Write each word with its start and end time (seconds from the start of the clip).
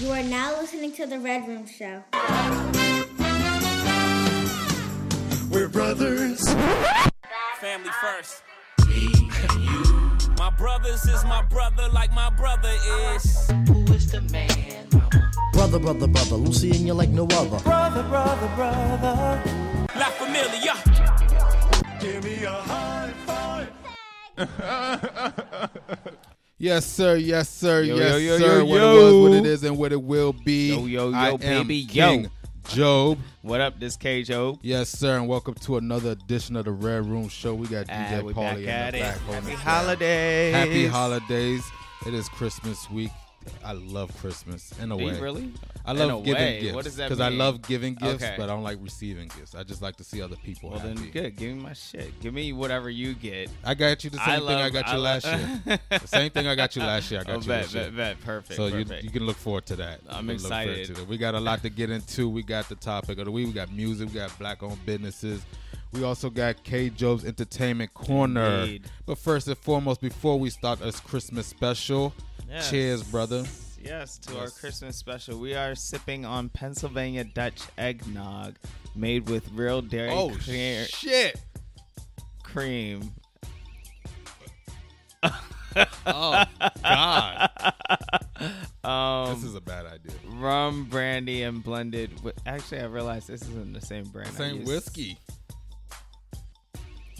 You 0.00 0.12
are 0.12 0.22
now 0.22 0.58
listening 0.58 0.92
to 0.92 1.04
The 1.04 1.18
Red 1.18 1.46
Room 1.46 1.66
Show. 1.66 2.02
We're 5.50 5.68
brothers. 5.68 6.42
Family 7.60 7.90
first. 8.00 8.42
my 10.38 10.48
brothers 10.56 11.04
is 11.04 11.22
my 11.24 11.42
brother 11.50 11.86
like 11.92 12.14
my 12.14 12.30
brother 12.30 12.72
is. 13.12 13.50
Who 13.68 13.84
is 13.92 14.10
the 14.10 14.22
man, 14.32 14.86
mama? 14.90 15.30
Brother, 15.52 15.78
brother, 15.78 16.06
brother. 16.06 16.36
Lucy 16.36 16.70
and 16.70 16.86
you 16.86 16.94
like 16.94 17.10
no 17.10 17.24
other. 17.24 17.58
Brother, 17.58 18.02
brother, 18.04 18.50
brother. 18.56 19.42
La 19.96 20.08
Familia. 20.16 20.76
Give 22.00 22.24
me 22.24 22.44
a 22.44 22.52
high 22.52 23.12
five. 24.38 26.16
Yes, 26.62 26.84
sir. 26.84 27.16
Yes, 27.16 27.48
sir. 27.48 27.80
Yo, 27.80 27.96
yes, 27.96 28.10
yo, 28.12 28.18
yo, 28.18 28.38
sir. 28.38 28.58
yo, 28.58 28.64
what 28.66 28.76
yo. 28.76 28.92
it 28.92 29.02
was, 29.02 29.30
what 29.30 29.38
it 29.38 29.46
is, 29.46 29.64
and 29.64 29.78
what 29.78 29.92
it 29.92 30.02
will 30.02 30.34
be. 30.34 30.68
Yo, 30.68 30.84
yo, 30.84 31.08
yo, 31.08 31.16
I 31.16 31.36
baby, 31.38 31.76
yo. 31.76 32.08
King 32.10 32.30
Jobe. 32.64 33.16
What 33.40 33.62
up, 33.62 33.80
this 33.80 33.96
K 33.96 34.20
Jobe? 34.20 34.58
Yes, 34.60 34.90
sir, 34.90 35.16
and 35.16 35.26
welcome 35.26 35.54
to 35.54 35.78
another 35.78 36.10
edition 36.10 36.56
of 36.56 36.66
the 36.66 36.72
Red 36.72 37.06
Room 37.06 37.28
Show. 37.30 37.54
We 37.54 37.66
got 37.66 37.86
Ah, 37.88 37.92
DJ 37.94 38.22
we 38.24 38.34
Paulie 38.34 38.58
in 38.58 38.64
the 38.66 38.88
it. 38.88 38.92
back. 38.92 39.18
Happy 39.20 39.52
holidays. 39.54 40.54
Happy 40.54 40.86
holidays. 40.86 41.62
It 42.06 42.12
is 42.12 42.28
Christmas 42.28 42.90
week. 42.90 43.10
I 43.64 43.72
love 43.72 44.14
Christmas 44.18 44.72
in 44.80 44.92
a 44.92 44.96
Do 44.98 45.04
way. 45.06 45.18
really? 45.18 45.52
I 45.86 45.92
In 45.92 45.98
love 45.98 46.20
a 46.20 46.24
giving 46.24 46.34
way. 46.42 46.60
gifts 46.60 46.74
What 46.74 46.84
does 46.84 46.96
that 46.96 47.08
because 47.08 47.20
I 47.20 47.30
mean? 47.30 47.38
love 47.38 47.62
giving 47.62 47.94
gifts, 47.94 48.22
Okay. 48.22 48.34
but 48.36 48.44
I 48.44 48.46
don't 48.48 48.62
like 48.62 48.78
receiving 48.82 49.28
gifts. 49.36 49.54
I 49.54 49.62
just 49.62 49.80
like 49.80 49.96
to 49.96 50.04
see 50.04 50.20
other 50.20 50.36
people 50.36 50.70
Well, 50.70 50.78
happy. 50.78 50.94
then 50.94 51.10
good. 51.10 51.36
Give 51.36 51.56
me 51.56 51.62
my 51.62 51.72
shit. 51.72 52.20
Give 52.20 52.34
me 52.34 52.52
whatever 52.52 52.90
you 52.90 53.14
get. 53.14 53.48
I 53.64 53.74
got 53.74 54.04
you 54.04 54.10
the 54.10 54.18
same 54.18 54.40
thing 54.40 54.56
I 54.56 54.68
got 54.68 54.86
you 54.88 54.92
I 54.92 54.96
last 54.96 55.24
year. 55.26 55.78
The 55.90 56.06
same 56.06 56.30
thing 56.30 56.46
I 56.46 56.54
got 56.54 56.76
you 56.76 56.82
last 56.82 57.10
year. 57.10 57.20
I 57.20 57.24
got 57.24 57.36
oh, 57.36 57.40
you 57.40 57.46
bet, 57.46 57.72
bet, 57.72 57.96
bet. 57.96 58.20
Perfect. 58.20 58.56
So 58.56 58.66
you, 58.66 58.84
perfect. 58.84 59.04
you 59.04 59.10
can 59.10 59.24
look 59.24 59.36
forward 59.36 59.64
to 59.66 59.76
that. 59.76 60.00
I'm 60.08 60.28
You 60.28 60.34
can 60.36 60.42
look 60.42 60.52
forward 60.52 60.68
excited. 60.68 60.86
to 60.88 60.92
that. 61.00 61.08
We 61.08 61.16
got 61.16 61.34
a 61.34 61.40
lot 61.40 61.62
to 61.62 61.70
get 61.70 61.88
into. 61.90 62.28
We 62.28 62.42
got 62.42 62.68
the 62.68 62.74
topic 62.76 63.18
of 63.18 63.24
the 63.24 63.30
week. 63.30 63.46
We 63.46 63.52
got 63.54 63.72
music. 63.72 64.08
We 64.08 64.14
got 64.16 64.38
black-owned 64.38 64.84
businesses. 64.84 65.42
We 65.92 66.04
also 66.04 66.30
got 66.30 66.62
K. 66.62 66.88
Jobe's 66.90 67.24
Entertainment 67.24 67.94
Corner. 67.94 68.60
Indeed. 68.60 68.82
But 69.06 69.18
first 69.18 69.48
and 69.48 69.58
foremost, 69.58 70.00
before 70.00 70.38
we 70.38 70.48
start 70.50 70.78
this 70.78 71.00
Christmas 71.00 71.46
special, 71.48 72.12
Yes. 72.50 72.70
cheers, 72.70 73.02
brother. 73.04 73.44
Yes, 73.82 74.18
to 74.18 74.38
our 74.38 74.50
Christmas 74.50 74.96
special. 74.96 75.38
We 75.38 75.54
are 75.54 75.74
sipping 75.74 76.24
on 76.26 76.48
Pennsylvania 76.50 77.24
Dutch 77.24 77.62
eggnog 77.78 78.56
made 78.94 79.28
with 79.28 79.48
real 79.52 79.80
dairy 79.80 80.10
Oh 80.10 80.30
cre- 80.30 80.84
shit! 80.88 81.40
cream. 82.42 83.12
Oh 86.06 86.44
God! 86.82 87.50
Um, 88.82 89.34
this 89.34 89.44
is 89.44 89.54
a 89.54 89.60
bad 89.60 89.84
idea. 89.84 90.12
rum, 90.26 90.84
brandy, 90.86 91.42
and 91.42 91.62
blended. 91.62 92.22
With, 92.24 92.34
actually, 92.46 92.80
I 92.80 92.86
realized 92.86 93.28
this 93.28 93.42
isn't 93.42 93.74
the 93.74 93.80
same 93.82 94.04
brand. 94.04 94.32
Same 94.32 94.64
whiskey. 94.64 95.18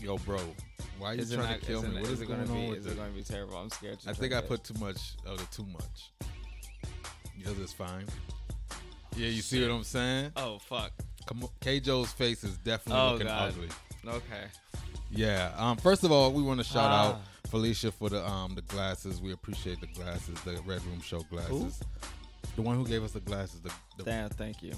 Yo, 0.01 0.17
bro, 0.19 0.39
why 0.99 1.11
are 1.11 1.15
you 1.15 1.21
Is 1.23 1.31
trying 1.33 1.49
not- 1.51 1.61
to 1.61 1.67
kill 1.67 1.85
it- 1.85 1.89
me? 1.93 2.01
What 2.01 2.11
is 2.11 2.21
it 2.21 2.27
going 2.27 2.45
gonna 2.47 2.53
be? 2.59 2.67
Is 2.79 2.87
it? 2.87 2.97
going 2.97 3.11
to 3.11 3.17
be 3.17 3.23
terrible? 3.23 3.57
I'm 3.59 3.71
scared. 3.71 4.01
To 4.01 4.11
I 4.11 4.13
think 4.15 4.33
I 4.33 4.41
put 4.41 4.65
too 4.65 4.75
much 4.81 5.15
of 5.27 5.39
the 5.39 5.45
too 5.55 5.67
much. 5.67 6.11
Yours 7.37 7.59
is 7.59 7.73
fine. 7.73 8.07
Yeah, 9.17 9.29
you 9.29 9.43
see 9.43 9.61
what 9.67 9.75
I'm 9.75 9.85
saying? 9.85 10.33
Oh 10.37 10.59
fuck. 10.59 10.93
Come 11.27 11.43
on, 11.43 11.49
K. 11.61 11.81
Jobe's 11.81 12.13
face 12.13 12.45
is 12.45 12.57
definitely 12.59 13.01
Oh, 13.03 13.13
looking 13.13 13.27
God. 13.27 13.49
ugly. 13.53 13.69
Okay. 14.07 14.45
Yeah. 15.11 15.53
Um. 15.57 15.77
First 15.77 16.05
of 16.05 16.13
all, 16.13 16.33
we 16.33 16.43
want 16.43 16.59
to 16.61 16.65
shout 16.65 16.91
Ah. 16.91 17.09
out 17.09 17.21
Felicia 17.51 17.91
for 17.93 18.09
the 18.09 18.27
um 18.27 18.55
the 18.55 18.63
glasses. 18.63 19.21
We 19.21 19.33
appreciate 19.33 19.81
the 19.81 19.87
glasses, 19.89 20.39
the 20.45 20.61
Red 20.67 20.83
Room 20.85 21.01
Show 21.01 21.21
glasses. 21.23 21.81
The 22.57 22.63
one 22.63 22.77
who 22.77 22.87
gave 22.87 23.03
us 23.03 23.13
the 23.13 23.21
glasses. 23.21 23.61
The, 23.61 23.73
the 23.99 24.05
Damn. 24.05 24.31
Thank 24.31 24.63
you. 24.63 24.73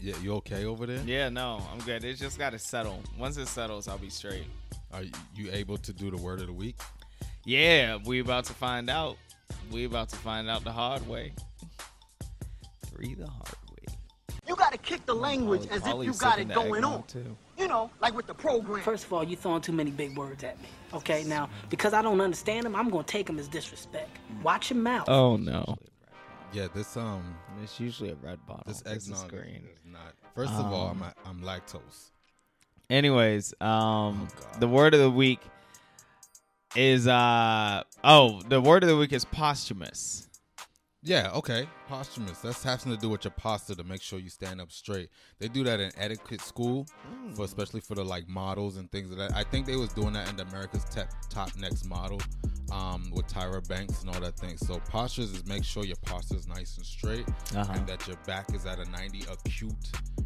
Yeah. 0.00 0.14
You 0.22 0.34
okay 0.36 0.64
over 0.64 0.86
there? 0.86 1.02
Yeah. 1.04 1.28
No, 1.28 1.62
I'm 1.72 1.78
good. 1.80 2.04
It's 2.04 2.20
just 2.20 2.38
got 2.38 2.50
to 2.50 2.58
settle. 2.58 3.02
Once 3.18 3.36
it 3.36 3.46
settles, 3.46 3.88
I'll 3.88 3.98
be 3.98 4.10
straight. 4.10 4.44
Are 4.92 5.02
you, 5.02 5.10
you 5.34 5.50
able 5.52 5.76
to 5.78 5.92
do 5.92 6.10
the 6.10 6.16
word 6.16 6.40
of 6.40 6.46
the 6.46 6.52
week? 6.52 6.76
Yeah, 7.44 7.98
we 8.04 8.20
about 8.20 8.44
to 8.46 8.52
find 8.52 8.88
out. 8.90 9.16
We 9.70 9.84
about 9.84 10.08
to 10.10 10.16
find 10.16 10.48
out 10.50 10.64
the 10.64 10.72
hard 10.72 11.06
way. 11.08 11.32
Three 12.86 13.14
the 13.14 13.26
hard 13.26 13.54
way. 13.70 13.94
You 14.46 14.56
gotta 14.56 14.78
kick 14.78 15.04
the 15.06 15.14
language 15.14 15.68
Polly- 15.68 15.76
as 15.80 15.86
if 15.86 16.14
you 16.14 16.20
got 16.20 16.38
it 16.38 16.48
going 16.52 16.84
on. 16.84 17.02
too. 17.04 17.36
You 17.58 17.68
know, 17.68 17.90
like 18.00 18.14
with 18.14 18.26
the 18.26 18.34
program. 18.34 18.82
First 18.82 19.04
of 19.04 19.12
all, 19.12 19.24
you 19.24 19.36
throwing 19.36 19.60
too 19.60 19.72
many 19.72 19.90
big 19.90 20.16
words 20.16 20.42
at 20.44 20.60
me. 20.62 20.68
Okay, 20.94 21.24
now 21.24 21.48
because 21.70 21.92
I 21.92 22.02
don't 22.02 22.20
understand 22.20 22.64
them, 22.64 22.74
I'm 22.74 22.88
gonna 22.88 23.02
take 23.04 23.26
them 23.26 23.38
as 23.38 23.48
disrespect. 23.48 24.10
Watch 24.42 24.70
your 24.70 24.78
mouth. 24.78 25.08
Oh 25.08 25.36
no. 25.36 25.76
Yeah. 26.52 26.68
This 26.74 26.96
um 26.96 27.34
It's 27.62 27.78
usually 27.80 28.10
a 28.10 28.16
red 28.16 28.44
bottle. 28.46 28.64
this 28.66 28.80
This 28.82 29.04
is 29.06 29.10
eggnog 29.12 29.30
green. 29.30 29.68
is 29.72 29.80
not. 29.84 30.14
First 30.34 30.52
of 30.54 30.66
all, 30.66 30.88
Um, 30.88 31.02
I'm 31.02 31.38
I'm 31.38 31.40
lactose. 31.42 32.10
Anyways, 32.90 33.52
um, 33.60 34.28
Oh, 34.30 34.58
the 34.60 34.68
word 34.68 34.94
of 34.94 35.00
the 35.00 35.10
week 35.10 35.40
is 36.76 37.06
uh 37.06 37.82
oh, 38.04 38.40
the 38.42 38.60
word 38.60 38.82
of 38.82 38.88
the 38.88 38.96
week 38.96 39.12
is 39.12 39.24
posthumous. 39.24 40.24
Yeah, 41.02 41.30
okay. 41.34 41.68
Posthumous. 41.88 42.40
That's 42.40 42.62
having 42.62 42.92
to 42.92 42.98
do 43.00 43.08
with 43.08 43.24
your 43.24 43.30
posture 43.30 43.76
to 43.76 43.84
make 43.84 44.02
sure 44.02 44.18
you 44.18 44.28
stand 44.28 44.60
up 44.60 44.72
straight. 44.72 45.10
They 45.38 45.46
do 45.48 45.62
that 45.64 45.78
in 45.80 45.92
etiquette 45.96 46.40
school, 46.40 46.86
for 47.34 47.44
especially 47.44 47.80
for 47.80 47.94
the 47.94 48.04
like 48.04 48.28
models 48.28 48.76
and 48.76 48.90
things 48.90 49.10
like 49.10 49.28
that. 49.30 49.36
I 49.36 49.44
think 49.44 49.64
they 49.66 49.76
was 49.76 49.90
doing 49.92 50.12
that 50.14 50.28
in 50.28 50.36
the 50.36 50.42
America's 50.42 50.84
Tech 50.86 51.08
Top 51.30 51.50
Next 51.56 51.84
Model, 51.86 52.20
um, 52.72 53.10
with 53.14 53.26
Tyra 53.26 53.66
Banks 53.68 54.02
and 54.02 54.14
all 54.14 54.20
that 54.20 54.36
thing. 54.36 54.56
So 54.58 54.78
postures 54.88 55.32
is 55.32 55.46
make 55.46 55.64
sure 55.64 55.84
your 55.84 55.96
posture 56.04 56.36
is 56.36 56.46
nice 56.46 56.76
and 56.76 56.84
straight, 56.86 57.26
Uh-huh. 57.54 57.72
and 57.74 57.86
that 57.86 58.06
your 58.06 58.16
back 58.26 58.52
is 58.54 58.66
at 58.66 58.78
a 58.78 58.84
ninety 58.90 59.22
acute 59.30 59.72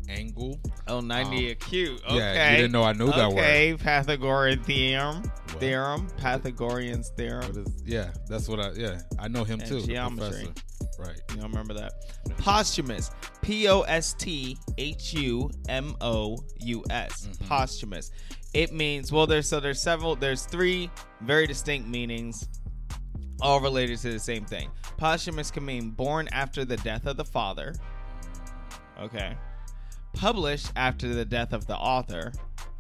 angle. 0.09 0.59
Oh, 0.89 1.01
90 1.01 1.47
Um, 1.47 1.53
acute. 1.53 2.03
Okay. 2.05 2.17
yeah, 2.17 2.51
you 2.51 2.57
didn't 2.57 2.73
know 2.73 2.83
I 2.83 2.93
knew 2.93 3.07
that 3.07 3.29
word. 3.31 3.39
Okay, 3.39 3.77
Pythagorean 3.79 4.63
theorem. 4.65 5.23
What? 5.23 5.61
Theorem. 5.61 6.09
Pythagorean's 6.19 7.11
theorem. 7.17 7.47
What 7.55 7.57
is? 7.69 7.83
Yeah, 7.87 8.11
that's 8.29 8.49
what 8.49 8.59
I. 8.61 8.73
Yeah, 8.73 9.01
I 9.19 9.29
know 9.29 9.45
him 9.45 9.61
And 9.61 9.69
too. 9.69 9.81
geometry. 9.83 10.29
professor. 10.47 10.53
Right. 10.99 11.21
You 11.31 11.37
don't 11.37 11.51
remember 11.51 11.75
that? 11.75 11.93
Posthumous. 12.39 13.11
P 13.41 13.69
O 13.69 13.83
S 13.83 14.15
T 14.15 14.57
H 14.79 15.15
U 15.15 15.51
M 15.69 15.95
O 16.01 16.37
U 16.61 16.85
S. 16.91 17.27
Mm-hmm. 17.27 17.45
Posthumous. 17.49 18.11
It 18.55 18.73
means 18.73 19.11
well 19.13 19.27
there's 19.27 19.49
so 19.49 19.61
there's 19.61 19.81
several 19.81 20.15
there's 20.17 20.45
three 20.45 20.91
very 21.23 21.47
distinct 21.47 21.89
meanings 21.89 22.49
all 23.41 23.61
related 23.61 23.99
to 24.01 24.13
the 24.13 24.19
same 24.19 24.45
thing. 24.45 24.71
Posthumous 24.99 25.51
can 25.51 25.65
mean 25.65 25.91
born 25.91 26.29
after 26.33 26.65
the 26.65 26.77
death 26.79 27.07
of 27.07 27.17
the 27.17 27.25
father. 27.25 27.75
Okay. 29.01 29.35
Published 30.13 30.71
after 30.77 31.09
the 31.15 31.25
death 31.25 31.53
of 31.53 31.67
the 31.67 31.77
author. 31.77 32.33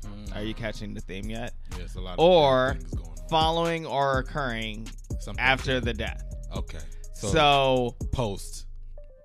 Mm. 0.05 0.37
Are 0.37 0.43
you 0.43 0.55
catching 0.55 0.95
the 0.95 1.01
theme 1.01 1.29
yet? 1.31 1.55
Yes, 1.79 1.95
a 1.97 2.01
lot. 2.01 2.15
Of 2.15 2.21
Or 2.21 2.75
things 2.79 2.95
going 2.95 3.09
on. 3.09 3.29
following 3.29 3.87
or 3.87 4.19
occurring 4.19 4.89
Something. 5.21 5.43
after 5.43 5.81
the 5.81 5.95
death. 5.95 6.23
Okay. 6.55 6.79
So, 7.15 7.29
So, 7.29 7.97
post 8.13 8.67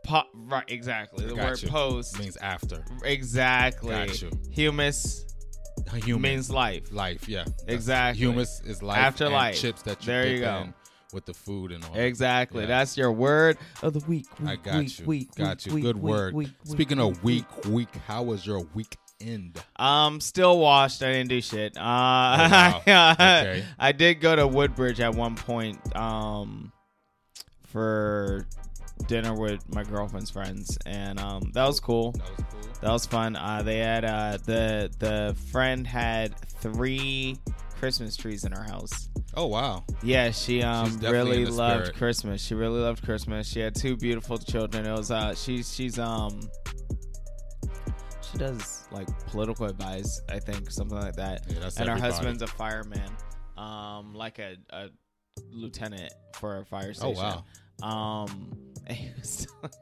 po- 0.03 0.23
right, 0.33 0.63
exactly. 0.69 1.25
The 1.25 1.35
word 1.35 1.61
you. 1.61 1.67
post 1.67 2.17
means 2.19 2.37
after. 2.37 2.83
Exactly. 3.03 3.89
Got 3.89 4.21
you. 4.21 4.31
Humus 4.51 5.25
Human 5.95 6.21
means 6.21 6.49
life. 6.49 6.91
life. 6.91 7.27
Yeah. 7.29 7.43
That's- 7.43 7.63
Exactly. 7.67 8.25
Humus 8.25 8.61
is 8.65 8.81
life. 8.83 8.97
After 8.99 9.25
and 9.25 9.33
life. 9.33 9.55
Chips 9.59 9.81
that 9.83 10.01
you 10.01 10.05
There 10.07 10.23
dip 10.23 10.33
you 10.33 10.39
go. 10.41 10.57
in 10.57 10.73
with 11.13 11.25
the 11.25 11.33
food 11.33 11.71
and 11.71 11.83
all. 11.85 11.93
that. 11.93 12.03
Exactly. 12.05 12.61
Yeah. 12.63 12.67
That's 12.67 12.97
your 12.97 13.11
word 13.11 13.57
of 13.81 13.93
the 13.93 13.99
week. 14.01 14.27
week 14.39 14.49
I 14.49 14.55
got 14.57 14.77
week, 14.77 14.99
you. 14.99 15.05
Week, 15.05 15.35
got 15.35 15.57
week, 15.57 15.65
you. 15.67 15.73
week, 15.75 15.83
Good 15.83 15.95
week, 15.97 16.03
word. 16.13 16.33
week, 16.33 16.49
Speaking 16.63 16.97
week, 16.99 17.17
of 17.17 17.23
week, 17.23 17.65
week, 17.65 17.95
how 18.07 18.23
was 18.23 18.45
your 18.45 18.59
week 18.73 18.97
weekend? 19.19 19.59
Um, 19.77 20.19
still 20.21 20.59
washed. 20.59 21.01
I 21.01 21.11
didn't 21.13 21.29
do 21.29 21.41
shit. 21.41 21.75
Uh, 21.77 21.81
Oh, 21.81 22.83
wow. 22.87 23.11
Okay. 23.13 23.63
I 23.79 23.91
did 23.93 24.15
go 24.21 24.35
to 24.35 24.45
Woodbridge 24.45 24.99
at 24.99 25.15
one 25.15 25.35
point. 25.35 25.79
Um, 25.95 26.71
for 27.65 28.45
dinner 29.07 29.33
with 29.33 29.63
my 29.73 29.83
girlfriend's 29.83 30.29
friends, 30.29 30.77
and 30.85 31.19
um, 31.19 31.51
that 31.53 31.65
was 31.65 31.79
cool. 31.79 32.11
That 32.13 32.29
was 32.37 32.45
cool. 32.51 32.61
That 32.81 32.91
was 32.91 33.05
fun. 33.05 33.35
Uh, 33.35 33.61
they 33.63 33.79
had 33.79 34.05
uh, 34.05 34.37
the 34.45 34.91
the 34.99 35.35
friend 35.51 35.85
had 35.85 36.37
three 36.61 37.37
Christmas 37.79 38.15
trees 38.15 38.43
in 38.43 38.51
her 38.51 38.63
house. 38.63 39.09
Oh 39.35 39.45
wow. 39.45 39.83
Yeah, 40.01 40.31
she 40.31 40.63
um 40.63 40.97
really 40.99 41.45
loved 41.45 41.85
spirit. 41.85 41.97
Christmas. 41.97 42.41
She 42.41 42.55
really 42.55 42.79
loved 42.79 43.03
Christmas. 43.03 43.47
She 43.47 43.59
had 43.59 43.75
two 43.75 43.95
beautiful 43.95 44.37
children. 44.37 44.85
It 44.85 44.91
was 44.91 45.11
uh 45.11 45.35
she's 45.35 45.73
she's 45.73 45.99
um 45.99 46.49
she 48.31 48.37
does 48.39 48.87
like 48.91 49.07
political 49.27 49.65
advice, 49.65 50.21
I 50.29 50.39
think, 50.39 50.71
something 50.71 50.97
like 50.97 51.15
that. 51.15 51.45
Yeah, 51.49 51.69
and 51.77 51.89
her 51.89 51.97
husband's 51.97 52.41
a 52.41 52.47
fireman, 52.47 53.09
um, 53.57 54.13
like 54.13 54.39
a, 54.39 54.55
a 54.71 54.89
lieutenant 55.51 56.11
for 56.33 56.57
a 56.57 56.65
fire 56.65 56.93
station. 56.93 57.15
Oh 57.15 57.19
station. 57.19 57.43
wow. 57.83 58.23
Um, 58.23 58.51
he 58.91 59.09
was 59.19 59.45
telling- 59.45 59.73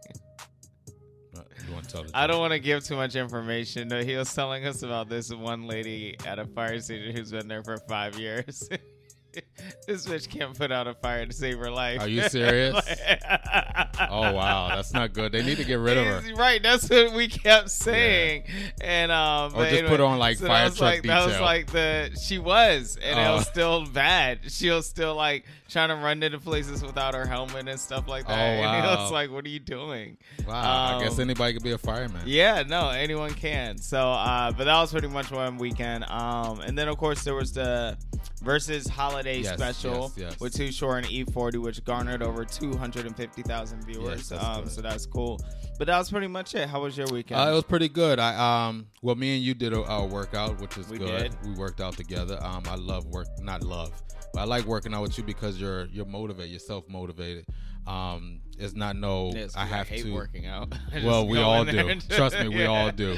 You 1.67 1.73
want 1.73 1.89
to 1.89 1.91
tell 1.91 2.05
I 2.13 2.27
don't 2.27 2.39
want 2.39 2.53
to 2.53 2.59
give 2.59 2.83
too 2.83 2.95
much 2.95 3.15
information. 3.15 3.89
but 3.89 4.03
He 4.05 4.15
was 4.15 4.33
telling 4.33 4.65
us 4.65 4.83
about 4.83 5.09
this 5.09 5.33
one 5.33 5.67
lady 5.67 6.15
at 6.25 6.39
a 6.39 6.45
fire 6.45 6.79
station 6.79 7.15
who's 7.15 7.31
been 7.31 7.47
there 7.47 7.63
for 7.63 7.77
five 7.89 8.17
years. 8.19 8.67
this 9.87 10.05
bitch 10.07 10.29
can't 10.29 10.57
put 10.57 10.71
out 10.71 10.87
a 10.87 10.93
fire 10.93 11.25
to 11.25 11.33
save 11.33 11.57
her 11.59 11.69
life. 11.71 11.99
Are 12.01 12.07
you 12.07 12.21
serious? 12.29 12.75
oh 13.99 14.33
wow, 14.33 14.69
that's 14.75 14.93
not 14.93 15.13
good. 15.13 15.31
They 15.31 15.43
need 15.43 15.57
to 15.57 15.63
get 15.63 15.75
rid 15.79 15.97
of 15.97 16.23
her. 16.23 16.33
Right, 16.35 16.61
that's 16.61 16.89
what 16.89 17.13
we 17.13 17.27
kept 17.27 17.69
saying, 17.69 18.43
and 18.81 19.11
um, 19.11 19.53
Or 19.55 19.69
just 19.69 19.85
put 19.85 19.99
on, 19.99 20.19
like, 20.19 20.37
so 20.37 20.47
fire 20.47 20.69
truck 20.69 20.79
like, 20.81 21.03
That 21.03 21.25
was 21.25 21.39
like 21.39 21.71
the 21.71 22.11
she 22.21 22.37
was, 22.39 22.97
and 23.01 23.19
it 23.19 23.23
Oh. 23.23 23.35
was 23.35 23.47
still 23.47 23.85
bad. 23.87 24.39
She 24.51 24.69
was 24.69 24.87
still 24.87 25.15
like 25.15 25.45
trying 25.69 25.89
to 25.89 25.95
run 25.95 26.21
into 26.23 26.39
places 26.39 26.83
without 26.83 27.15
her 27.15 27.25
helmet 27.25 27.67
and 27.67 27.79
stuff 27.79 28.07
like 28.07 28.27
that. 28.27 28.33
Oh, 28.37 28.63
And 28.63 28.85
it 28.85 28.87
was 28.87 29.11
like, 29.11 29.31
what 29.31 29.43
are 29.45 29.49
you 29.49 29.59
doing? 29.59 30.17
Wow, 30.47 30.97
I 30.99 31.03
guess 31.03 31.15
Um, 31.15 31.21
anybody 31.21 31.53
could 31.53 31.63
be 31.63 31.71
a 31.71 31.77
fireman. 31.77 32.21
Yeah, 32.25 32.63
no, 32.67 32.89
anyone 32.89 33.33
can. 33.33 33.77
So, 33.79 33.97
uh, 34.11 34.51
but 34.51 34.65
that 34.65 34.79
was 34.79 34.91
pretty 34.91 35.07
much 35.07 35.31
one 35.31 35.57
weekend. 35.57 36.03
Um, 36.09 36.59
and 36.61 36.77
then 36.77 36.87
of 36.87 36.97
course 36.97 37.23
there 37.23 37.33
was 37.35 37.51
the 37.53 37.97
versus 38.43 38.87
holiday 38.87 39.39
Yes, 39.39 39.55
special 39.55 40.13
yes, 40.15 40.31
yes. 40.31 40.39
with 40.39 40.53
Too 40.55 40.71
Short 40.71 41.03
and 41.03 41.07
E40, 41.27 41.57
which 41.57 41.83
garnered 41.83 42.21
over 42.21 42.45
250,000 42.45 43.84
viewers. 43.85 44.31
Yes, 44.31 44.43
um, 44.43 44.67
so 44.67 44.81
that's 44.81 45.05
cool. 45.05 45.39
But 45.77 45.87
that 45.87 45.97
was 45.97 46.09
pretty 46.09 46.27
much 46.27 46.55
it. 46.55 46.69
How 46.69 46.81
was 46.81 46.97
your 46.97 47.07
weekend? 47.07 47.39
Uh, 47.39 47.51
it 47.51 47.53
was 47.53 47.63
pretty 47.63 47.89
good. 47.89 48.19
I 48.19 48.67
um, 48.67 48.87
well, 49.01 49.15
me 49.15 49.35
and 49.35 49.43
you 49.43 49.53
did 49.53 49.73
a, 49.73 49.81
a 49.91 50.05
workout, 50.05 50.59
which 50.61 50.77
is 50.77 50.87
We 50.89 50.97
good. 50.97 51.31
did. 51.31 51.35
We 51.45 51.53
worked 51.55 51.81
out 51.81 51.97
together. 51.97 52.37
Um, 52.41 52.63
I 52.67 52.75
love 52.75 53.05
work, 53.07 53.27
not 53.41 53.61
love, 53.63 53.91
but 54.33 54.41
I 54.41 54.43
like 54.45 54.65
working 54.65 54.93
out 54.93 55.01
with 55.01 55.17
you 55.17 55.23
because 55.23 55.59
you're 55.59 55.85
you're 55.87 56.05
motivated, 56.05 56.51
you're 56.51 56.59
self 56.59 56.87
motivated. 56.89 57.45
Um, 57.87 58.39
it's 58.57 58.73
not 58.73 58.95
no, 58.95 59.31
Yes, 59.33 59.55
I 59.55 59.65
have 59.65 59.87
hate 59.87 60.03
to. 60.03 60.13
working 60.13 60.47
out. 60.47 60.73
Well, 61.03 61.27
we 61.27 61.37
all 61.39 61.63
do. 61.65 61.95
Trust 62.09 62.39
me, 62.39 62.47
we 62.47 62.61
Yeah. 62.61 62.67
all 62.67 62.91
do. 62.91 63.17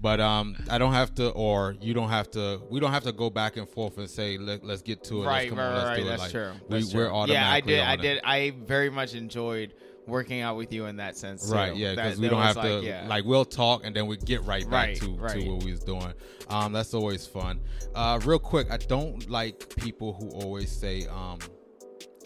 But 0.00 0.20
um, 0.20 0.54
I 0.70 0.78
don't 0.78 0.92
have 0.92 1.12
to, 1.16 1.30
or 1.30 1.74
you 1.80 1.92
don't 1.92 2.08
have 2.08 2.30
to. 2.32 2.60
We 2.70 2.78
don't 2.80 2.92
have 2.92 3.02
to 3.02 3.12
go 3.12 3.30
back 3.30 3.56
and 3.56 3.68
forth 3.68 3.98
and 3.98 4.08
say, 4.08 4.38
Let, 4.38 4.62
"Let's 4.64 4.80
get 4.80 5.02
to 5.04 5.22
it." 5.22 5.26
Right, 5.26 5.34
let's 5.42 5.48
come 5.50 5.58
right, 5.58 5.66
on, 5.66 5.74
let's 5.74 5.86
right. 5.88 5.96
do 5.96 6.02
it. 6.02 6.04
That's 6.06 6.22
Like, 6.22 6.30
true. 6.30 6.52
We, 6.68 6.78
That's 6.80 6.94
we're 6.94 7.06
true. 7.08 7.14
automatically. 7.16 7.74
Yeah, 7.74 7.90
I 7.90 7.96
did. 7.96 8.02
I 8.04 8.10
it. 8.10 8.14
did. 8.14 8.20
I 8.24 8.64
very 8.66 8.90
much 8.90 9.14
enjoyed 9.16 9.74
working 10.08 10.40
out 10.40 10.56
with 10.56 10.72
you 10.72 10.86
in 10.86 10.96
that 10.96 11.16
sense. 11.16 11.48
too. 11.48 11.54
Right, 11.54 11.76
yeah, 11.76 11.94
because 11.94 12.18
we 12.18 12.28
don't 12.28 12.42
have 12.42 12.56
to 12.60 12.76
like, 12.76 12.84
yeah. 12.84 13.06
like 13.08 13.24
we'll 13.24 13.44
talk 13.44 13.84
and 13.84 13.94
then 13.94 14.06
we 14.06 14.16
get 14.16 14.42
right 14.44 14.64
back 14.68 14.88
Right, 14.88 14.96
to, 14.96 15.14
right. 15.14 15.40
to 15.40 15.50
what 15.50 15.62
we 15.62 15.70
was 15.70 15.80
doing. 15.84 16.12
Um, 16.48 16.72
that's 16.72 16.94
always 16.94 17.26
fun. 17.26 17.60
Uh, 17.94 18.18
real 18.24 18.38
quick, 18.38 18.70
I 18.70 18.78
don't 18.78 19.28
like 19.30 19.74
people 19.76 20.14
who 20.14 20.30
always 20.30 20.70
say, 20.72 21.06
um, 21.06 21.38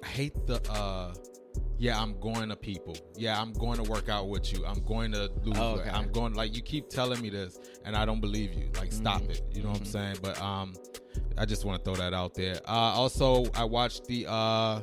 I 0.03 0.07
hate 0.07 0.47
the 0.47 0.61
uh, 0.71 1.13
yeah, 1.79 2.01
I'm 2.01 2.19
going 2.21 2.49
to 2.49 2.55
people. 2.57 2.97
Yeah, 3.17 3.41
I'm 3.41 3.53
going 3.55 3.83
to 3.83 3.91
work 3.91 4.09
out 4.09 4.29
with 4.29 4.53
you. 4.53 4.65
I'm 4.65 4.85
going 4.85 5.11
to 5.13 5.29
lose. 5.43 5.59
Oh, 5.59 5.79
okay. 5.81 5.91
I'm 5.91 6.13
going 6.13 6.33
like 6.35 6.55
you 6.55 6.63
keep 6.63 6.89
telling 6.89 7.21
me 7.21 7.29
this, 7.29 7.59
and 7.85 7.97
I 7.97 8.05
don't 8.05 8.21
believe 8.21 8.55
you. 8.55 8.71
Like, 8.79 8.93
stop 8.93 9.23
Mm-hmm. 9.23 9.31
it. 9.33 9.43
You 9.53 9.63
know 9.65 9.71
what 9.71 9.81
I'm 9.81 9.85
saying? 9.87 10.17
But 10.23 10.41
um, 10.41 10.75
I 11.37 11.45
just 11.45 11.65
want 11.65 11.79
to 11.79 11.85
throw 11.85 11.97
that 11.97 12.15
out 12.15 12.35
there. 12.35 12.61
Uh, 12.69 12.71
also, 12.71 13.47
I 13.57 13.65
watched 13.65 14.05
the 14.07 14.27
uh, 14.29 14.81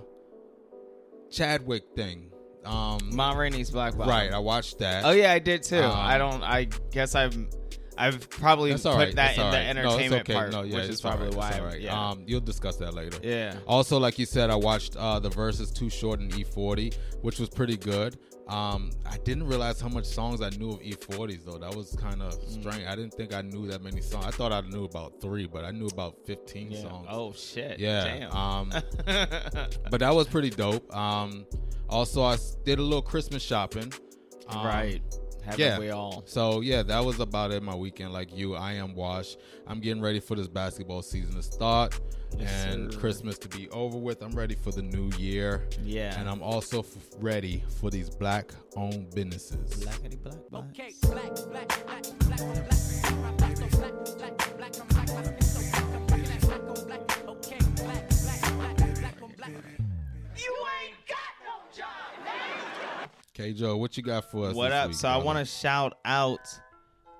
Chadwick 1.31 1.83
thing. 1.95 2.31
Um, 2.69 2.99
Ma 3.15 3.31
Rainey's 3.33 3.71
Black 3.71 3.97
Bottom. 3.97 4.09
right, 4.11 4.31
I 4.31 4.39
watched 4.39 4.79
that. 4.79 5.03
Oh 5.05 5.11
yeah, 5.11 5.31
I 5.33 5.39
did 5.39 5.63
too. 5.63 5.79
Um, 5.81 5.91
I 5.95 6.17
don't. 6.17 6.43
I 6.43 6.67
guess 6.91 7.15
I've. 7.15 7.37
I've 7.97 8.29
probably 8.29 8.71
put 8.71 8.85
right. 8.85 9.13
that 9.15 9.35
in 9.35 9.43
all 9.43 9.51
the 9.51 9.57
right. 9.57 9.75
No, 9.75 9.81
entertainment 9.81 10.21
okay. 10.21 10.33
part, 10.33 10.51
No, 10.53 10.61
yeah, 10.63 10.75
which 10.75 10.83
it's 10.85 10.93
is 10.95 11.01
probably 11.01 11.25
right. 11.27 11.35
why. 11.35 11.59
All 11.59 11.65
right. 11.65 11.81
Yeah. 11.81 12.09
Um, 12.11 12.23
you'll 12.25 12.39
discuss 12.39 12.77
that 12.77 12.93
later. 12.93 13.17
yeah. 13.21 13.57
Also, 13.67 13.97
like 13.99 14.17
you 14.17 14.25
said, 14.25 14.49
I 14.49 14.55
watched 14.55 14.95
uh, 14.95 15.19
the 15.19 15.27
verses 15.29 15.69
Too 15.69 15.89
Short 15.89 16.21
and 16.21 16.31
E40, 16.31 16.95
which 17.23 17.39
was 17.39 17.49
pretty 17.49 17.75
good. 17.75 18.17
Um, 18.49 18.89
I 19.05 19.17
didn't 19.19 19.43
realize 19.47 19.79
how 19.79 19.89
much 19.89 20.05
songs 20.05 20.41
I 20.41 20.49
knew 20.49 20.71
of 20.71 20.79
E40s 20.81 21.45
though. 21.45 21.57
That 21.59 21.75
was 21.75 21.95
kind 22.01 22.21
of 22.23 22.33
Mm. 22.33 22.59
strange. 22.59 22.85
I 22.87 22.95
didn't 22.95 23.13
think 23.13 23.33
I 23.33 23.41
knew 23.43 23.67
that 23.67 23.83
many 23.83 24.01
songs. 24.01 24.25
I 24.25 24.31
thought 24.31 24.51
I 24.51 24.61
knew 24.61 24.85
about 24.85 25.21
three, 25.21 25.45
but 25.45 25.63
I 25.65 25.71
knew 25.71 25.85
about 25.87 26.15
15 26.25 26.71
Yeah. 26.71 26.81
songs. 26.81 27.07
Oh 27.11 27.31
shit. 27.33 27.79
yeah. 27.79 28.03
Damn. 28.05 28.35
Um, 28.35 28.69
but 29.05 29.99
that 29.99 30.13
was 30.13 30.27
pretty 30.27 30.49
dope. 30.49 30.93
Um, 30.95 31.45
also, 31.89 32.23
I 32.23 32.37
did 32.65 32.79
a 32.79 32.81
little 32.81 33.01
Christmas 33.03 33.43
shopping. 33.43 33.93
Um, 34.47 34.65
right. 34.65 35.01
Haven't 35.51 35.59
yeah. 35.65 35.79
we 35.79 35.89
all? 35.89 36.23
So 36.25 36.61
yeah, 36.61 36.83
that 36.83 37.03
was 37.03 37.19
about 37.19 37.51
it. 37.51 37.61
My 37.63 37.75
weekend, 37.75 38.13
like 38.13 38.35
you, 38.35 38.55
I 38.55 38.73
am 38.73 38.95
washed. 38.95 39.37
I'm 39.67 39.79
getting 39.79 40.01
ready 40.01 40.19
for 40.19 40.35
this 40.35 40.47
basketball 40.47 41.01
season 41.01 41.35
to 41.35 41.43
start 41.43 41.99
Yes, 42.37 42.65
and 42.65 42.93
sir. 42.93 42.99
Christmas 42.99 43.37
to 43.39 43.47
be 43.49 43.67
over 43.69 43.97
with. 43.97 44.21
I'm 44.21 44.31
ready 44.33 44.55
for 44.55 44.71
the 44.71 44.83
new 44.83 45.09
year, 45.17 45.67
Yeah. 45.83 46.19
and 46.19 46.29
I'm 46.29 46.43
also 46.43 46.81
f- 46.81 46.87
ready 47.19 47.63
for 47.79 47.89
these 47.89 48.09
black-owned 48.09 49.09
businesses. 49.15 49.83
Blackity 49.83 50.21
black. 50.21 50.37
black. 50.49 50.69
K 63.39 63.53
Jobe, 63.53 63.79
what 63.79 63.95
you 63.95 64.03
got 64.03 64.29
for 64.29 64.47
us? 64.47 64.53
What 64.53 64.67
this 64.69 64.75
up? 64.75 64.87
week, 64.89 64.97
so 64.97 65.07
I 65.07 65.15
want 65.15 65.39
to 65.39 65.45
shout 65.45 65.97
out. 66.03 66.41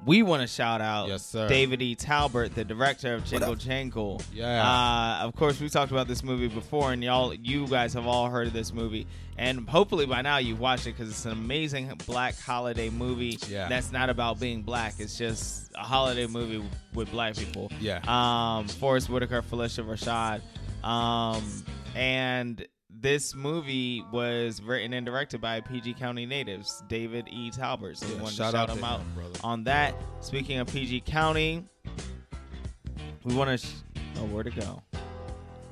We 0.05 0.21
want 0.21 0.41
to 0.41 0.47
shout 0.47 0.81
out 0.81 1.07
Yes, 1.07 1.25
sir. 1.25 1.47
David 1.47 1.81
E. 1.81 1.95
Talbert, 1.95 2.55
the 2.55 2.65
director 2.65 3.13
of 3.13 3.23
Jingle 3.23 3.55
Jangle. 3.55 4.21
Yeah. 4.33 4.61
Uh, 4.61 5.25
of 5.25 5.33
course, 5.33 5.61
we 5.61 5.69
talked 5.69 5.93
about 5.93 6.09
this 6.09 6.21
movie 6.21 6.49
before, 6.49 6.91
and 6.91 7.01
y'all, 7.01 7.33
you 7.33 7.67
guys 7.67 7.93
have 7.93 8.05
all 8.05 8.29
heard 8.29 8.47
of 8.47 8.53
this 8.53 8.73
movie, 8.73 9.07
and 9.37 9.67
hopefully 9.69 10.05
by 10.05 10.21
now 10.21 10.39
you've 10.39 10.59
watched 10.59 10.87
it 10.87 10.97
because 10.97 11.09
it's 11.09 11.23
an 11.23 11.31
amazing 11.31 11.89
black 12.05 12.37
holiday 12.37 12.89
movie. 12.89 13.39
Yeah. 13.47 13.69
That's 13.69 13.93
not 13.93 14.09
about 14.09 14.41
being 14.41 14.61
black. 14.61 14.95
It's 14.99 15.17
just 15.17 15.71
a 15.75 15.83
holiday 15.83 16.27
movie 16.27 16.61
with 16.93 17.09
black 17.11 17.37
people. 17.37 17.71
Yeah. 17.79 18.01
Um, 18.07 18.67
Forest 18.67 19.09
Whitaker, 19.09 19.41
Phylicia 19.41 19.85
Rashad, 19.85 20.41
um, 20.85 21.63
and 21.95 22.67
this 22.89 23.35
movie 23.35 24.03
was 24.11 24.61
written 24.61 24.93
and 24.93 25.05
directed 25.05 25.39
by 25.41 25.61
PG 25.61 25.93
County 25.95 26.25
natives, 26.25 26.83
David 26.87 27.27
E. 27.31 27.51
Talbert. 27.51 27.97
So 27.97 28.07
we 28.07 28.13
Yeah, 28.15 28.21
wanted 28.21 28.35
shout 28.35 28.51
to 28.53 28.57
shout 28.57 28.69
out 28.69 28.77
him 28.77 28.83
out 28.83 28.99
him, 29.01 29.13
brother. 29.15 29.39
on 29.43 29.63
that. 29.65 29.95
Speaking 30.21 30.57
of 30.59 30.67
PG 30.67 31.01
County, 31.01 31.65
we 33.23 33.35
want 33.35 33.49
to. 33.51 33.57
Sh- 33.65 33.71
oh, 34.17 34.25
where 34.25 34.43
to 34.43 34.49
go? 34.51 34.81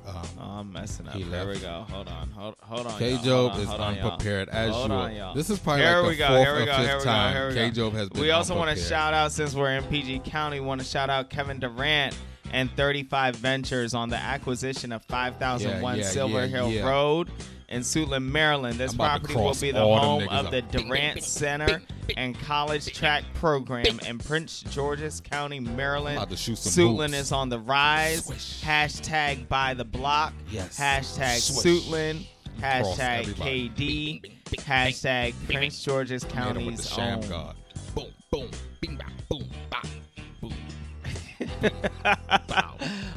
Um, 0.06 0.14
Oh, 0.40 0.44
I'm 0.60 0.72
messing 0.72 1.06
up. 1.06 1.14
He 1.14 1.22
There 1.24 1.46
we 1.46 1.58
go. 1.58 1.84
Hold 1.90 2.08
on. 2.08 2.30
Hold, 2.30 2.54
hold 2.62 2.86
on. 2.86 2.98
K. 2.98 3.12
Jobe 3.16 3.50
on, 3.52 3.60
is 3.60 3.66
hold 3.68 3.80
on, 3.80 3.98
unprepared 3.98 4.48
as 4.48 4.70
Hold 4.70 4.84
usual. 4.90 4.98
on, 5.04 5.14
y'all. 5.14 5.34
This 5.34 5.50
is 5.50 5.58
probably 5.58 5.82
Here 5.82 5.96
like 5.98 6.06
we 6.06 6.12
the 6.14 6.18
go, 6.18 6.26
fourth 6.28 6.40
here 6.40 6.54
we 6.56 6.62
or 6.62 6.66
go, 6.66 6.72
fifth 6.76 6.86
here 6.86 6.96
we 6.98 7.04
go, 7.04 7.10
time 7.10 7.34
here 7.34 7.48
we 7.48 7.54
K. 7.54 7.70
Jobe 7.70 7.92
has 7.92 8.08
been 8.08 8.20
We 8.22 8.30
also 8.30 8.56
want 8.56 8.74
to 8.76 8.82
shout 8.82 9.12
out 9.12 9.32
since 9.32 9.54
we're 9.54 9.72
in 9.72 9.84
PG 9.84 10.20
County. 10.20 10.60
Want 10.60 10.80
to 10.80 10.86
shout 10.86 11.10
out 11.10 11.28
Kevin 11.28 11.58
Durant 11.60 12.16
and 12.52 12.70
35 12.76 13.36
Ventures 13.36 13.94
on 13.94 14.08
the 14.08 14.16
acquisition 14.16 14.92
of 14.92 15.04
5001 15.04 15.96
Yeah, 15.96 16.02
yeah, 16.02 16.08
Silver 16.08 16.46
yeah, 16.46 16.66
Hill. 16.68 16.88
Road 16.88 17.30
in 17.68 17.82
Suitland, 17.82 18.24
Maryland. 18.24 18.78
This 18.78 18.92
I'm 18.92 18.96
about 18.96 19.22
to 19.24 19.32
property 19.32 19.44
will 19.44 19.54
be 19.60 19.70
the 19.72 19.80
home 19.80 20.28
of 20.28 20.50
the. 20.50 20.62
Durant 20.62 21.22
Center 21.22 21.82
and 22.16 22.38
College 22.40 22.92
Track 22.94 23.24
Program 23.34 24.00
in 24.06 24.18
Prince 24.18 24.62
George's 24.70 25.20
County, 25.20 25.60
Maryland. 25.60 26.16
About 26.16 26.30
to 26.30 26.36
shoot 26.36 26.58
some 26.58 26.72
Suitland 26.72 27.08
hoops. 27.10 27.18
is 27.18 27.32
on 27.32 27.48
the 27.48 27.58
rise. 27.58 28.24
Swish. 28.24 28.62
Hashtag 28.62 29.48
by 29.48 29.74
the 29.74 29.84
block. 29.84 30.32
Yes. 30.50 30.78
Hashtag 30.78 31.38
Swish. 31.40 31.82
Suitland. 31.84 32.26
Hashtag. 32.60 33.24
KD. 33.34 34.22
Hashtag 34.56 35.34
Prince 35.46 35.82
George's 35.82 36.24
County's 36.24 36.90
own. 36.98 37.20
Boom, 37.20 37.26
boom, 37.28 37.30
bing, 37.30 37.30
bang, 37.30 37.54
boom, 37.94 38.06
bang, 38.30 38.48
boom. 38.50 38.50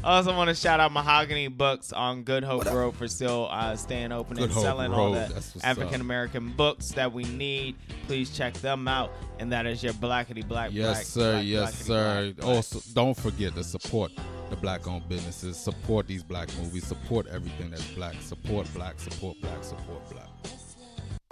I 0.03 0.15
also 0.15 0.35
want 0.35 0.49
to 0.49 0.55
shout 0.55 0.79
out 0.79 0.91
Mahogany 0.91 1.47
Books 1.47 1.93
on 1.93 2.23
Good 2.23 2.43
Hope 2.43 2.65
Road 2.65 2.95
for 2.95 3.07
still 3.07 3.47
uh, 3.51 3.75
staying 3.75 4.11
open 4.11 4.37
Good 4.37 4.45
and 4.45 4.53
Hope 4.53 4.63
selling 4.63 4.91
all 4.91 5.13
Road, 5.13 5.15
the 5.29 5.33
that's 5.33 5.53
what's 5.55 5.57
up. 5.57 5.65
African 5.65 6.01
American 6.01 6.49
books 6.53 6.89
that 6.93 7.11
we 7.13 7.23
need. 7.23 7.75
Please 8.07 8.35
check 8.35 8.53
them 8.55 8.87
out. 8.87 9.11
And 9.39 9.51
that 9.51 9.65
is 9.65 9.83
your 9.83 9.93
Blackity 9.93 10.47
Black. 10.47 10.71
Yes, 10.73 10.95
black, 10.95 11.05
sir. 11.05 11.31
black, 11.33 11.45
yes, 11.45 11.75
sir. 11.85 12.23
black, 12.23 12.35
black. 12.37 12.47
Also, 12.55 12.79
don't 12.93 13.15
forget 13.15 13.53
to 13.55 13.63
support 13.63 14.11
the 14.49 14.55
black-owned 14.55 15.07
businesses. 15.07 15.57
Support 15.57 16.07
these 16.07 16.23
black 16.23 16.49
movies. 16.57 16.85
Support 16.85 17.27
everything 17.27 17.69
that's 17.69 17.85
black. 17.91 18.15
Support 18.21 18.73
black. 18.73 18.99
Support 18.99 19.39
black. 19.41 19.63
Support 19.63 20.09
black. 20.09 20.27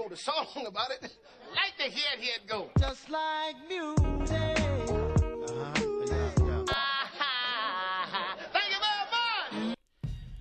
The 0.10 0.16
song 0.16 0.46
about 0.68 0.92
it. 0.92 1.12
Like 1.50 1.76
to 1.78 1.84
hear 1.92 2.06
it, 2.14 2.20
hear 2.20 2.36
it 2.36 2.48
go. 2.48 2.70
Just 2.80 3.10
like 3.10 3.56
music. 3.68 4.59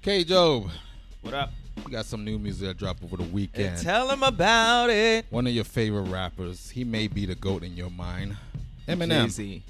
K. 0.08 0.24
Jobe, 0.24 0.70
What 1.20 1.34
up? 1.34 1.50
we 1.84 1.92
got 1.92 2.06
some 2.06 2.24
new 2.24 2.38
music 2.38 2.66
that 2.66 2.78
dropped 2.78 3.04
over 3.04 3.18
the 3.18 3.24
weekend. 3.24 3.76
Tell 3.76 4.08
them 4.08 4.22
about 4.22 4.88
it. 4.88 5.26
One 5.28 5.46
of 5.46 5.52
your 5.52 5.64
favorite 5.64 6.04
rappers. 6.04 6.70
He 6.70 6.82
may 6.82 7.08
be 7.08 7.26
the 7.26 7.34
goat 7.34 7.62
in 7.62 7.76
your 7.76 7.90
mind. 7.90 8.34
Eminem. 8.88 9.24
Jay-Z. 9.24 9.62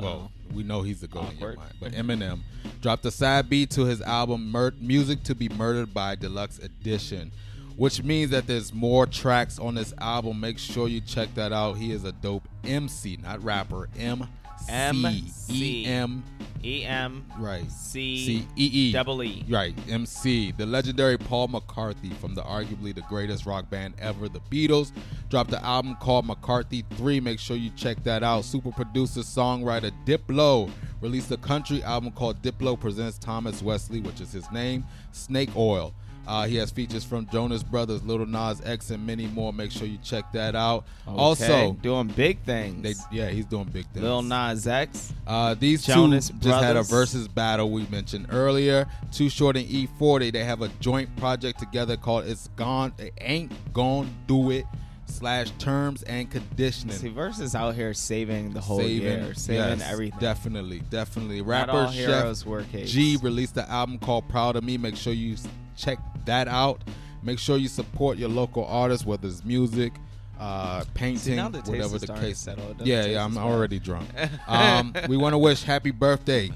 Well, 0.00 0.28
oh. 0.28 0.52
we 0.52 0.64
know 0.64 0.82
he's 0.82 1.02
the 1.02 1.06
goat 1.06 1.30
in 1.34 1.38
your 1.38 1.54
mind. 1.54 1.72
But 1.78 1.92
Eminem 1.92 2.40
dropped 2.82 3.04
a 3.04 3.12
side 3.12 3.48
B 3.48 3.64
to 3.66 3.84
his 3.84 4.02
album 4.02 4.50
Mur- 4.50 4.74
Music 4.80 5.22
to 5.22 5.36
Be 5.36 5.48
Murdered 5.50 5.94
by 5.94 6.16
Deluxe 6.16 6.58
Edition, 6.58 7.30
which 7.76 8.02
means 8.02 8.32
that 8.32 8.48
there's 8.48 8.74
more 8.74 9.06
tracks 9.06 9.60
on 9.60 9.76
this 9.76 9.94
album. 10.00 10.40
Make 10.40 10.58
sure 10.58 10.88
you 10.88 11.00
check 11.00 11.32
that 11.36 11.52
out. 11.52 11.74
He 11.74 11.92
is 11.92 12.02
a 12.02 12.10
dope 12.10 12.48
MC, 12.64 13.18
not 13.22 13.40
rapper. 13.44 13.88
MC. 13.96 14.26
MC. 14.68 15.84
E 15.84 15.86
M 15.86 16.24
E 16.64 16.84
M 16.84 17.26
Right. 17.38 17.70
C 17.70 18.26
C 18.26 18.48
E 18.56 18.64
E. 18.64 18.92
double 18.92 19.22
E. 19.22 19.44
Right, 19.48 19.74
MC. 19.88 20.52
The 20.52 20.66
legendary 20.66 21.18
Paul 21.18 21.48
McCartney 21.48 22.14
from 22.16 22.34
the 22.34 22.42
arguably 22.42 22.94
the 22.94 23.02
greatest 23.02 23.46
rock 23.46 23.68
band 23.70 23.94
ever, 23.98 24.28
the 24.28 24.40
Beatles, 24.50 24.92
dropped 25.28 25.52
an 25.52 25.62
album 25.62 25.96
called 26.00 26.26
McCartney 26.26 26.84
3. 26.96 27.20
Make 27.20 27.38
sure 27.38 27.56
you 27.56 27.70
check 27.76 28.02
that 28.04 28.22
out. 28.22 28.44
Super 28.44 28.72
producer, 28.72 29.20
songwriter 29.20 29.92
Diplo 30.06 30.70
released 31.00 31.30
a 31.30 31.36
country 31.36 31.82
album 31.82 32.10
called 32.12 32.40
Diplo 32.42 32.78
Presents 32.80 33.18
Thomas 33.18 33.62
Wesley, 33.62 34.00
which 34.00 34.20
is 34.20 34.32
his 34.32 34.50
name, 34.50 34.84
Snake 35.12 35.50
Oil. 35.56 35.94
Uh, 36.26 36.46
he 36.46 36.56
has 36.56 36.70
features 36.70 37.04
from 37.04 37.28
Jonas 37.30 37.62
Brothers, 37.62 38.02
Little 38.02 38.26
Nas 38.26 38.62
X, 38.64 38.90
and 38.90 39.06
many 39.06 39.26
more. 39.26 39.52
Make 39.52 39.70
sure 39.70 39.86
you 39.86 39.98
check 40.02 40.32
that 40.32 40.54
out. 40.54 40.84
Okay, 41.06 41.16
Also, 41.16 41.72
doing 41.82 42.08
big 42.08 42.38
things. 42.44 42.82
they 42.82 42.94
yeah, 43.16 43.28
he's 43.28 43.46
doing 43.46 43.64
big 43.64 43.86
things. 43.88 44.02
Lil 44.04 44.22
Nas 44.22 44.66
X. 44.66 45.12
Uh, 45.26 45.54
these 45.54 45.84
Jonas 45.84 46.28
two 46.28 46.34
just 46.40 46.64
had 46.64 46.76
a 46.76 46.82
versus 46.82 47.28
battle 47.28 47.70
we 47.70 47.86
mentioned 47.86 48.26
earlier. 48.30 48.86
Too 49.12 49.28
Short 49.28 49.56
and 49.56 49.66
E40, 49.66 50.32
they 50.32 50.44
have 50.44 50.62
a 50.62 50.68
joint 50.80 51.14
project 51.16 51.58
together 51.58 51.96
called 51.96 52.24
"It's 52.26 52.48
Gone, 52.56 52.92
It 52.98 53.12
Ain't 53.20 53.52
Gone 53.72 54.08
Do 54.26 54.50
It" 54.50 54.64
slash 55.06 55.50
Terms 55.58 56.02
and 56.04 56.30
Conditioning. 56.30 56.96
See, 56.96 57.08
versus 57.10 57.54
out 57.54 57.74
here 57.74 57.92
saving 57.94 58.52
the 58.52 58.60
whole 58.60 58.78
saving, 58.78 59.02
year, 59.02 59.34
saving 59.34 59.78
yes, 59.78 59.90
everything. 59.92 60.18
Definitely, 60.20 60.80
definitely. 60.90 61.42
Rapper 61.42 61.72
Sheff 61.72 61.92
heroes 61.92 62.46
wear 62.46 62.62
capes. 62.62 62.90
G 62.90 63.18
released 63.22 63.54
the 63.54 63.68
album 63.70 63.98
called 63.98 64.28
"Proud 64.28 64.56
of 64.56 64.64
Me." 64.64 64.78
Make 64.78 64.96
sure 64.96 65.12
you 65.12 65.36
check 65.76 65.98
that 66.24 66.48
out. 66.48 66.82
Make 67.22 67.38
sure 67.38 67.56
you 67.56 67.68
support 67.68 68.18
your 68.18 68.28
local 68.28 68.66
artists, 68.66 69.06
whether 69.06 69.26
it's 69.26 69.44
music, 69.44 69.94
uh, 70.38 70.84
painting, 70.94 71.36
now 71.36 71.48
the 71.48 71.60
whatever 71.60 71.98
the 71.98 72.12
case. 72.14 72.38
settle. 72.38 72.74
Yeah, 72.82 73.02
taste 73.02 73.10
yeah, 73.10 73.24
I'm 73.24 73.38
already 73.38 73.78
drunk. 73.78 74.08
um, 74.46 74.94
we 75.08 75.16
want 75.16 75.32
to 75.32 75.38
wish 75.38 75.62
happy 75.62 75.90
birthday. 75.90 76.50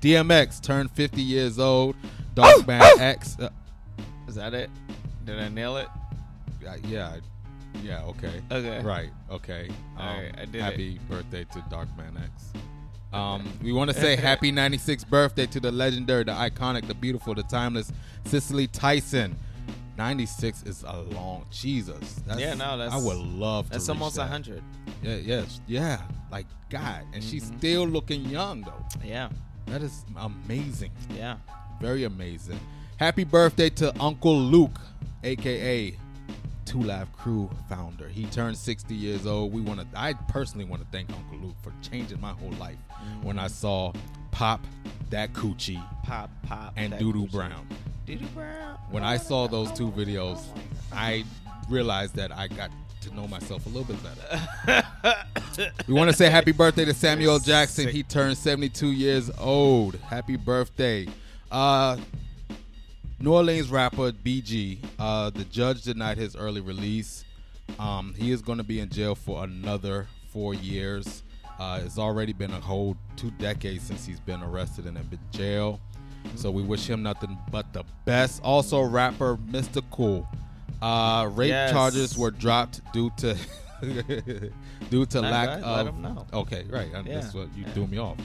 DMX 0.00 0.62
turned 0.62 0.90
50 0.92 1.20
years 1.20 1.58
old. 1.58 1.96
Dog 2.34 2.66
Band 2.66 3.00
X. 3.00 3.36
Uh, 3.38 3.50
Is 4.28 4.36
that 4.36 4.54
it? 4.54 4.70
Did 5.24 5.40
I 5.40 5.48
nail 5.48 5.76
it? 5.76 5.88
uh, 6.66 6.76
yeah, 6.86 7.16
yeah, 7.82 8.02
okay. 8.04 8.40
Okay. 8.50 8.80
Right, 8.82 9.10
okay. 9.30 9.68
Um, 9.96 10.06
All 10.06 10.22
right, 10.22 10.34
I 10.38 10.44
did 10.44 10.60
happy 10.62 11.00
birthday 11.08 11.44
to 11.44 11.58
Darkman 11.70 12.22
X. 12.22 12.52
Um, 13.12 13.50
we 13.62 13.72
want 13.72 13.90
to 13.90 13.98
say 13.98 14.16
happy 14.16 14.52
96th 14.52 15.08
birthday 15.08 15.46
to 15.46 15.60
the 15.60 15.72
legendary, 15.72 16.24
the 16.24 16.32
iconic, 16.32 16.86
the 16.86 16.94
beautiful, 16.94 17.34
the 17.34 17.42
timeless 17.44 17.90
Cicely 18.24 18.66
Tyson. 18.66 19.36
96 19.96 20.62
is 20.64 20.84
a 20.86 21.00
long 21.12 21.44
Jesus. 21.50 22.20
That's, 22.26 22.38
Yeah, 22.40 22.54
no, 22.54 22.78
that's- 22.78 22.92
I 22.92 23.04
would 23.04 23.16
love 23.16 23.66
to. 23.66 23.72
That's 23.72 23.88
almost 23.88 24.16
that. 24.16 24.28
hundred. 24.28 24.62
Yeah, 25.02 25.16
yes, 25.16 25.60
yeah. 25.66 26.02
Like 26.30 26.46
God, 26.70 27.04
and 27.12 27.24
she's 27.24 27.46
Mm-hmm. 27.46 27.58
still 27.58 27.84
looking 27.88 28.24
young 28.26 28.60
though. 28.62 28.84
Yeah, 29.04 29.28
That 29.66 29.82
is 29.82 30.04
amazing. 30.16 30.92
yeah. 31.16 31.36
Very 31.80 32.04
amazing. 32.04 32.60
Happy 32.98 33.24
birthday 33.24 33.70
to 33.70 33.92
Uncle 34.00 34.38
Luke, 34.38 34.78
aka 35.24 35.96
Two 36.68 36.82
Live 36.82 37.10
Crew 37.14 37.48
founder. 37.70 38.08
He 38.08 38.26
turned 38.26 38.58
60 38.58 38.94
years 38.94 39.26
old. 39.26 39.54
We 39.54 39.62
want 39.62 39.80
to 39.80 39.86
I 39.98 40.12
personally 40.12 40.66
want 40.66 40.82
to 40.82 40.88
thank 40.92 41.08
Uncle 41.10 41.38
Luke 41.38 41.56
for 41.62 41.72
changing 41.80 42.20
my 42.20 42.32
whole 42.32 42.52
life 42.60 42.76
when 43.22 43.38
I 43.38 43.46
saw 43.46 43.92
Pop 44.32 44.60
That 45.08 45.32
Coochie 45.32 45.82
Pop, 46.04 46.30
pop. 46.42 46.74
and 46.76 46.92
Doodoo 46.92 47.26
coochie. 47.26 47.32
Brown. 47.32 47.66
Doodoo 48.06 48.34
Brown. 48.34 48.78
When 48.90 49.02
I 49.02 49.16
saw 49.16 49.48
those 49.48 49.72
two 49.72 49.90
videos, 49.92 50.40
I 50.92 51.24
realized 51.70 52.14
that 52.16 52.36
I 52.36 52.48
got 52.48 52.70
to 53.00 53.14
know 53.14 53.26
myself 53.26 53.64
a 53.64 53.70
little 53.70 53.84
bit 53.84 54.02
better. 54.02 55.72
we 55.88 55.94
want 55.94 56.10
to 56.10 56.16
say 56.16 56.28
happy 56.28 56.52
birthday 56.52 56.84
to 56.84 56.92
Samuel 56.92 57.38
Jackson. 57.38 57.88
He 57.88 58.02
turned 58.02 58.36
72 58.36 58.88
years 58.88 59.30
old. 59.38 59.94
Happy 60.00 60.36
birthday. 60.36 61.06
Uh, 61.50 61.96
New 63.20 63.32
Orleans 63.34 63.68
rapper 63.70 64.12
BG, 64.12 64.78
uh, 64.98 65.30
the 65.30 65.44
judge 65.44 65.82
denied 65.82 66.18
his 66.18 66.36
early 66.36 66.60
release. 66.60 67.24
Um, 67.78 68.14
he 68.16 68.30
is 68.30 68.40
going 68.42 68.58
to 68.58 68.64
be 68.64 68.78
in 68.80 68.88
jail 68.90 69.14
for 69.14 69.42
another 69.44 70.06
four 70.32 70.54
years. 70.54 71.24
Uh, 71.58 71.80
it's 71.84 71.98
already 71.98 72.32
been 72.32 72.52
a 72.52 72.60
whole 72.60 72.96
two 73.16 73.32
decades 73.32 73.82
since 73.84 74.06
he's 74.06 74.20
been 74.20 74.40
arrested 74.42 74.86
and 74.86 74.96
in 74.96 75.18
jail. 75.32 75.80
So 76.36 76.50
we 76.50 76.62
wish 76.62 76.88
him 76.88 77.02
nothing 77.02 77.36
but 77.50 77.72
the 77.72 77.82
best. 78.04 78.40
Also, 78.44 78.82
rapper 78.82 79.36
Mystikal. 79.36 80.26
Uh, 80.80 81.28
rape 81.34 81.48
Yes. 81.48 81.72
charges 81.72 82.16
were 82.16 82.30
dropped 82.30 82.80
due 82.92 83.10
to 83.16 83.36
due 84.90 85.06
to 85.06 85.20
Not 85.20 85.32
lack 85.32 85.48
of. 85.58 85.64
Let 85.64 85.86
him 85.88 86.02
know. 86.02 86.26
Okay, 86.32 86.64
right. 86.68 86.88
and 86.94 87.06
That's 87.06 87.34
what 87.34 87.48
you 87.56 87.64
yeah. 87.64 87.72
threw 87.72 87.86
me 87.88 87.98
off. 87.98 88.16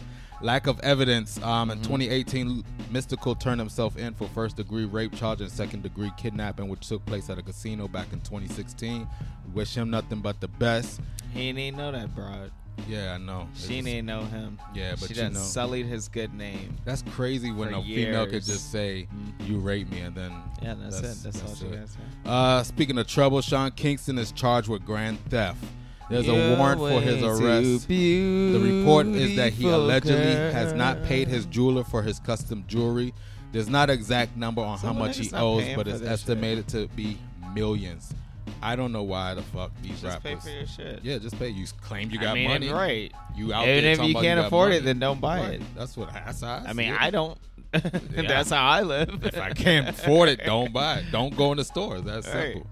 Lack 0.43 0.67
of 0.67 0.79
evidence. 0.81 1.37
Um, 1.41 1.69
Mm-hmm. 1.69 1.71
in 1.71 1.77
2018, 1.83 2.63
Mystikal 2.91 3.39
turned 3.39 3.59
himself 3.61 3.97
in 3.97 4.13
for 4.13 4.27
first 4.29 4.57
degree 4.57 4.83
rape 4.85 5.15
charge 5.15 5.39
and 5.41 5.49
second 5.49 5.83
degree 5.83 6.11
kidnapping, 6.17 6.67
which 6.67 6.87
took 6.87 7.03
place 7.05 7.29
at 7.29 7.37
a 7.37 7.41
casino 7.41 7.87
back 7.87 8.11
in 8.11 8.19
2016. 8.21 9.07
Wish 9.53 9.73
him 9.75 9.89
nothing 9.89 10.19
but 10.19 10.41
the 10.41 10.49
best. 10.49 10.99
He 11.33 11.51
didn't 11.53 11.77
know 11.77 11.91
that, 11.93 12.13
broad. 12.13 12.51
Yeah, 12.89 13.13
I 13.13 13.17
know. 13.19 13.47
She 13.55 13.75
just- 13.75 13.85
didn't 13.85 14.05
know 14.07 14.23
him. 14.25 14.59
Yeah, 14.73 14.95
but 14.99 15.07
she 15.07 15.13
you 15.15 15.21
done 15.21 15.33
know- 15.33 15.39
sullied 15.39 15.85
his 15.85 16.07
good 16.09 16.33
name. 16.33 16.75
That's 16.83 17.03
crazy 17.11 17.51
when 17.51 17.73
a 17.73 17.81
female 17.81 18.25
could 18.25 18.43
just 18.43 18.71
say, 18.71 19.07
Mhm. 19.15 19.47
"You 19.47 19.59
raped 19.59 19.91
me," 19.91 20.01
and 20.01 20.13
then 20.15 20.33
Yeah, 20.61 20.73
that's, 20.73 20.97
it. 20.97 21.23
That's, 21.23 21.41
all 21.43 21.55
she 21.55 21.65
got 21.65 21.71
to 21.85 21.87
say. 21.87 21.99
Uh, 22.25 22.63
speaking 22.63 22.97
of 22.97 23.07
trouble, 23.07 23.41
Sean 23.41 23.71
Kingston 23.71 24.17
is 24.17 24.31
charged 24.31 24.67
with 24.67 24.83
grand 24.85 25.19
theft. 25.29 25.63
There's 26.09 26.27
a 26.27 26.55
warrant 26.57 26.79
for 26.79 27.01
his 27.01 27.23
arrest. 27.23 27.87
The 27.87 28.59
report 28.59 29.07
is 29.07 29.35
that 29.37 29.53
he 29.53 29.67
allegedly 29.69 30.33
has 30.53 30.73
not 30.73 31.03
paid 31.03 31.27
his 31.27 31.45
jeweler 31.45 31.83
for 31.83 32.01
his 32.01 32.19
custom 32.19 32.65
jewelry. 32.67 33.13
There's 33.51 33.69
not 33.69 33.89
an 33.89 33.95
exact 33.95 34.35
number 34.35 34.61
on 34.61 34.77
So 34.79 34.87
how 34.87 34.93
much 34.93 35.17
he 35.17 35.29
owes, 35.33 35.63
but 35.75 35.87
it's 35.87 35.99
this 35.99 36.07
shit? 36.07 36.07
estimated 36.11 36.67
to 36.69 36.87
be 36.89 37.17
millions. 37.53 38.13
I 38.61 38.75
don't 38.75 38.91
know 38.91 39.03
why 39.03 39.33
the 39.33 39.41
fuck 39.41 39.71
these 39.81 40.01
Just 40.01 40.23
pay 40.23 40.29
rappers. 40.35 40.43
for 40.43 40.49
your 40.49 40.65
shit. 40.65 40.99
Yeah, 41.03 41.17
just 41.17 41.37
pay. 41.37 41.49
You 41.49 41.65
claim 41.81 42.09
you 42.11 42.19
I 42.19 42.23
got 42.23 42.33
mean, 42.33 42.47
money, 42.49 42.69
right. 42.71 43.11
You 43.35 43.53
out 43.53 43.67
Even 43.67 43.83
there 43.83 43.93
if 43.93 44.01
you 44.01 44.13
can't 44.15 44.39
got 44.39 44.47
afford 44.47 44.71
it, 44.73 44.83
then 44.85 44.99
don't 44.99 45.21
buy 45.21 45.39
Right. 45.39 45.53
it. 45.55 45.61
That's 45.75 45.95
what 45.97 46.11
that's 46.13 46.41
how 46.41 46.47
I, 46.65 46.69
I 46.69 46.73
mean, 46.73 46.93
it. 46.93 47.01
I 47.01 47.09
don't. 47.09 47.37
That's 47.73 48.51
how 48.51 48.63
I 48.69 48.81
live. 48.83 49.23
if 49.25 49.35
I 49.37 49.49
can't 49.51 49.89
afford 49.89 50.29
it, 50.29 50.41
don't 50.45 50.71
buy 50.71 50.97
it. 50.99 51.05
Don't 51.11 51.35
go 51.35 51.51
in 51.51 51.57
the 51.57 51.63
stores. 51.63 52.03
That's 52.03 52.27
Right. 52.27 52.53
simple. 52.53 52.67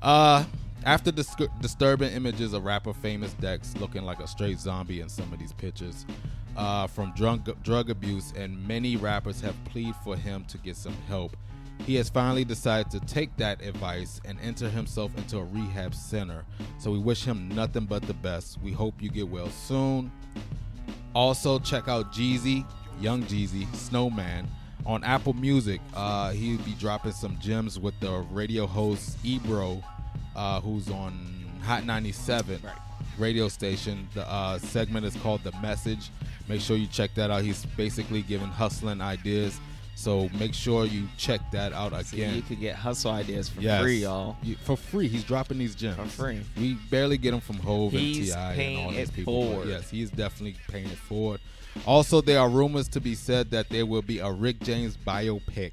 Uh, 0.00 0.44
after 0.86 1.10
dis- 1.10 1.34
disturbing 1.60 2.12
images 2.12 2.52
of 2.52 2.64
rapper 2.64 2.94
famous 2.94 3.32
Dex 3.34 3.74
looking 3.78 4.04
like 4.04 4.20
a 4.20 4.26
straight 4.26 4.58
zombie 4.58 5.00
in 5.00 5.08
some 5.08 5.30
of 5.32 5.38
these 5.38 5.52
pictures, 5.52 6.06
uh, 6.56 6.86
from 6.86 7.12
drug 7.14 7.62
drug 7.62 7.90
abuse, 7.90 8.32
and 8.36 8.66
many 8.66 8.96
rappers 8.96 9.40
have 9.40 9.54
pleaded 9.66 9.96
for 10.04 10.16
him 10.16 10.44
to 10.46 10.58
get 10.58 10.76
some 10.76 10.96
help. 11.08 11.36
He 11.84 11.96
has 11.96 12.08
finally 12.08 12.44
decided 12.44 12.90
to 12.92 13.00
take 13.00 13.36
that 13.36 13.62
advice 13.62 14.20
and 14.24 14.38
enter 14.40 14.70
himself 14.70 15.16
into 15.18 15.38
a 15.38 15.44
rehab 15.44 15.94
center. 15.94 16.44
So 16.78 16.90
we 16.90 16.98
wish 16.98 17.24
him 17.24 17.48
nothing 17.48 17.84
but 17.84 18.02
the 18.02 18.14
best. 18.14 18.58
We 18.62 18.72
hope 18.72 18.94
you 19.02 19.10
get 19.10 19.28
well 19.28 19.50
soon. 19.50 20.10
Also, 21.14 21.58
check 21.58 21.88
out 21.88 22.12
Jeezy, 22.12 22.64
Young 23.00 23.24
Jeezy, 23.24 23.72
Snowman 23.74 24.48
on 24.86 25.04
Apple 25.04 25.34
Music. 25.34 25.80
Uh, 25.94 26.30
he'll 26.30 26.58
be 26.62 26.72
dropping 26.72 27.12
some 27.12 27.38
gems 27.40 27.78
with 27.78 27.98
the 28.00 28.24
radio 28.30 28.66
host 28.66 29.18
Ebro, 29.22 29.82
uh, 30.36 30.60
who's 30.60 30.88
on 30.90 31.34
Hot 31.64 31.84
97 31.84 32.60
radio 33.18 33.48
station. 33.48 34.08
The 34.14 34.28
uh, 34.30 34.58
segment 34.58 35.04
is 35.06 35.16
called 35.16 35.42
The 35.42 35.52
Message. 35.62 36.10
Make 36.48 36.60
sure 36.60 36.76
you 36.76 36.86
check 36.86 37.14
that 37.14 37.30
out. 37.30 37.42
He's 37.42 37.64
basically 37.76 38.22
giving 38.22 38.48
hustling 38.48 39.00
ideas. 39.00 39.58
So 39.96 40.28
make 40.38 40.52
sure 40.52 40.84
you 40.84 41.08
check 41.16 41.40
that 41.52 41.72
out 41.72 41.92
So 42.04 42.16
you 42.16 42.24
again. 42.24 42.42
could 42.42 42.60
get 42.60 42.76
hustle 42.76 43.10
ideas 43.12 43.48
for 43.48 43.62
Yes. 43.62 43.80
free, 43.80 44.02
y'all. 44.02 44.36
You- 44.42 44.56
for 44.56 44.76
free. 44.76 45.08
He's 45.08 45.24
dropping 45.24 45.58
these 45.58 45.74
gems 45.74 45.96
For 45.96 46.24
free. 46.24 46.40
We 46.58 46.74
barely 46.90 47.16
get 47.16 47.30
them 47.30 47.40
from 47.40 47.56
Hove 47.56 47.92
He's 47.92 48.34
and 48.34 48.56
Ti 48.56 48.62
and 48.76 48.84
all 48.86 48.90
these 48.92 49.10
people. 49.10 49.32
forward. 49.32 49.68
Yes, 49.68 49.88
he's 49.88 50.10
definitely 50.10 50.56
paying 50.68 50.86
it 50.88 50.98
forward. 50.98 51.40
Also, 51.86 52.20
there 52.20 52.38
are 52.40 52.48
rumors 52.48 52.88
to 52.88 53.00
be 53.00 53.14
said 53.14 53.50
that 53.52 53.70
there 53.70 53.86
will 53.86 54.02
be 54.02 54.18
a 54.18 54.30
Rick 54.30 54.60
James 54.60 54.96
biopic 54.98 55.72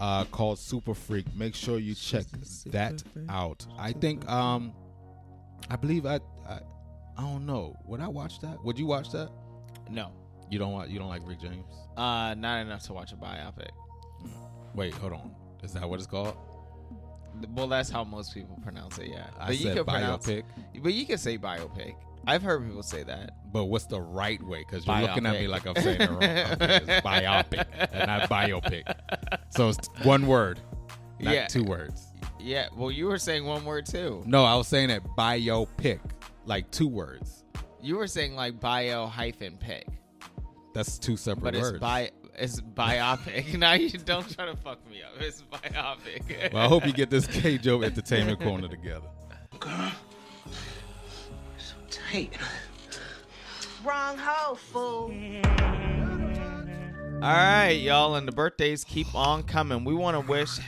uh, 0.00 0.24
called 0.24 0.58
Super 0.58 0.94
Freak. 0.94 1.26
Make 1.36 1.54
sure 1.54 1.78
you 1.78 1.94
check 1.94 2.24
that 2.66 3.02
out. 3.28 3.64
I 3.78 3.92
think, 3.92 4.28
um, 4.28 4.72
I 5.70 5.76
believe 5.76 6.06
I, 6.06 6.16
I, 6.48 6.60
I 7.16 7.22
don't 7.22 7.46
know. 7.46 7.76
Would 7.86 8.00
I 8.00 8.08
watch 8.08 8.40
that? 8.40 8.62
Would 8.64 8.78
you 8.78 8.86
watch 8.86 9.12
that? 9.12 9.28
No, 9.90 10.10
You 10.50 10.58
don't 10.58 10.72
want. 10.72 10.90
You 10.90 10.98
don't 10.98 11.08
like 11.08 11.22
Rick 11.26 11.40
James? 11.40 11.64
uh, 11.96 12.34
not 12.34 12.60
enough 12.62 12.82
to 12.84 12.92
watch 12.92 13.12
a 13.12 13.16
biopic. 13.16 13.70
Wait, 14.74 14.94
hold 14.94 15.12
on. 15.12 15.34
Is 15.62 15.72
that 15.74 15.88
what 15.88 15.98
it's 15.98 16.06
called? 16.06 16.36
Well, 17.54 17.68
that's 17.68 17.90
how 17.90 18.04
most 18.04 18.34
people 18.34 18.58
pronounce 18.62 18.98
it. 18.98 19.08
Yeah, 19.08 19.26
I 19.38 19.46
but 19.48 19.58
you 19.58 19.64
said 19.66 19.76
could 19.76 19.86
pronounce, 19.86 20.26
biopic. 20.26 20.42
but 20.82 20.92
you 20.94 21.06
can 21.06 21.18
say 21.18 21.38
biopic. 21.38 21.94
I've 22.26 22.42
heard 22.42 22.64
people 22.66 22.82
say 22.82 23.02
that. 23.04 23.32
But 23.52 23.64
what's 23.66 23.86
the 23.86 24.00
right 24.00 24.42
way? 24.42 24.60
Because 24.60 24.86
you're 24.86 25.00
looking 25.00 25.26
at 25.26 25.34
me 25.40 25.48
like 25.48 25.66
I'm 25.66 25.74
saying 25.76 26.00
it 26.00 26.08
wrong. 26.10 26.22
Okay, 26.22 26.54
it's 26.60 27.06
biopic 27.06 27.66
and 27.92 28.06
not 28.06 28.28
biopic. 28.30 28.94
So 29.50 29.68
it's 29.70 29.88
one 30.04 30.26
word, 30.26 30.60
not 31.18 31.34
Yeah. 31.34 31.46
two 31.46 31.64
words. 31.64 32.06
Yeah. 32.38 32.68
Well, 32.76 32.90
you 32.90 33.06
were 33.06 33.18
saying 33.18 33.44
one 33.44 33.64
word 33.64 33.86
too. 33.86 34.22
No, 34.26 34.44
I 34.44 34.54
was 34.54 34.68
saying 34.68 34.90
it 34.90 35.02
biopic, 35.18 36.00
like 36.46 36.70
two 36.70 36.88
words. 36.88 37.44
You 37.82 37.96
were 37.96 38.06
saying 38.06 38.34
like 38.36 38.60
bio 38.60 39.06
hyphen 39.06 39.56
pic. 39.58 39.86
That's 40.74 40.98
two 40.98 41.16
separate 41.16 41.42
but 41.42 41.54
it's 41.54 41.62
words. 41.70 41.80
bi 41.80 42.10
it's 42.38 42.60
biopic. 42.60 43.54
now 43.58 43.72
you 43.72 43.90
don't 43.90 44.28
try 44.32 44.46
to 44.46 44.56
fuck 44.56 44.78
me 44.88 45.02
up. 45.02 45.12
It's 45.20 45.42
biopic. 45.42 46.52
well, 46.52 46.64
I 46.64 46.68
hope 46.68 46.86
you 46.86 46.92
get 46.92 47.10
this 47.10 47.26
K 47.26 47.58
Jobe 47.58 47.84
Entertainment 47.84 48.40
Corner 48.40 48.68
together. 48.68 49.08
Tight. 52.10 52.32
Wrong 53.84 54.18
hoe, 54.18 54.54
fool. 54.54 55.12
All 57.22 57.28
right, 57.28 57.78
y'all, 57.80 58.14
and 58.16 58.26
the 58.26 58.32
birthdays 58.32 58.82
keep 58.84 59.14
on 59.14 59.42
coming. 59.42 59.84
We 59.84 59.94
want 59.94 60.16
to 60.16 60.28
wish 60.28 60.58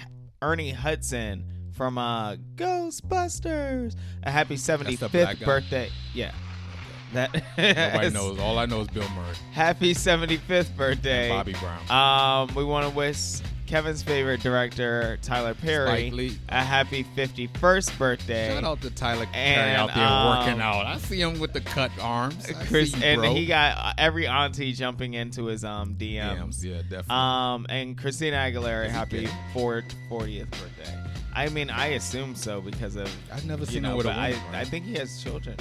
Ernie 0.41 0.71
Hudson 0.71 1.45
from 1.73 1.99
uh, 1.99 2.37
Ghostbusters 2.57 3.97
a 4.23 4.31
happy 4.31 4.57
75th 4.57 5.45
birthday. 5.45 5.91
Yeah. 6.15 6.33
That 7.15 7.35
Nobody 7.59 8.11
knows. 8.15 8.39
All 8.39 8.59
I 8.59 8.67
know 8.67 8.83
is 8.83 8.89
Bill 8.89 9.09
Murray, 9.11 9.35
Happy 9.53 9.95
75th 9.95 10.75
birthday. 10.77 11.31
and 11.31 11.39
Bobby 11.39 11.55
Brown. 11.55 12.49
Um, 12.49 12.55
we 12.55 12.65
want 12.65 12.89
to 12.89 12.95
wish 12.97 13.41
Kevin's 13.73 14.03
favorite 14.03 14.43
director, 14.43 15.19
Tyler 15.23 15.55
Perry, 15.55 16.37
a 16.51 16.63
happy 16.63 17.07
51st 17.17 17.97
birthday. 17.97 18.49
Shout 18.51 18.65
out 18.65 18.83
to 18.83 18.91
Tyler 18.91 19.25
Perry 19.33 19.71
out 19.71 19.95
there 19.95 20.07
um, 20.07 20.29
working 20.47 20.61
out. 20.61 20.85
I 20.85 20.99
see 20.99 21.23
him 21.23 21.41
with 21.41 21.55
the 21.55 21.63
cut 21.63 21.91
arms. 21.99 22.51
I 22.51 22.67
Chris, 22.67 22.95
you, 22.95 23.03
and 23.03 23.25
he 23.25 23.47
got 23.47 23.79
uh, 23.79 23.93
every 23.97 24.27
auntie 24.27 24.75
jumping 24.75 25.15
into 25.15 25.47
his 25.47 25.65
um 25.65 25.95
DMs. 25.95 26.37
DMs, 26.37 26.63
yeah, 26.65 26.83
definitely. 26.83 27.15
Um, 27.15 27.67
and 27.71 27.97
Christina 27.97 28.37
Aguilera, 28.37 28.91
happy 28.91 29.25
gay? 29.25 29.33
40th 29.55 30.51
birthday. 30.51 30.99
I 31.35 31.49
mean, 31.49 31.71
I 31.71 31.87
assume 31.95 32.35
so 32.35 32.61
because 32.61 32.97
of 32.97 33.11
I've 33.33 33.47
never 33.47 33.65
seen 33.65 33.87
him 33.87 33.97
with 33.97 34.05
a 34.05 34.11
woman. 34.11 34.35
I, 34.53 34.61
I 34.61 34.65
think 34.65 34.85
he 34.85 34.97
has 34.97 35.23
children 35.23 35.57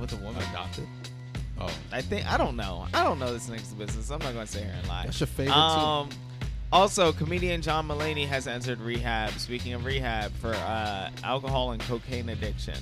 with 0.00 0.14
a 0.14 0.24
woman. 0.24 0.42
adopted. 0.50 0.86
Oh, 1.60 1.70
I 1.92 2.00
think 2.00 2.24
I 2.26 2.38
don't 2.38 2.56
know. 2.56 2.86
I 2.94 3.04
don't 3.04 3.18
know 3.18 3.34
this 3.34 3.50
next 3.50 3.74
business. 3.74 4.10
I'm 4.10 4.20
not 4.20 4.32
going 4.32 4.46
to 4.46 4.50
sit 4.50 4.62
here 4.62 4.74
and 4.78 4.88
lie. 4.88 5.04
that's 5.04 5.20
your 5.20 5.26
favorite 5.26 5.54
Um, 5.54 6.08
also, 6.72 7.12
comedian 7.12 7.62
John 7.62 7.88
Mulaney 7.88 8.26
has 8.26 8.46
entered 8.46 8.80
rehab. 8.80 9.30
Speaking 9.32 9.72
of 9.74 9.84
rehab, 9.84 10.32
for 10.34 10.54
uh, 10.54 11.10
alcohol 11.24 11.72
and 11.72 11.82
cocaine 11.82 12.28
addiction, 12.28 12.78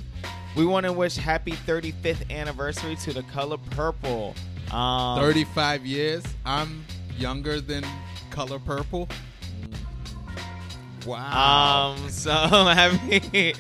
we 0.57 0.65
want 0.67 0.87
to 0.87 0.93
wish 0.93 1.17
happy 1.17 1.53
35th 1.53 2.31
anniversary 2.31 2.97
to 2.97 3.13
the 3.13 3.23
color 3.25 3.59
purple. 3.71 4.35
Um. 4.73 5.19
Thirty-five 5.19 5.87
years. 5.87 6.25
I'm 6.45 6.85
younger 7.17 7.61
than 7.61 7.85
Color 8.31 8.59
Purple. 8.59 9.09
Wow. 11.07 11.95
Um, 11.97 12.11
so 12.11 12.31
happy. 12.55 13.55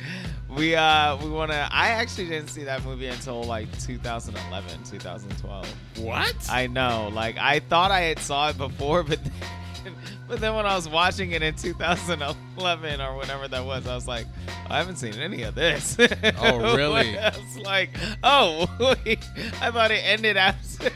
We 0.49 0.75
uh 0.75 1.17
we 1.23 1.31
want 1.31 1.51
to. 1.51 1.69
I 1.71 1.89
actually 1.91 2.29
didn't 2.29 2.49
see 2.49 2.65
that 2.65 2.85
movie 2.85 3.07
until 3.07 3.43
like 3.45 3.71
2011, 3.81 4.85
2012. 4.85 5.67
what? 5.99 6.35
I 6.51 6.67
know. 6.67 7.11
Like 7.13 7.37
I 7.39 7.61
thought 7.61 7.91
I 7.91 8.01
had 8.01 8.19
saw 8.19 8.51
it 8.51 8.59
before, 8.59 9.03
but 9.03 9.19
then, 9.85 9.95
but 10.29 10.41
then 10.41 10.55
when 10.55 10.67
I 10.67 10.75
was 10.75 10.89
watching 10.89 11.33
it 11.33 11.43
in 11.43 11.55
2011 11.55 13.01
or 13.01 13.17
whenever 13.17 13.49
that 13.49 13.65
was, 13.65 13.87
I 13.87 13.95
was 13.95 14.09
like, 14.09 14.27
I 14.69 14.79
haven't 14.79 14.97
seen 14.97 15.15
any 15.15 15.43
of 15.43 15.55
this. 15.55 15.97
Oh, 16.39 16.75
really? 16.77 17.19
I 17.19 17.31
was 17.37 17.59
like, 17.59 17.91
oh, 18.23 18.67
wait. 19.05 19.25
I 19.61 19.71
thought 19.71 19.91
it 19.91 20.03
ended 20.05 20.37
after. 20.37 20.91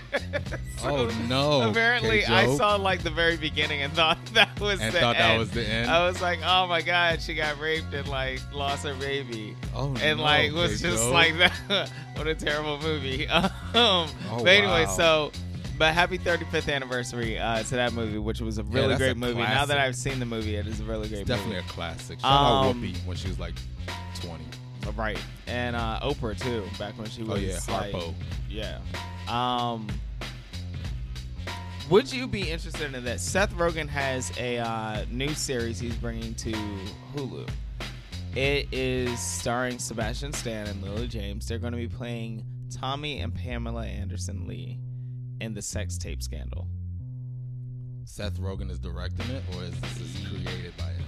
Oh, 0.83 1.07
no, 1.29 1.69
Apparently. 1.71 2.25
I 2.27 2.55
saw 2.57 2.77
like 2.77 3.03
the 3.03 3.11
very 3.11 3.37
beginning 3.37 3.83
and 3.83 3.93
thought 3.93 4.19
that 4.35 4.59
was 4.61 4.81
And 4.81 4.95
the 4.95 5.01
thought 5.01 5.17
that 5.17 5.31
end. 5.31 5.39
was 5.39 5.51
the 5.51 5.67
end? 5.67 5.91
I 5.91 6.07
was 6.07 6.21
like, 6.21 6.41
oh 6.45 6.67
my 6.67 6.83
god, 6.83 7.21
she 7.23 7.35
got 7.35 7.59
raped 7.61 7.93
and 7.95 8.09
like 8.09 8.41
lost 8.53 8.85
her 8.87 8.95
baby 8.95 9.57
Oh, 9.75 9.95
and 10.01 10.19
no, 10.19 10.25
like 10.25 10.53
was 10.53 10.81
just 10.81 11.09
like 11.11 11.37
that. 11.39 11.91
what 12.17 12.27
a 12.27 12.35
terrible 12.35 12.79
movie. 12.81 13.29
Um, 13.29 13.51
Oh, 13.75 14.39
but 14.39 14.49
anyway, 14.49 14.85
wow. 14.85 14.97
so 14.97 15.33
but 15.81 15.95
happy 15.95 16.19
35th 16.19 16.71
anniversary 16.71 17.39
uh, 17.39 17.63
to 17.63 17.75
that 17.77 17.95
movie, 17.95 18.19
which 18.19 18.43
was 18.43 18.59
a 18.59 18.63
really 18.65 18.89
that's 18.89 18.99
great 18.99 19.13
a 19.13 19.15
movie. 19.15 19.41
Now 19.41 19.65
that. 19.65 19.79
I've 19.79 19.97
seen 19.97 20.21
the 20.21 20.27
movie, 20.27 20.55
it 20.57 20.67
is 20.67 20.79
a 20.79 20.85
really 20.85 21.09
great 21.09 21.23
It's 21.23 21.29
definitely 21.29 21.55
movie. 21.57 21.67
a 21.67 21.71
classic. 21.71 22.21
Shout 22.21 22.31
out 22.31 22.67
Um, 22.67 22.83
Whoopi 22.83 22.95
when 23.07 23.17
she 23.17 23.29
was 23.29 23.39
like 23.41 23.55
twenty. 24.15 24.45
Right, 24.95 25.19
and 25.47 25.75
uh, 25.75 26.01
Oprah 26.03 26.39
too, 26.39 26.65
back 26.79 26.99
when 26.99 27.09
she 27.09 27.23
was 27.23 27.31
Oh 27.31 27.41
yeah, 27.41 27.59
like, 27.69 27.93
Harpo. 27.93 28.15
yeah. 28.51 28.79
Um, 29.27 29.87
would 31.89 32.13
you 32.13 32.27
be 32.27 32.51
interested 32.51 32.95
in 32.95 33.03
that? 33.05 33.19
Seth 33.21 33.55
Rogen 33.55 33.89
has 33.89 34.31
a 34.39 34.59
uh, 34.59 35.07
new 35.11 35.33
series 35.33 35.79
he's 35.81 35.97
bringing 35.97 36.35
to 36.35 36.53
Hulu. 37.15 37.49
It 38.37 38.69
is 38.71 39.19
starring 39.19 39.79
Sebastian 39.79 40.35
Stan 40.35 40.67
and 40.67 40.83
Lily 40.83 41.09
James. 41.09 41.49
They're 41.49 41.59
going 41.59 41.73
to 41.73 41.79
be 41.79 41.89
playing 41.89 42.45
Tommy 42.71 43.21
and 43.21 43.35
Pamela 43.35 43.87
Anderson 43.87 44.47
Lee 44.47 44.79
in 45.41 45.55
the 45.55 45.63
sex 45.63 45.97
tape 45.99 46.23
scandal. 46.23 46.67
Seth 48.05 48.39
Rogen 48.41 48.71
is 48.71 48.79
directing 48.79 49.29
it, 49.31 49.43
or 49.55 49.63
is 49.65 49.81
this 49.81 50.01
is 50.01 50.27
created 50.29 50.77
by 50.77 50.85
him? 50.91 51.05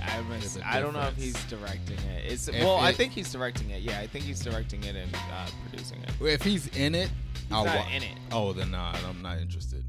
I, 0.00 0.20
must, 0.22 0.54
There's 0.54 0.56
a 0.58 0.68
I 0.68 0.80
don't 0.80 0.92
know 0.94 1.00
if 1.02 1.16
he's 1.16 1.42
directing 1.44 1.98
it. 1.98 2.30
It's 2.32 2.48
If 2.48 2.62
well, 2.62 2.76
I 2.76 2.92
think 2.92 3.12
he's 3.12 3.30
directing 3.32 3.70
it. 3.70 3.82
Yeah, 3.82 3.98
I 3.98 4.06
think 4.06 4.24
he's 4.24 4.40
directing 4.40 4.84
it 4.84 4.94
and 4.94 5.12
uh, 5.14 5.46
producing 5.68 5.98
it. 6.02 6.10
If 6.24 6.42
he's 6.42 6.68
in 6.76 6.94
it, 6.94 7.10
I'll 7.50 7.64
not 7.64 7.76
watch. 7.76 7.94
in 7.94 8.02
it. 8.02 8.16
Oh, 8.30 8.52
then 8.52 8.70
nah, 8.70 8.94
I'm 9.08 9.22
not 9.22 9.38
interested. 9.38 9.84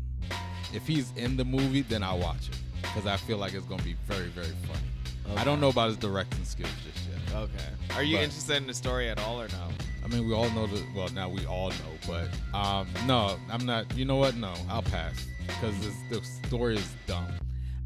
If 0.73 0.87
he's 0.87 1.11
in 1.15 1.37
the 1.37 1.45
movie, 1.45 1.81
then 1.81 2.03
I'll 2.03 2.19
watch 2.19 2.49
it 2.49 2.57
because 2.81 3.05
I 3.05 3.17
feel 3.17 3.37
like 3.37 3.53
it's 3.53 3.65
gonna 3.65 3.83
be 3.83 3.95
very, 4.07 4.27
very 4.29 4.47
funny. 4.67 5.37
I 5.39 5.43
don't 5.43 5.59
know 5.59 5.69
about 5.69 5.89
his 5.89 5.97
directing 5.97 6.43
skills 6.45 6.71
just 6.85 7.07
yet. 7.09 7.35
Okay. 7.35 7.95
Are 7.95 8.03
you 8.03 8.17
But- 8.17 8.23
interested 8.23 8.57
in 8.57 8.67
the 8.67 8.73
story 8.73 9.09
at 9.09 9.19
all 9.19 9.39
or 9.41 9.47
no? 9.49 9.67
I 10.07 10.13
mean, 10.13 10.25
we 10.27 10.33
all 10.33 10.49
know 10.51 10.67
that. 10.67 10.83
Well, 10.95 11.09
now 11.09 11.27
we 11.27 11.45
all 11.45 11.69
know, 11.69 11.75
but 12.07 12.29
um, 12.57 12.87
no, 13.05 13.37
I'm 13.51 13.65
not. 13.65 13.93
You 13.97 14.05
know 14.05 14.15
what? 14.15 14.35
No, 14.35 14.53
I'll 14.69 14.81
pass 14.83 15.27
because 15.45 15.75
the 16.09 16.21
story 16.47 16.77
is 16.77 16.93
dumb. 17.05 17.27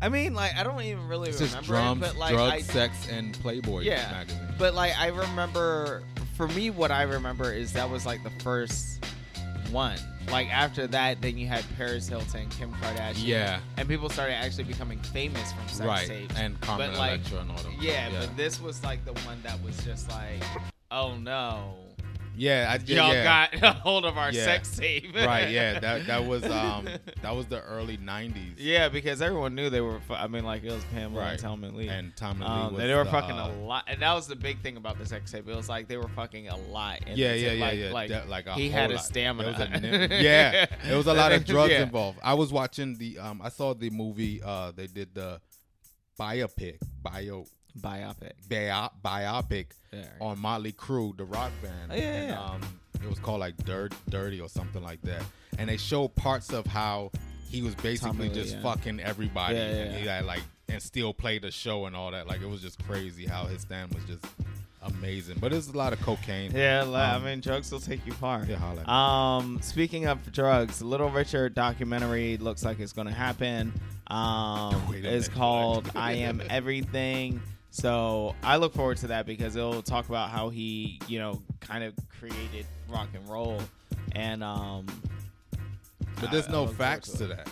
I 0.04 0.10
mean, 0.10 0.36
like 0.36 0.56
I 0.56 0.64
don't 0.64 0.80
even 0.84 1.08
really 1.08 1.30
It's 1.30 1.40
remember 1.42 1.58
just 1.60 1.68
drums, 1.68 1.98
it, 2.04 2.06
but 2.10 2.18
like 2.18 2.34
drugs, 2.34 2.54
I, 2.54 2.74
sex, 2.74 3.08
and 3.10 3.34
Playboy 3.42 3.82
yeah, 3.82 4.08
magazine. 4.12 4.40
but 4.60 4.74
like 4.76 4.98
I 5.00 5.08
remember. 5.08 6.04
For 6.36 6.48
me, 6.48 6.70
what 6.72 6.92
I 6.92 7.04
remember 7.04 7.52
is 7.54 7.74
that 7.74 7.88
was 7.90 8.06
like 8.06 8.24
the 8.24 8.32
first 8.44 9.04
one. 9.70 9.98
Like 10.32 10.48
after 10.52 10.88
that, 10.88 11.22
then 11.22 11.38
you 11.38 11.46
had 11.46 11.64
Paris 11.78 12.08
Hilton, 12.08 12.50
Kim 12.50 12.72
Kardashian, 12.76 13.26
Yeah. 13.28 13.60
and 13.78 13.88
people 13.88 14.10
started 14.10 14.34
actually 14.34 14.64
becoming 14.64 14.98
famous 15.00 15.52
from 15.54 15.68
sex 15.68 15.82
right, 15.82 16.08
tapes. 16.08 16.36
and 16.40 16.60
Carmen 16.62 16.92
but 16.92 16.98
like, 17.00 17.12
Electra 17.20 17.40
and 17.42 17.52
all 17.52 17.58
them. 17.58 17.74
yeah, 17.80 18.10
but 18.20 18.36
this 18.38 18.60
was 18.62 18.84
like 18.84 19.04
the 19.06 19.14
one 19.26 19.40
that 19.44 19.62
was 19.64 19.78
just 19.84 20.10
like, 20.10 20.42
oh 20.90 21.16
no, 21.16 21.76
yeah, 22.36 22.68
I, 22.70 22.76
y'all 22.92 23.14
yeah. 23.14 23.24
got 23.52 23.64
a 23.78 23.80
hold 23.80 24.06
of 24.06 24.18
our 24.18 24.32
Yeah. 24.32 24.46
sex 24.46 24.76
tape. 24.78 25.14
right, 25.16 25.50
yeah, 25.50 25.80
that 25.82 26.08
that 26.08 26.26
was 26.26 26.44
um 26.46 26.88
that 27.22 27.36
was 27.36 27.46
the 27.48 27.62
early 27.64 27.98
'90s. 27.98 28.54
Yeah, 28.58 28.90
because 28.90 29.22
everyone 29.22 29.56
knew 29.56 29.70
they 29.70 29.82
were. 29.82 30.00
Fu- 30.02 30.14
I 30.14 30.28
mean, 30.28 30.44
like 30.44 30.64
it 30.64 30.72
was 30.72 30.84
Pamela 30.86 31.22
Right. 31.22 31.32
and 31.32 31.40
Tommy 31.40 31.70
Lee. 31.70 31.88
and 31.90 32.14
Lee 32.22 32.46
Um, 32.46 32.74
was 32.74 32.84
they 32.84 32.94
were 32.94 33.04
the, 33.04 33.12
fucking 33.12 33.38
uh, 33.38 33.48
a 33.48 33.52
lot, 33.66 33.84
and 33.88 34.02
that 34.02 34.14
was 34.14 34.28
the 34.28 34.36
big 34.36 34.62
thing 34.62 34.78
about 34.78 34.98
the 34.98 35.06
sex 35.06 35.32
tape. 35.32 35.48
It 35.48 35.56
was 35.56 35.70
like 35.70 35.88
they 35.88 35.98
were 35.98 36.10
fucking 36.10 36.48
a 36.50 36.58
lot. 36.58 37.08
Yeah, 37.08 37.34
yeah, 37.34 37.52
yeah, 37.52 37.66
like, 37.66 37.80
yeah. 37.80 37.92
Like, 37.92 38.10
That- 38.10 38.30
like 38.30 38.48
a 38.48 38.54
he 38.54 38.70
had 38.70 38.92
a 38.92 38.96
lot. 38.96 39.04
stamina. 39.06 39.56
There 39.58 39.68
was 39.70 39.78
a 39.78 39.80
nim- 39.80 40.12
yeah, 40.24 40.66
there 40.86 40.98
was 40.98 41.08
a 41.08 41.14
lot 41.14 41.32
of 41.32 41.46
drugs 41.46 41.72
Yeah. 41.74 41.84
involved. 41.84 42.20
I 42.24 42.34
was 42.34 42.52
watching 42.54 42.98
the 42.98 43.20
um, 43.20 43.42
I 43.44 43.50
saw 43.50 43.74
the 43.74 43.90
movie. 43.90 44.42
Uh, 44.44 44.72
they 44.76 44.88
did 44.88 45.14
the 45.14 45.42
biopic, 46.20 46.78
bio 47.02 47.46
Biopic. 47.80 48.32
bio, 48.50 48.90
biopic 49.04 49.68
Yeah, 49.92 50.00
right. 50.00 50.08
on 50.20 50.40
Motley 50.40 50.72
Crue, 50.74 51.16
the 51.18 51.26
rock 51.26 51.52
band. 51.62 51.92
Oh, 51.92 51.96
yeah, 51.96 52.02
and, 52.02 52.30
yeah. 52.30 52.44
Um, 52.44 52.62
it 53.04 53.10
was 53.10 53.20
called 53.20 53.40
like 53.40 53.58
Dirt, 53.66 53.94
Dirty 54.10 54.40
or 54.40 54.50
something 54.50 54.84
like 54.84 55.02
that. 55.04 55.24
And 55.58 55.70
they 55.70 55.78
showed 55.78 56.16
parts 56.16 56.54
of 56.54 56.66
how 56.66 57.12
he 57.50 57.62
was 57.62 57.76
basically 57.76 58.30
Lee, 58.30 58.36
just 58.36 58.56
yeah. 58.56 58.62
fucking 58.62 59.00
everybody, 59.00 59.56
Yeah, 59.56 59.70
yeah, 59.70 59.76
and 59.82 59.96
he 59.96 60.08
had 60.08 60.26
like 60.26 60.44
and 60.70 60.82
still 60.82 61.14
played 61.14 61.42
the 61.42 61.52
show 61.52 61.86
and 61.86 61.96
all 61.96 62.12
that. 62.12 62.28
Like 62.28 62.42
it 62.42 62.48
was 62.48 62.62
just 62.62 62.82
crazy 62.88 63.26
how 63.26 63.46
his 63.46 63.62
stand 63.62 63.94
was 63.94 64.04
just 64.06 64.26
amazing. 64.82 65.38
But 65.40 65.52
there's 65.52 65.68
a 65.68 65.78
lot 65.78 65.94
of 65.94 66.02
cocaine. 66.02 66.52
Yeah, 66.56 66.82
Um, 66.84 66.96
I 66.96 67.20
mean, 67.20 67.42
drugs 67.42 67.72
will 67.72 67.80
take 67.80 68.06
you 68.06 68.14
far. 68.14 68.46
Yeah, 68.48 68.56
holla. 68.56 68.86
Um, 68.88 69.60
speaking 69.62 70.06
of 70.08 70.32
drugs, 70.32 70.82
Little 70.82 71.10
Richard 71.10 71.54
documentary 71.54 72.38
looks 72.38 72.64
like 72.64 72.80
it's 72.80 72.94
going 72.94 73.08
to 73.08 73.14
happen. 73.14 73.74
Um, 74.08 74.82
it's 74.94 75.28
called 75.28 75.90
"I 75.96 76.14
Am 76.14 76.42
Everything." 76.50 77.42
So 77.72 78.36
I 78.44 78.58
look 78.58 78.74
forward 78.74 78.98
to 78.98 79.08
that 79.08 79.26
because 79.26 79.56
it'll 79.56 79.82
talk 79.82 80.10
about 80.10 80.30
how 80.30 80.50
he, 80.50 81.00
you 81.08 81.20
know, 81.20 81.42
kind 81.62 81.84
of 81.84 81.94
created 82.20 82.66
rock 82.90 83.08
and 83.16 83.28
roll, 83.30 83.60
and 84.12 84.44
um, 84.44 84.86
But 86.20 86.32
there's 86.32 86.46
I- 86.48 86.50
I 86.50 86.52
no 86.52 86.64
forward 86.66 86.78
facts 86.78 87.12
to 87.14 87.18
to 87.20 87.28
that. 87.28 87.48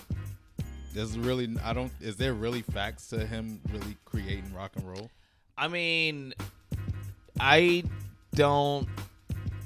There's 0.94 1.18
really 1.18 1.56
I 1.64 1.72
don't. 1.74 1.92
Is 2.02 2.18
there 2.18 2.34
really 2.34 2.62
facts 2.64 3.08
to 3.10 3.26
him 3.26 3.62
really 3.72 3.96
creating 4.06 4.54
rock 4.54 4.72
and 4.76 4.88
roll? 4.90 5.10
I 5.58 5.68
mean, 5.68 6.34
I 7.40 7.84
don't, 8.36 8.88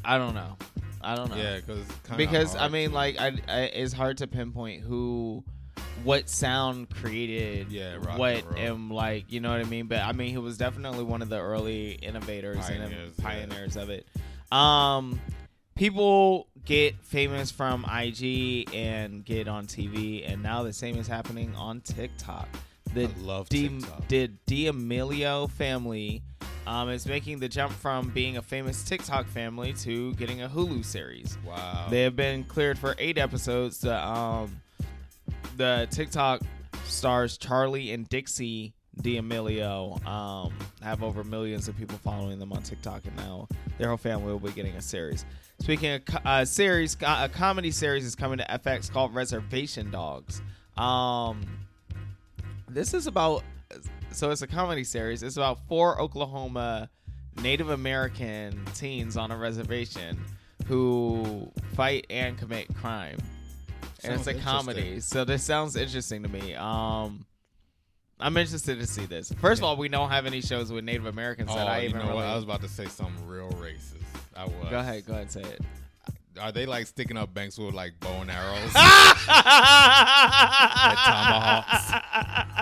I 0.06 0.18
don't 0.18 0.34
know, 0.36 0.58
I 1.02 1.16
don't 1.16 1.30
know. 1.32 1.38
Yeah, 1.38 1.58
because 1.58 1.86
because 2.16 2.56
I 2.56 2.68
mean, 2.68 2.92
like, 2.92 3.20
I, 3.20 3.40
I 3.48 3.60
it's 3.62 3.94
hard 3.94 4.18
to 4.20 4.28
pinpoint 4.28 4.84
who, 4.84 5.44
what 6.04 6.30
sound 6.30 6.90
created, 6.90 7.72
Yeah, 7.72 7.96
rock 7.96 8.18
what 8.18 8.44
and 8.58 8.58
and 8.58 8.92
like, 8.92 9.32
you 9.32 9.40
know 9.40 9.52
what 9.52 9.60
I 9.60 9.64
mean. 9.66 9.88
But 9.88 10.00
I 10.00 10.12
mean, 10.12 10.30
he 10.30 10.38
was 10.38 10.58
definitely 10.58 11.04
one 11.04 11.22
of 11.22 11.30
the 11.30 11.40
early 11.40 11.92
innovators 11.92 12.58
Pioneers, 12.58 12.92
and 12.92 13.14
yeah. 13.18 13.24
pioneers 13.24 13.76
of 13.76 13.90
it. 13.90 14.08
Um, 14.52 15.20
people 15.76 16.48
get 16.66 16.96
famous 17.04 17.52
from 17.52 17.86
IG 17.86 18.74
and 18.74 19.24
get 19.24 19.48
on 19.48 19.66
TV, 19.66 20.30
and 20.30 20.44
now 20.44 20.64
the 20.64 20.74
same 20.74 20.98
is 20.98 21.08
happening 21.08 21.56
on 21.56 21.82
TikTok. 21.82 22.48
The 22.94 23.06
I 23.06 23.10
love 23.22 23.50
Di- 23.50 23.70
TikTok. 23.70 24.08
The 24.08 24.28
D'Amelio 24.46 25.50
family 25.50 26.22
um, 26.68 26.90
is 26.90 27.06
making 27.06 27.40
the 27.40 27.50
jump 27.50 27.74
from 27.74 28.10
being 28.10 28.38
a 28.38 28.42
famous 28.42 28.84
TikTok 28.84 29.28
family 29.28 29.74
to 29.74 30.14
getting 30.16 30.42
a 30.42 30.50
Hulu 30.50 30.86
series. 30.86 31.38
Wow. 31.46 31.88
They 31.90 32.02
have 32.04 32.16
been 32.16 32.44
cleared 32.44 32.78
for 32.78 32.96
eight 32.98 33.18
episodes. 33.18 33.80
The 33.80 33.98
um, 33.98 34.62
the 35.58 35.88
TikTok 35.92 36.42
stars 36.86 37.38
Charlie 37.38 37.92
and 37.92 38.08
Dixie 38.10 38.74
D'Amelio 39.02 40.06
um, 40.06 40.54
have 40.82 41.04
over 41.04 41.24
millions 41.24 41.68
of 41.68 41.78
people 41.78 41.98
following 41.98 42.40
them 42.40 42.52
on 42.52 42.62
TikTok, 42.62 43.06
and 43.06 43.16
now 43.18 43.48
their 43.78 43.88
whole 43.88 43.98
family 43.98 44.32
will 44.32 44.40
be 44.40 44.52
getting 44.52 44.76
a 44.76 44.82
series. 44.82 45.26
Speaking 45.60 45.94
of 45.94 46.06
co- 46.06 46.20
uh, 46.26 46.46
series, 46.46 46.96
a 47.02 47.30
comedy 47.30 47.72
series 47.72 48.06
is 48.06 48.16
coming 48.16 48.38
to 48.38 48.46
FX 48.46 48.92
called 48.92 49.16
Reservation 49.16 49.90
Dogs. 49.92 50.42
Um, 50.78 51.46
this 52.68 52.94
is 52.94 53.08
about 53.08 53.44
so 54.12 54.30
it's 54.30 54.44
a 54.44 54.48
comedy 54.48 54.84
series. 54.84 55.24
It's 55.24 55.38
about 55.38 55.60
four 55.68 56.00
Oklahoma 56.00 56.90
Native 57.42 57.70
American 57.70 58.64
teens 58.76 59.18
on 59.18 59.32
a 59.32 59.38
reservation 59.38 60.24
who 60.68 61.52
fight 61.76 62.06
and 62.10 62.38
commit 62.38 62.74
crime. 62.76 63.18
And 64.04 64.14
it's 64.14 64.28
a 64.28 64.34
comedy. 64.34 65.00
So 65.00 65.26
this 65.26 65.44
sounds 65.44 65.76
interesting 65.76 66.24
to 66.24 66.30
me. 66.30 66.56
Um 66.56 67.26
I'm 68.20 68.38
interested 68.38 68.80
to 68.80 68.88
see 68.88 69.06
this. 69.06 69.34
First 69.42 69.60
of 69.62 69.66
all, 69.66 69.76
we 69.76 69.90
don't 69.90 70.10
have 70.10 70.26
any 70.26 70.40
shows 70.40 70.72
with 70.72 70.86
Native 70.86 71.08
Americans 71.08 71.50
Oh, 71.52 71.56
that 71.56 71.68
I 71.68 71.80
you 71.80 71.90
even 71.90 72.06
know 72.06 72.16
what? 72.16 72.26
I 72.26 72.36
was 72.36 72.44
about 72.44 72.62
to 72.62 72.70
say 72.70 72.86
something 72.86 73.28
real 73.28 73.50
racist. 73.54 74.02
I 74.36 74.46
was. 74.46 74.54
Go 74.70 74.80
ahead, 74.80 75.06
go 75.06 75.14
ahead, 75.14 75.32
say 75.32 75.42
it. 75.42 75.62
Are 76.40 76.52
they 76.52 76.66
like 76.66 76.88
sticking 76.88 77.18
up 77.18 77.32
banks 77.34 77.58
with 77.60 77.74
like 77.76 78.00
bow 78.00 78.22
and 78.22 78.32
arrows? 78.32 78.74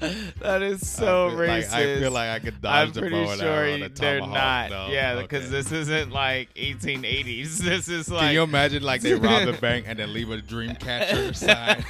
that 0.40 0.62
is 0.62 0.88
so 0.88 1.26
I 1.26 1.30
feel 1.30 1.38
racist. 1.38 1.72
like- 1.72 1.72
I 1.72 2.00
feel 2.00 2.10
like 2.12 2.30
I 2.30 2.38
could 2.40 2.60
dodge 2.62 2.88
I'm 2.88 2.92
the 2.92 3.00
pretty 3.00 3.16
bow 3.24 3.36
sure 3.36 3.64
and 3.64 3.82
the 3.84 3.88
they're 3.88 4.20
not. 4.20 4.70
No, 4.70 4.88
yeah, 4.90 5.20
because 5.20 5.44
okay. 5.44 5.50
this 5.52 5.72
isn't 5.72 6.10
like 6.12 6.52
1880s. 6.54 7.60
This 7.66 7.88
is 7.88 8.10
like. 8.10 8.20
Can 8.22 8.34
you 8.34 8.42
imagine 8.42 8.82
like 8.82 9.00
they 9.00 9.14
rob 9.14 9.48
a 9.48 9.52
bank 9.60 9.86
and 9.88 9.98
then 9.98 10.12
leave 10.12 10.30
a 10.30 10.38
dream 10.38 10.74
catcher 10.76 11.32
sign? 11.34 11.82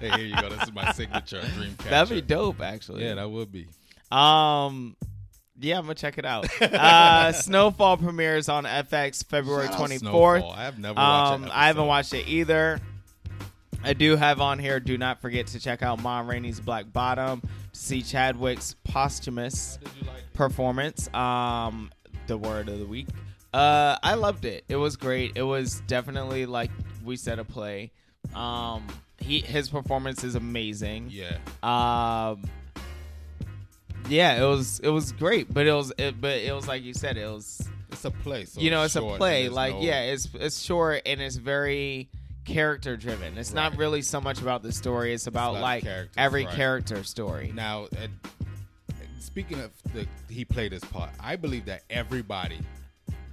hey, 0.00 0.10
here 0.10 0.18
you 0.18 0.36
go. 0.40 0.48
This 0.48 0.62
is 0.64 0.72
my 0.72 0.92
signature 0.92 1.40
dream 1.56 1.74
catcher. 1.78 1.90
That'd 1.90 2.14
be 2.14 2.20
dope, 2.22 2.60
actually. 2.60 3.04
Yeah, 3.04 3.14
that 3.14 3.30
would 3.30 3.52
be. 3.52 3.66
Um, 4.10 4.96
yeah, 5.58 5.78
I'm 5.78 5.82
gonna 5.84 5.94
check 5.94 6.18
it 6.18 6.24
out. 6.26 6.46
uh, 6.60 7.32
Snowfall 7.32 7.96
premieres 7.96 8.48
on 8.48 8.64
FX 8.64 9.24
February 9.26 9.68
Shout 9.68 9.80
24th. 9.88 9.98
Snowfall. 10.00 10.52
I 10.52 10.64
have 10.64 10.78
never 10.78 10.96
watched 10.96 11.32
Um, 11.44 11.50
I 11.52 11.66
haven't 11.68 11.86
watched 11.86 12.12
it 12.14 12.28
either. 12.28 12.80
I 13.86 13.92
do 13.92 14.16
have 14.16 14.40
on 14.40 14.58
here. 14.58 14.80
Do 14.80 14.98
not 14.98 15.20
forget 15.20 15.46
to 15.48 15.60
check 15.60 15.80
out 15.80 16.02
Ma 16.02 16.20
Rainey's 16.20 16.58
Black 16.58 16.92
Bottom 16.92 17.40
to 17.40 17.48
see 17.72 18.02
Chadwick's 18.02 18.74
posthumous 18.84 19.78
performance. 20.34 21.12
Um, 21.14 21.92
the 22.26 22.36
word 22.36 22.68
of 22.68 22.80
the 22.80 22.86
week. 22.86 23.06
Uh, 23.54 23.96
I 24.02 24.14
loved 24.14 24.44
it. 24.44 24.64
It 24.68 24.74
was 24.76 24.96
great. 24.96 25.36
It 25.36 25.42
was 25.42 25.80
definitely 25.86 26.46
like 26.46 26.72
we 27.04 27.16
said 27.16 27.38
a 27.38 27.44
play. 27.44 27.92
Um, 28.34 28.86
he 29.18 29.38
his 29.40 29.68
performance 29.68 30.24
is 30.24 30.34
amazing. 30.34 31.08
Yeah. 31.10 31.38
Um, 31.62 32.42
yeah, 34.08 34.42
it 34.42 34.46
was 34.46 34.80
it 34.80 34.88
was 34.88 35.12
great, 35.12 35.52
but 35.54 35.66
it 35.66 35.72
was 35.72 35.92
it, 35.96 36.20
but 36.20 36.38
it 36.38 36.52
was 36.52 36.66
like 36.66 36.82
you 36.82 36.92
said, 36.92 37.16
it 37.16 37.26
was 37.26 37.66
It's 37.92 38.04
a 38.04 38.10
play. 38.10 38.46
So 38.46 38.60
you 38.60 38.70
know 38.70 38.82
it's 38.82 38.96
a 38.96 39.00
play. 39.02 39.48
Like 39.48 39.74
no- 39.74 39.82
yeah, 39.82 40.02
it's 40.02 40.28
it's 40.34 40.60
short 40.60 41.02
and 41.06 41.20
it's 41.20 41.36
very 41.36 42.08
character 42.46 42.96
driven. 42.96 43.36
It's 43.36 43.52
not 43.52 43.76
really 43.76 44.02
so 44.02 44.20
much 44.20 44.40
about 44.40 44.62
the 44.62 44.72
story. 44.72 45.12
It's 45.12 45.26
about 45.26 45.50
about 45.50 45.62
like 45.62 45.82
characters, 45.84 46.14
every 46.16 46.44
right. 46.46 46.54
character 46.54 47.04
story. 47.04 47.52
Now, 47.54 47.84
uh, 47.84 48.06
speaking 49.20 49.60
of 49.60 49.70
the 49.92 50.06
he 50.28 50.44
played 50.44 50.72
his 50.72 50.84
part, 50.84 51.10
I 51.20 51.36
believe 51.36 51.66
that 51.66 51.82
everybody, 51.90 52.58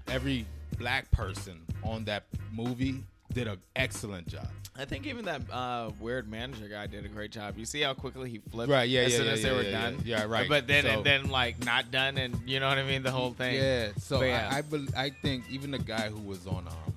every 0.08 0.46
black 0.78 1.10
person 1.12 1.62
on 1.84 2.04
that 2.06 2.26
movie 2.52 3.04
did 3.34 3.48
an 3.48 3.60
excellent 3.76 4.28
job. 4.28 4.48
I 4.76 4.86
think 4.86 5.06
even 5.06 5.26
that 5.26 5.42
uh, 5.52 5.92
weird 6.00 6.28
manager 6.28 6.68
guy 6.68 6.88
did 6.88 7.06
a 7.06 7.08
great 7.08 7.32
job. 7.32 7.60
You 7.60 7.66
see 7.66 7.82
how 7.82 7.94
quickly 7.94 8.32
he 8.32 8.40
flipped 8.40 8.72
Right, 8.72 8.90
yeah, 8.90 9.02
as 9.02 9.12
yeah, 9.12 9.18
soon 9.18 9.26
yeah, 9.28 9.32
as 9.34 9.44
yeah, 9.44 9.50
they 9.50 9.56
were 9.56 9.62
yeah, 9.62 9.72
done. 9.72 10.02
yeah. 10.04 10.18
Yeah, 10.22 10.26
right. 10.26 10.50
But 10.54 10.66
then 10.68 10.84
So- 10.84 10.90
and 10.90 11.04
then 11.04 11.30
like 11.30 11.64
not 11.64 11.92
done, 11.92 12.18
and 12.18 12.36
you 12.50 12.60
know 12.60 12.68
what 12.70 12.80
I 12.80 12.84
mean. 12.84 13.04
The 13.04 13.12
whole 13.12 13.34
thing. 13.34 13.56
Yeah. 13.56 13.90
So 14.00 14.20
But 14.20 14.26
yeah. 14.26 14.50
I 14.52 14.58
I, 14.58 14.62
bel 14.62 14.86
I 14.98 15.10
think 15.12 15.44
even 15.52 15.72
the 15.72 15.78
guy 15.78 16.10
who 16.10 16.20
was 16.22 16.48
on 16.48 16.68
um, 16.68 16.93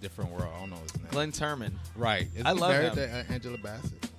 different 0.00 0.30
world, 0.30 0.48
I 0.56 0.60
don't 0.60 0.70
know 0.70 0.76
his 0.76 0.96
name. 0.96 1.06
Glynn 1.10 1.32
Turman. 1.32 1.72
Right. 1.96 2.28
Is 2.34 2.44
I 2.44 2.52
he 2.54 2.60
love 2.60 2.70
married 2.70 2.88
him. 2.94 3.26
to 3.26 3.32
Angela 3.32 3.58
Bassett? 3.58 4.10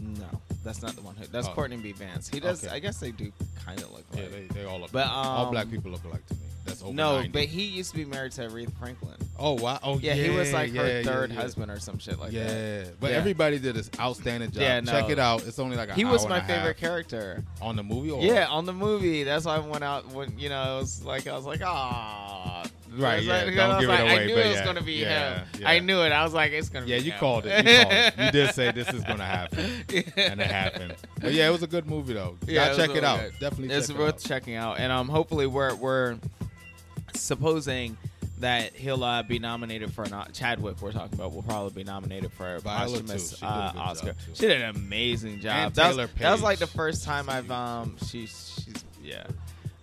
No, 0.00 0.26
that's 0.64 0.80
not 0.82 0.94
the 0.94 1.02
one. 1.02 1.16
Who, 1.16 1.26
that's 1.26 1.48
Oh. 1.48 1.52
Courtney 1.52 1.76
B. 1.76 1.92
Vance. 1.92 2.28
He 2.28 2.38
does. 2.40 2.64
Okay. 2.64 2.74
I 2.74 2.78
guess 2.78 2.98
they 3.00 3.10
do 3.10 3.32
kind 3.64 3.80
of 3.80 3.90
look 3.92 4.04
Yeah, 4.14 4.22
like. 4.22 4.30
they, 4.30 4.60
they 4.60 4.64
all 4.64 4.80
look. 4.80 4.92
But, 4.92 5.06
alike. 5.06 5.16
all 5.26 5.50
black 5.50 5.64
um, 5.64 5.70
people 5.70 5.90
look 5.90 6.04
alike 6.04 6.24
to 6.28 6.34
me. 6.34 6.40
That's 6.64 6.82
over 6.82 6.92
no, 6.92 7.16
90. 7.16 7.28
but 7.30 7.44
he 7.46 7.62
used 7.64 7.92
to 7.92 7.96
be 7.96 8.04
married 8.04 8.32
to 8.32 8.42
Aretha 8.46 8.70
Franklin. 8.78 9.16
oh 9.38 9.54
wow, 9.54 9.78
oh 9.82 9.98
Yeah, 9.98 10.12
he 10.12 10.28
was 10.28 10.52
like 10.52 10.70
her 10.74 10.86
yeah, 10.86 10.98
yeah, 10.98 11.02
third 11.02 11.30
yeah. 11.32 11.40
husband 11.40 11.70
or 11.70 11.80
some 11.80 11.98
shit 11.98 12.18
like 12.18 12.30
that. 12.32 12.84
yeah, 12.84 12.90
but 13.00 13.10
Yeah. 13.10 13.16
everybody 13.16 13.58
did 13.58 13.74
this 13.74 13.90
outstanding 13.98 14.50
job. 14.50 14.60
Yeah, 14.62 14.80
Check 14.82 15.06
no. 15.06 15.10
it 15.12 15.18
out. 15.18 15.46
It's 15.46 15.58
only 15.58 15.76
like 15.78 15.88
a 15.88 15.94
He 15.94 16.04
was 16.04 16.28
my 16.28 16.40
favorite 16.40 16.76
character. 16.76 17.42
on 17.62 17.74
the 17.74 17.82
movie. 17.82 18.10
Or? 18.10 18.22
Yeah, 18.22 18.48
on 18.50 18.66
the 18.66 18.74
movie. 18.74 19.22
That's 19.22 19.46
why 19.46 19.56
I 19.56 19.60
went 19.60 19.82
out 19.82 20.08
when 20.12 20.38
you 20.38 20.50
know 20.50 20.76
it 20.76 20.80
was 20.80 21.02
like 21.02 21.26
I 21.26 21.34
was 21.34 21.46
like 21.46 21.62
ah. 21.64 22.64
Right, 22.96 23.22
yeah, 23.22 23.44
Like, 23.44 23.54
don't 23.54 23.70
I 23.72 23.80
give 23.80 23.88
it 23.88 23.92
like, 23.92 24.00
I 24.00 24.02
away, 24.14 24.26
knew 24.26 24.34
but 24.34 24.46
it 24.46 24.48
was 24.48 24.56
yeah, 24.56 24.64
gonna 24.64 24.82
be 24.82 24.92
yeah, 24.94 25.38
him. 25.40 25.46
yeah. 25.60 25.70
I 25.70 25.78
knew 25.80 26.00
it. 26.02 26.10
I 26.12 26.24
was 26.24 26.32
like, 26.34 26.52
it's 26.52 26.68
gonna 26.68 26.86
Yeah, 26.86 26.98
be. 26.98 27.04
you 27.04 27.12
him. 27.12 27.18
called 27.20 27.44
it. 27.46 27.66
You 27.66 27.76
called 27.82 27.92
it. 27.94 28.14
You 28.18 28.30
did 28.32 28.54
say 28.54 28.72
this 28.72 28.88
is 28.92 29.04
gonna 29.04 29.24
happen, 29.26 29.64
and 30.16 30.40
it 30.40 30.46
happened. 30.50 30.94
But 31.20 31.32
yeah, 31.32 31.48
it 31.48 31.52
was 31.52 31.62
a 31.62 31.66
good 31.66 31.86
movie 31.86 32.14
though. 32.14 32.36
Yeah, 32.46 32.72
it 32.72 32.76
check 32.76 32.90
it 32.96 33.04
out. 33.04 33.20
good. 33.20 33.32
Definitely 33.40 33.74
it's 33.76 33.88
check 33.88 33.96
it 33.96 34.00
worth 34.00 34.14
out. 34.14 34.20
checking 34.20 34.54
out, 34.54 34.78
and 34.78 34.90
um, 34.92 35.08
hopefully 35.08 35.46
we're 35.46 35.74
we're 35.74 36.16
supposing 37.14 37.96
that 38.40 38.72
he'll 38.74 39.02
uh, 39.02 39.22
be 39.24 39.38
nominated 39.38 39.92
for 39.92 40.04
an 40.04 40.14
O- 40.14 40.24
Chadwick. 40.32 40.80
We're 40.80 40.92
talking 40.92 41.14
about 41.18 41.32
will 41.32 41.42
probably 41.42 41.82
be 41.82 41.84
nominated 41.84 42.32
for 42.32 42.56
a 42.56 42.60
posthumous 42.60 43.30
too. 43.30 43.36
She 43.36 43.40
did 43.40 43.48
a 43.48 43.54
uh, 43.54 43.72
Oscar. 43.76 44.14
She 44.34 44.46
did 44.46 44.62
an 44.62 44.76
amazing 44.76 45.40
job. 45.40 45.74
That, 45.74 45.96
was, 45.96 46.08
that 46.18 46.30
was 46.32 46.42
like 46.42 46.58
the 46.60 46.66
first 46.68 47.04
time 47.04 47.28
I've 47.28 47.50
um 47.50 47.96
she's 48.06 48.62
she's 48.64 48.84
yeah. 49.02 49.24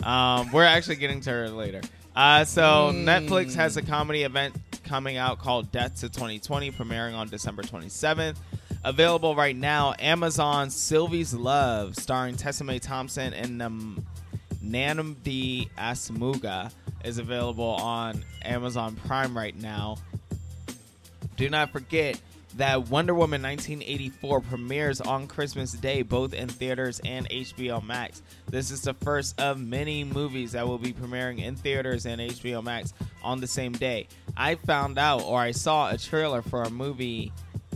Um, 0.04 0.52
we're 0.52 0.64
actually 0.64 0.98
getting 0.98 1.20
to 1.22 1.30
her 1.32 1.50
later. 1.50 1.82
Uh, 2.16 2.46
so 2.46 2.92
Netflix 2.94 3.56
has 3.56 3.76
a 3.76 3.82
comedy 3.82 4.24
event 4.24 4.56
coming 4.86 5.18
out 5.18 5.40
called 5.40 5.72
Death 5.72 5.96
to 6.00 6.10
2020, 6.10 6.72
premiering 6.72 7.14
on 7.14 7.28
December 7.28 7.62
27th. 7.64 8.38
Available 8.86 9.36
right 9.36 9.56
now, 9.56 9.94
Amazon 10.00 10.70
Sylvie's 10.70 11.34
Love, 11.34 11.96
starring 11.96 12.36
Tessemae 12.36 12.80
Thompson 12.80 13.34
and 13.34 13.62
um, 13.62 14.06
Nnamdi 14.64 15.70
Asomugha, 15.78 16.72
is 17.04 17.18
available 17.18 17.66
on 17.66 18.24
Amazon 18.44 18.96
Prime 19.08 19.36
right 19.36 19.56
now. 19.60 19.98
Do 21.36 21.50
not 21.50 21.72
forget 21.72 22.22
that 22.56 22.90
Wonder 22.90 23.14
Woman 23.14 23.42
1984 23.42 24.42
premieres 24.42 25.02
on 25.02 25.28
Christmas 25.28 25.74
Day, 25.74 26.02
both 26.02 26.34
in 26.34 26.48
theaters 26.48 27.02
and 27.04 27.30
HBO 27.30 27.84
Max. 27.84 28.22
This 28.50 28.72
is 28.72 28.82
the 28.82 28.94
first 28.94 29.40
of 29.42 29.60
many 29.60 30.04
movies 30.04 30.54
that 30.54 30.68
will 30.68 30.78
be 30.78 30.94
premiering 30.94 31.44
in 31.44 31.56
theaters 31.56 32.06
and 32.06 32.22
HBO 32.22 32.64
Max 32.64 32.94
on 33.24 33.42
the 33.42 33.48
same 33.48 33.74
day. 33.74 34.08
I 34.38 34.56
found 34.56 34.98
out, 34.98 35.24
or 35.24 35.40
I 35.40 35.52
saw 35.52 35.90
a 35.92 35.98
trailer 35.98 36.42
for 36.42 36.64
a 36.64 36.70
movie 36.70 37.34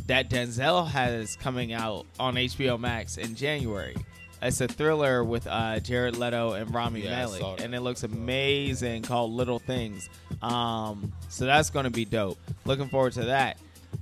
that 0.08 0.30
Denzel 0.30 0.88
has 0.88 1.36
coming 1.36 1.74
out 1.74 2.06
on 2.20 2.36
HBO 2.36 2.80
Max 2.80 3.18
in 3.18 3.36
January. 3.36 3.96
It's 4.42 4.62
a 4.62 4.70
thriller 4.70 5.22
with 5.24 5.46
uh, 5.48 5.82
Jared 5.82 6.16
Leto 6.16 6.54
and 6.54 6.74
Rami 6.74 7.02
Yeah, 7.02 7.10
Malek, 7.26 7.62
and 7.62 7.76
it 7.76 7.82
looks 7.82 8.04
amazing. 8.04 9.02
Called 9.02 9.32
Little 9.32 9.60
Things. 9.60 10.10
Um, 10.42 11.12
so 11.28 11.46
that's 11.46 11.70
going 11.70 11.84
to 11.84 11.90
be 11.90 12.06
dope. 12.06 12.40
Looking 12.64 12.88
forward 12.88 13.12
to 13.14 13.26
that. 13.26 13.58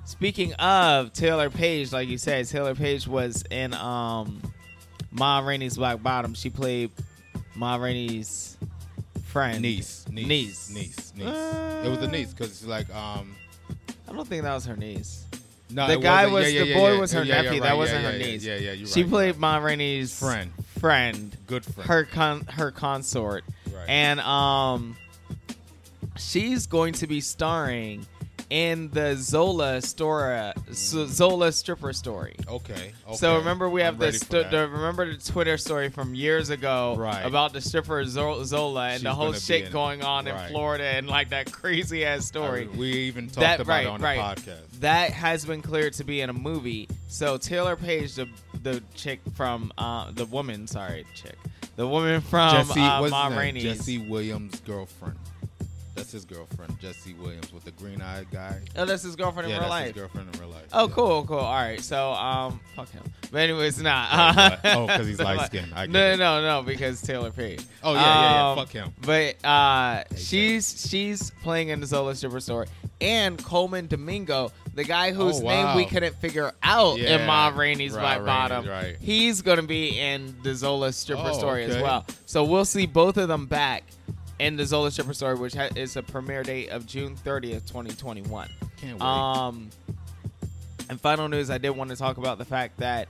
Speaking 0.06 0.54
of 0.54 1.12
Taylour 1.14 1.54
Paige, 1.54 1.92
like 1.92 2.08
you 2.08 2.18
said, 2.18 2.46
Taylour 2.46 2.76
Paige 2.78 3.08
was 3.08 3.44
in 3.52 3.74
um, 3.74 4.42
Ma 5.12 5.40
Rainey's 5.40 5.76
Black 5.78 6.02
Bottom. 6.02 6.34
She 6.34 6.50
played 6.50 6.92
Ma 7.56 7.76
Rainey's 7.76 8.58
friend, 9.26 9.62
Niece, 9.62 10.06
niece, 10.10 10.28
niece, 10.28 10.70
niece, 10.74 11.14
niece. 11.16 11.28
it 11.28 11.90
was 11.90 12.00
a 12.02 12.08
niece 12.08 12.34
because 12.34 12.52
it's 12.52 12.66
like 12.66 12.94
um. 12.96 13.36
I 14.10 14.14
don't 14.14 14.26
think 14.28 14.44
that 14.44 14.54
was 14.54 14.66
her 14.66 14.78
niece. 14.78 15.26
No, 15.70 15.86
the 15.88 15.98
guy 15.98 16.28
was 16.28 16.54
yeah, 16.54 16.64
the 16.64 16.74
boy 16.76 16.94
yeah, 16.94 17.00
was 17.00 17.12
her 17.12 17.24
yeah, 17.24 17.36
yeah, 17.36 17.42
nephew. 17.42 17.60
right, 17.62 17.68
that 17.68 17.78
wasn't 17.78 18.02
yeah, 18.04 18.12
her 18.12 18.18
yeah, 18.18 18.26
niece. 18.26 18.44
Yeah, 18.46 18.56
yeah, 18.56 18.72
you're 18.72 18.88
She 18.88 19.02
right, 19.04 19.10
played 19.12 19.32
right. 19.32 19.40
Ma 19.40 19.58
Rainey's 19.58 20.18
Friend. 20.18 20.50
friend, 20.80 21.38
Good 21.46 21.66
friend. 21.66 21.90
her 21.90 22.04
con 22.06 22.42
her 22.52 22.72
consort, 22.72 23.44
Right. 23.74 23.90
and 23.90 24.22
um, 24.22 24.96
she's 26.18 26.68
going 26.68 26.94
to 26.94 27.08
be 27.08 27.20
starring 27.20 28.06
in 28.50 28.90
the 28.92 29.16
Zola 29.18 29.82
story, 29.82 30.52
Zola 30.72 31.52
stripper 31.52 31.92
story. 31.94 32.36
Okay. 32.48 32.94
So 33.16 33.38
remember 33.38 33.70
we 33.70 33.82
have 33.82 34.00
the, 34.00 34.14
stu- 34.14 34.44
the 34.50 34.70
remember 34.72 35.12
the 35.14 35.32
Twitter 35.32 35.58
story 35.58 35.90
from 35.90 36.16
years 36.16 36.50
ago 36.50 36.96
Right. 36.98 37.22
about 37.26 37.54
the 37.54 37.62
stripper 37.62 38.06
Zola 38.06 38.88
and 38.88 38.94
She's 38.96 39.04
the 39.04 39.14
whole 39.14 39.34
shit 39.34 39.66
in 39.66 39.72
going 39.72 40.04
on 40.04 40.28
in 40.28 40.38
Florida 40.50 40.86
and 40.86 41.08
like 41.08 41.30
that 41.30 41.52
crazy 41.52 42.06
ass 42.06 42.26
story. 42.26 42.70
I- 42.74 42.78
we 42.78 42.92
even 42.94 43.28
talked 43.28 43.40
That- 43.40 43.60
about 43.60 43.74
right, 43.74 43.86
it 43.86 43.90
on 43.90 44.02
right. 44.02 44.36
the 44.38 44.42
podcast. 44.52 44.80
That 44.80 45.12
has 45.12 45.44
been 45.46 45.62
cleared 45.62 45.94
to 45.94 46.04
be 46.04 46.22
in 46.22 46.30
a 46.30 46.34
movie. 46.34 46.88
So 47.08 47.38
Taylour 47.38 47.80
Paige, 47.80 48.16
the 48.16 48.28
the 48.64 48.82
chick 48.96 49.20
from 49.36 49.72
uh, 49.78 50.12
the 50.12 50.26
woman, 50.26 50.68
sorry, 50.68 51.06
chick, 51.14 51.36
the 51.76 51.88
woman 51.88 52.22
from 52.22 52.66
Jesse, 52.68 52.80
uh, 52.80 53.08
Ma? 53.10 53.28
Rainey's. 53.28 53.64
Jesse 53.64 53.98
Williams' 54.10 54.60
girlfriend. 54.62 55.16
That's 55.98 56.12
his 56.12 56.26
girlfriend, 56.26 56.80
Jesse 56.80 57.16
Williams, 57.16 57.52
with 57.52 57.64
the 57.66 57.72
green-eyed 57.72 58.28
guy. 58.32 58.62
Oh, 58.76 58.86
that's 58.86 59.02
his 59.04 59.16
girlfriend 59.16 59.48
in 59.48 59.52
yeah, 59.52 59.58
real 59.62 59.70
that's 59.70 59.70
life. 59.72 59.86
his 59.88 59.96
girlfriend 59.96 60.34
in 60.36 60.40
real 60.40 60.50
life. 60.50 60.68
Oh, 60.72 60.88
yeah. 60.88 60.94
cool, 60.94 61.26
cool. 61.26 61.38
All 61.40 61.54
right, 61.56 61.82
so 61.82 62.12
um, 62.14 62.60
fuck 62.76 62.90
him. 62.92 63.04
But 63.32 63.40
anyways, 63.40 63.82
nah. 63.82 64.28
Wait, 64.30 64.36
what? 64.36 64.60
Oh, 64.78 64.88
'cause 64.88 65.08
he's 65.08 65.20
light-skinned. 65.20 65.74
I 65.74 65.88
get 65.88 65.92
No, 65.92 66.16
no, 66.16 66.42
no, 66.42 66.62
because 66.64 67.02
Taylour 67.02 67.36
Paige. 67.36 67.62
Oh, 67.84 67.94
yeah, 67.94 68.00
yeah, 68.02 68.32
yeah. 68.32 68.50
Um, 68.52 68.58
Fuck 68.58 68.70
him. 68.70 68.94
But 69.02 69.44
uh, 69.44 70.04
she's 70.16 70.88
she's 70.90 71.32
playing 71.42 71.70
in 71.70 71.80
the 71.80 71.88
Zola 71.88 72.14
Stripper 72.16 72.40
Story, 72.42 72.68
and 73.02 73.44
Colman 73.44 73.88
Domingo, 73.88 74.52
the 74.76 74.84
guy 74.84 75.12
whose 75.12 75.42
Oh, 75.42 75.46
name 75.48 75.76
we 75.76 75.86
couldn't 75.86 76.16
figure 76.18 76.52
out 76.62 77.00
in 77.00 77.04
Yeah, 77.06 77.26
Ma 77.26 77.52
Rainey's 77.56 77.94
Black 77.94 78.24
Bottom, 78.24 78.68
right. 78.68 78.98
he's 79.00 79.42
gonna 79.42 79.64
be 79.64 80.00
in 80.00 80.36
the 80.44 80.54
Zola 80.54 80.94
Stripper 80.94 81.24
Oh, 81.34 81.38
Story 81.38 81.64
as 81.66 81.82
well. 81.82 82.06
So 82.28 82.44
we'll 82.44 82.66
see 82.66 82.86
both 82.86 83.18
of 83.18 83.28
them 83.28 83.48
back 83.48 83.84
in 84.40 84.56
the 84.56 84.66
Zola 84.66 84.92
Stripper 84.92 85.14
Story, 85.14 85.36
which 85.36 85.54
ha- 85.54 85.70
is 85.76 85.96
a 85.96 86.04
premiere 86.04 86.44
date 86.44 86.70
of 86.70 86.86
June 86.86 87.16
30th, 87.16 87.66
2021. 87.68 88.50
Can't 88.78 88.94
wait. 88.94 89.02
Um, 89.02 89.70
and 90.90 91.00
final 91.00 91.28
news, 91.28 91.50
I 91.50 91.58
did 91.58 91.72
want 91.72 91.90
to 91.90 91.96
talk 91.96 92.18
about 92.18 92.38
the 92.38 92.46
fact 92.46 92.78
that 92.78 93.08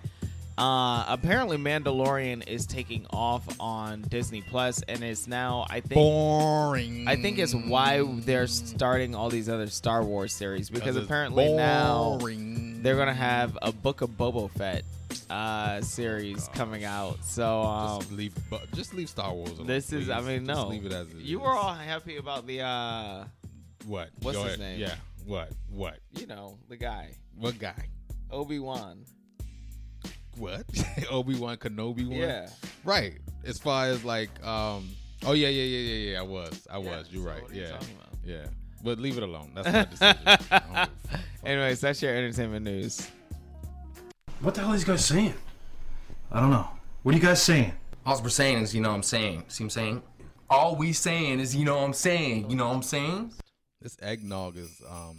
uh, 0.58 1.06
apparently 1.08 1.58
Mandalorian 1.58 2.48
is 2.48 2.66
taking 2.66 3.06
off 3.12 3.44
on 3.60 4.02
Disney 4.02 4.42
Plus, 4.42 4.82
and 4.88 5.04
it's 5.04 5.28
now 5.28 5.68
I 5.70 5.82
think 5.82 5.94
Boring. 5.94 7.08
I 7.08 7.16
think 7.16 7.38
it's 7.38 7.54
why 7.54 8.02
they're 8.02 8.48
starting 8.48 9.14
all 9.14 9.30
these 9.30 9.50
other 9.50 9.68
Star 9.68 10.04
Wars 10.04 10.34
series 10.34 10.72
because 10.72 10.96
apparently 10.96 11.54
now 11.54 12.18
boring. 12.18 12.67
They're 12.82 12.96
gonna 12.96 13.14
have 13.14 13.58
a 13.62 13.72
Book 13.72 14.02
of 14.02 14.12
Boba 14.12 14.50
Fett 14.52 14.84
uh, 15.30 15.82
series 15.82 16.48
coming 16.54 16.84
out. 16.84 17.24
So 17.24 17.62
um, 17.62 18.00
just 18.00 18.12
leave, 18.12 18.36
just 18.74 18.94
leave 18.94 19.10
Star 19.10 19.34
Wars. 19.34 19.52
Alone, 19.52 19.68
this 19.68 19.92
is, 19.94 20.10
I 20.10 20.20
please. 20.20 20.28
mean, 20.28 20.46
Just 20.46 20.62
no, 20.62 20.68
leave 20.68 20.86
it 20.86 20.92
as 20.92 21.08
it 21.10 21.16
you 21.18 21.38
is. 21.40 21.44
were 21.44 21.52
all 21.54 21.74
happy 21.74 22.18
about 22.18 22.46
the 22.48 22.62
uh, 22.62 23.26
what? 23.86 24.10
what's 24.22 24.38
Go 24.38 24.44
his 24.44 24.56
ahead. 24.56 24.60
name? 24.60 24.80
Yeah. 24.80 24.96
What? 25.26 25.52
What? 25.70 25.98
you 26.18 26.26
know, 26.28 26.58
the 26.70 26.78
guy 26.78 27.10
What 27.38 27.60
guy? 27.60 27.90
Obi 28.32 28.60
Wan. 28.60 29.04
What? 30.38 30.64
Obi 31.12 31.36
Wan 31.36 31.58
Kenobi 31.58 32.08
one? 32.08 32.18
Yeah. 32.18 32.50
Right. 32.84 33.18
As 33.46 33.58
far 33.58 33.86
as 33.88 34.04
like, 34.06 34.30
um, 34.46 34.88
oh 35.26 35.34
yeah, 35.34 35.48
yeah, 35.50 35.64
yeah, 35.64 35.80
yeah, 35.94 36.12
yeah. 36.12 36.20
I 36.20 36.24
was, 36.24 36.68
I 36.72 36.78
Yeah, 36.78 36.98
was. 36.98 37.08
You're 37.12 37.24
so 37.24 37.30
right. 37.30 37.42
what 37.42 37.52
are 37.52 37.56
you 37.56 37.62
Yeah, 37.64 37.70
talking 37.72 37.96
about? 37.96 38.14
yeah. 38.26 38.46
But 38.88 39.00
leave 39.00 39.18
it 39.18 39.24
alone. 39.24 39.52
That's 39.54 39.68
my 39.68 39.84
decision. 39.84 40.18
I 40.26 40.38
don't 40.38 40.40
give 40.40 40.48
a 40.50 40.60
fuck. 40.60 40.90
Anyways, 41.44 41.82
that's 41.82 42.02
your 42.02 42.16
entertainment 42.16 42.64
news. 42.64 43.12
What 44.40 44.56
the 44.56 44.62
hell 44.62 44.70
are 44.70 44.74
these 44.76 44.86
guys 44.86 45.04
saying? 45.04 45.34
I 46.32 46.40
don't 46.40 46.52
know. 46.52 46.70
What 47.04 47.14
are 47.14 47.18
you 47.18 47.22
guys 47.22 47.42
saying? 47.44 47.74
All 48.06 48.22
we're 48.24 48.30
saying 48.30 48.62
is, 48.62 48.74
you 48.74 48.80
know 48.80 48.88
what 48.88 48.96
I'm 48.96 49.04
saying. 49.04 49.44
See 49.50 49.66
what 49.66 49.66
I'm 49.66 49.70
saying? 49.72 50.04
All 50.50 50.78
we 50.78 50.94
saying 50.94 51.42
is, 51.42 51.54
you 51.54 51.66
know 51.66 51.76
what 51.76 51.84
I'm 51.84 51.92
saying. 51.92 52.50
You 52.50 52.56
know 52.56 52.70
what 52.70 52.76
I'm 52.76 52.82
saying? 52.82 53.34
This 53.82 53.98
eggnog 54.02 54.56
is, 54.56 54.82
um, 54.90 55.18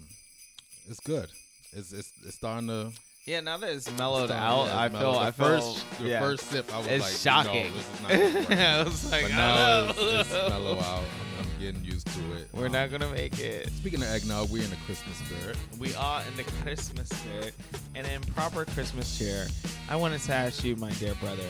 it's 0.88 1.00
good. 1.00 1.28
It's 1.74 1.92
it's 1.92 2.10
it's 2.24 2.36
starting 2.36 2.68
to. 2.68 2.90
Yeah, 3.28 3.40
now 3.40 3.58
that 3.58 3.68
it's 3.68 3.90
mellowed 3.98 4.30
out, 4.30 4.68
I 4.70 4.88
feel 4.88 5.12
The 5.12 5.18
I 5.18 5.30
feel 5.32 5.46
first, 5.60 5.98
the 5.98 6.04
yeah. 6.08 6.20
first 6.20 6.44
sip, 6.44 6.72
I 6.74 6.78
was 6.78 6.86
It's 6.86 7.24
like, 7.26 7.44
shocking. 7.44 7.72
No, 7.74 7.74
this 7.74 7.84
is 7.84 8.00
not 8.02 8.08
gonna 8.08 8.38
work. 8.48 8.50
I 8.58 8.82
was 8.84 9.12
like, 9.12 9.22
but 9.24 9.30
now 9.32 9.80
don't 9.82 9.90
it's, 9.98 9.98
it's 10.32 10.48
mellow 10.48 10.78
out. 10.78 11.02
I'm, 11.02 11.44
I'm 11.44 11.60
getting 11.60 11.84
used 11.84 12.06
to 12.06 12.20
it. 12.38 12.48
We're 12.54 12.66
Um, 12.66 12.72
not 12.72 12.90
gonna 12.90 13.10
make 13.12 13.38
it. 13.38 13.68
Speaking 13.72 14.00
of 14.00 14.08
eggnog, 14.08 14.48
we're 14.48 14.64
in 14.64 14.70
the 14.70 14.76
Christmas 14.86 15.18
spirit. 15.18 15.58
We 15.78 15.94
are 15.96 16.22
in 16.26 16.36
the 16.38 16.44
Christmas 16.62 17.10
spirit, 17.10 17.52
and 17.94 18.06
in 18.06 18.22
proper 18.32 18.64
Christmas 18.64 19.18
cheer, 19.18 19.46
I 19.90 19.96
wanted 19.96 20.22
to 20.22 20.32
ask 20.32 20.64
you, 20.64 20.76
my 20.76 20.90
dear 20.92 21.12
brother, 21.16 21.42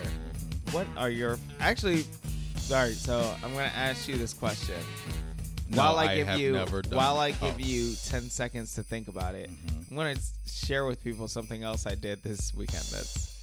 what 0.73 0.89
are 0.97 1.11
your 1.11 1.39
actually? 1.61 2.05
Sorry, 2.57 2.93
so 2.93 3.33
I'm 3.45 3.53
gonna 3.53 3.71
ask 3.77 4.09
you 4.09 4.17
this 4.19 4.35
question. 4.35 4.75
No, 5.71 5.79
while 5.83 5.99
I, 5.99 6.05
I 6.05 6.15
give 6.17 6.29
you, 6.39 6.55
while 6.91 7.19
I 7.19 7.31
give 7.33 7.55
Oh. 7.57 7.59
you 7.59 7.95
ten 8.07 8.23
seconds 8.31 8.75
to 8.77 8.83
think 8.83 9.09
about 9.09 9.35
it, 9.35 9.51
I'm 9.91 9.97
gonna 9.97 10.17
share 10.47 10.87
with 10.87 11.03
people 11.05 11.29
something 11.29 11.63
else 11.63 11.87
I 11.87 11.95
did 11.95 12.23
this 12.23 12.55
weekend. 12.55 12.85
That's 12.85 13.37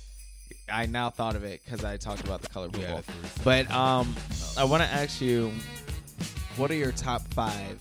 I 0.72 0.88
now 0.88 1.12
thought 1.12 1.36
of 1.36 1.44
it 1.44 1.62
because 1.64 1.84
I 1.86 1.98
talked 1.98 2.24
about 2.24 2.42
the 2.42 2.50
color 2.50 2.70
purple. 2.70 3.02
three 3.02 3.44
But 3.44 3.70
um, 3.70 4.16
I 4.58 4.64
want 4.64 4.82
to 4.82 4.90
ask 4.90 5.22
you, 5.22 5.52
what 6.58 6.72
are 6.72 6.76
your 6.76 6.92
top 6.92 7.22
five 7.34 7.80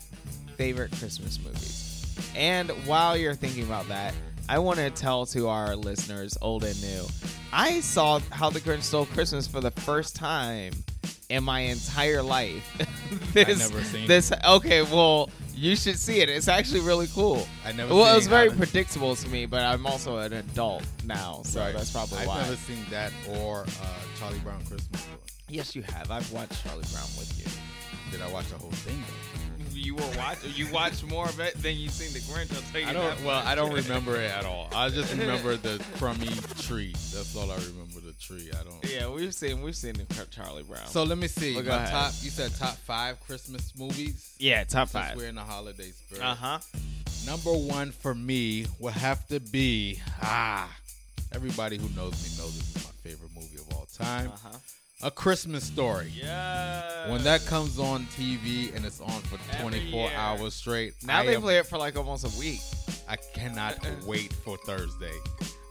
favorite 0.57 0.93
Christmas 0.93 1.39
movies? 1.43 2.15
And 2.37 2.69
while 2.87 3.17
you're 3.17 3.35
thinking 3.35 3.65
about 3.65 3.89
that, 3.89 4.13
I 4.51 4.59
want 4.59 4.79
to 4.81 4.91
tell 4.91 5.25
to 5.27 5.49
our 5.49 5.75
listeners, 5.75 6.37
old 6.43 6.65
and 6.65 6.79
new, 6.83 7.07
I 7.53 7.81
saw 7.81 8.19
How 8.31 8.51
the 8.51 8.61
Grinch 8.61 8.83
Stole 8.83 9.07
Christmas 9.07 9.47
for 9.47 9.61
the 9.63 9.71
first 9.71 10.15
time 10.15 10.73
in 11.35 11.45
my 11.45 11.61
entire 11.61 12.23
life. 12.23 12.65
this, 13.33 13.59
never 13.71 13.83
seen 13.85 14.07
this. 14.07 14.33
Okay, 14.47 14.83
well, 14.83 15.31
you 15.55 15.77
should 15.77 15.99
see 15.99 16.21
it. 16.21 16.29
It's 16.29 16.49
actually 16.49 16.81
really 16.81 17.07
cool. 17.09 17.47
I 17.65 17.73
never 17.73 17.95
Well, 17.95 18.13
it 18.13 18.17
was 18.17 18.27
very 18.27 18.51
How 18.51 18.57
predictable 18.57 19.15
to 19.17 19.29
me, 19.29 19.47
but 19.47 19.63
I'm 19.63 19.87
also 19.87 20.19
an 20.19 20.33
adult 20.33 20.85
now, 21.05 21.43
so 21.45 21.61
Right. 21.61 21.73
that's 21.75 21.91
probably 21.91 22.19
why 22.27 22.39
I've 22.41 22.45
never 22.51 22.57
seen 22.57 22.85
that 22.91 23.13
or 23.39 23.63
uh, 23.63 23.87
Charlie 24.19 24.39
Brown 24.41 24.59
Christmas 24.67 25.01
Story. 25.01 25.19
Yes, 25.49 25.77
you 25.77 25.83
have. 25.83 26.11
I've 26.11 26.31
watched 26.33 26.63
Charlie 26.65 26.85
Brown 26.93 27.07
with 27.19 27.33
you. 27.39 27.47
Did 28.11 28.23
I 28.23 28.29
watch 28.33 28.49
the 28.49 28.57
whole 28.59 28.71
thing? 28.71 29.03
You 29.73 29.97
were 29.97 30.03
watching. 30.17 30.51
You 30.55 30.71
watched 30.73 31.05
more 31.05 31.27
of 31.27 31.41
it 31.41 31.55
than 31.61 31.77
you 31.77 31.89
seen 31.89 32.13
the 32.13 32.21
Grinch. 32.21 32.55
I'll 32.55 32.63
tell 32.73 32.81
you 32.81 32.87
I 32.87 32.93
don't. 32.93 33.17
that 33.19 33.25
Well. 33.27 33.43
I 33.45 33.55
don't 33.57 33.73
remember 33.73 34.17
it 34.17 34.31
at 34.31 34.45
all. 34.45 34.69
I 34.75 34.89
just 34.89 35.13
remember 35.17 35.57
the 35.57 35.83
crummy 35.99 36.29
tree. 36.61 36.93
That's 37.13 37.35
all 37.37 37.51
I 37.51 37.57
remember. 37.57 37.84
Tree. 38.21 38.51
I 38.53 38.63
don't. 38.65 38.85
Yeah, 38.93 39.09
we've 39.09 39.35
seen 39.35 39.63
we've 39.63 39.77
seen 39.77 39.95
the 39.95 40.27
Charlie 40.31 40.63
Brown. 40.63 40.87
So 40.87 41.03
let 41.05 41.19
me 41.19 41.27
see. 41.29 41.55
Well, 41.55 41.65
My 41.65 41.87
top. 41.91 42.13
You 42.21 42.31
said 42.31 42.55
top 42.57 42.77
five 42.77 43.21
Christmas 43.21 43.73
movies. 43.79 44.35
yeah, 44.39 44.65
top 44.65 44.89
Since 44.89 45.05
five. 45.05 45.17
we're 45.17 45.29
in 45.29 45.35
the 45.35 45.43
holiday 45.43 45.91
spirit. 45.91 46.25
Uh 46.25 46.35
huh. 46.35 46.59
Number 47.27 47.53
one 47.53 47.91
for 47.91 48.15
me 48.15 48.67
will 48.79 48.91
have 48.93 49.27
to 49.29 49.41
be 49.41 50.01
ah. 50.23 50.69
Everybody 51.35 51.79
who 51.79 51.89
knows 51.97 52.13
me 52.13 52.43
knows 52.43 52.55
this 52.57 52.77
is 52.77 52.85
my 52.85 52.93
favorite 53.03 53.31
movie 53.35 53.57
of 53.57 53.75
all 53.75 53.87
time. 53.97 54.29
Uh 54.33 54.37
huh. 54.51 54.59
A 55.03 55.11
Christmas 55.11 55.65
Story. 55.65 56.11
Yeah. 56.15 57.11
When 57.11 57.23
that 57.25 57.45
comes 57.47 57.79
on 57.79 58.07
TV 58.17 58.75
and 58.75 58.87
it's 58.87 59.01
on 59.01 59.21
for 59.23 59.37
24 59.61 60.11
hours 60.13 60.55
straight, 60.55 60.95
now 61.05 61.21
I 61.21 61.27
they 61.27 61.35
am- 61.35 61.43
play 61.43 61.59
it 61.59 61.67
for 61.67 61.77
like 61.79 61.97
almost 61.97 62.25
a 62.25 62.39
week. 62.39 62.61
I 63.09 63.17
cannot 63.17 63.77
wait 64.07 64.33
for 64.33 64.57
Thursday. 64.59 65.13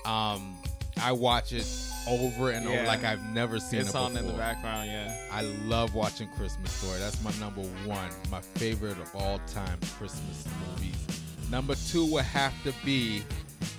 Um, 0.05 0.57
I 1.01 1.11
watch 1.11 1.51
it 1.53 1.65
over 2.07 2.51
and 2.51 2.67
over 2.67 2.83
like 2.83 3.03
I've 3.03 3.23
never 3.33 3.59
seen 3.59 3.79
It's 3.81 3.89
it 3.89 3.95
on 3.95 4.13
before. 4.13 4.27
in 4.27 4.31
the 4.33 4.37
background. 4.37 4.87
Yeah. 4.89 5.15
I 5.31 5.41
love 5.65 5.95
watching 5.95 6.27
Christmas 6.37 6.71
Story. 6.71 6.99
That's 6.99 7.21
my 7.23 7.31
number 7.39 7.61
one, 7.85 8.09
my 8.29 8.41
favorite 8.41 8.97
of 8.99 9.13
all 9.15 9.39
time 9.47 9.79
Christmas 9.97 10.45
movies. 10.69 11.21
Number 11.49 11.75
two 11.75 12.05
would 12.11 12.25
have 12.25 12.53
to 12.63 12.73
be 12.85 13.23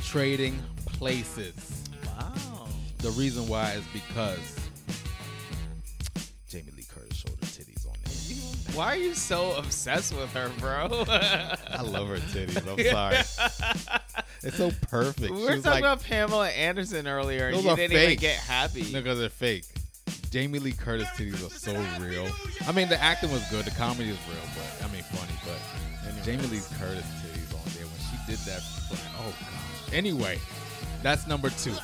Trading 0.03 0.59
Places. 0.87 1.85
Wow. 2.19 2.67
The 2.99 3.11
reason 3.11 3.47
why 3.49 3.73
is 3.73 3.85
because 3.93 4.64
Why 8.75 8.95
are 8.95 8.97
you 8.97 9.15
so 9.15 9.55
obsessed 9.57 10.17
with 10.17 10.33
her, 10.33 10.51
bro? 10.59 11.05
I 11.09 11.83
love 11.83 12.09
her 12.09 12.17
titties. 12.17 12.67
I'm 12.67 13.25
sorry. 13.85 14.01
It's 14.43 14.57
so 14.57 14.73
perfect. 14.89 15.33
We 15.33 15.43
were 15.43 15.57
talking 15.57 15.65
like, 15.65 15.79
about 15.79 16.03
Pamela 16.03 16.49
Anderson 16.49 17.07
earlier, 17.07 17.49
and 17.49 17.63
you 17.63 17.77
didn't 17.77 17.97
even 17.97 18.19
get 18.19 18.37
happy. 18.37 18.83
No, 18.93 19.01
because 19.01 19.21
they're 19.21 19.29
fake. 19.29 19.65
Jamie 20.31 20.59
Lee 20.59 20.73
Curtis 20.73 21.07
titties 21.11 21.47
are 21.47 21.51
so 21.51 21.73
real. 22.05 22.29
I 22.67 22.73
mean, 22.73 22.89
the 22.89 23.01
acting 23.01 23.31
was 23.31 23.49
good. 23.51 23.65
The 23.65 23.71
comedy 23.71 24.11
is 24.11 24.19
real, 24.29 24.37
but 24.57 24.85
I 24.85 24.93
mean, 24.93 25.05
funny. 25.05 25.33
But 25.45 26.25
Jamie 26.25 26.47
Lee 26.49 26.61
Curtis 26.81 27.05
titties 27.23 27.55
on 27.55 27.63
there 27.77 27.87
when 27.87 28.01
she 28.11 28.17
did 28.27 28.39
that. 28.47 28.61
Oh 29.21 29.33
gosh. 29.41 29.93
Anyway, 29.95 30.41
that's 31.03 31.29
number 31.29 31.51
two. 31.51 31.75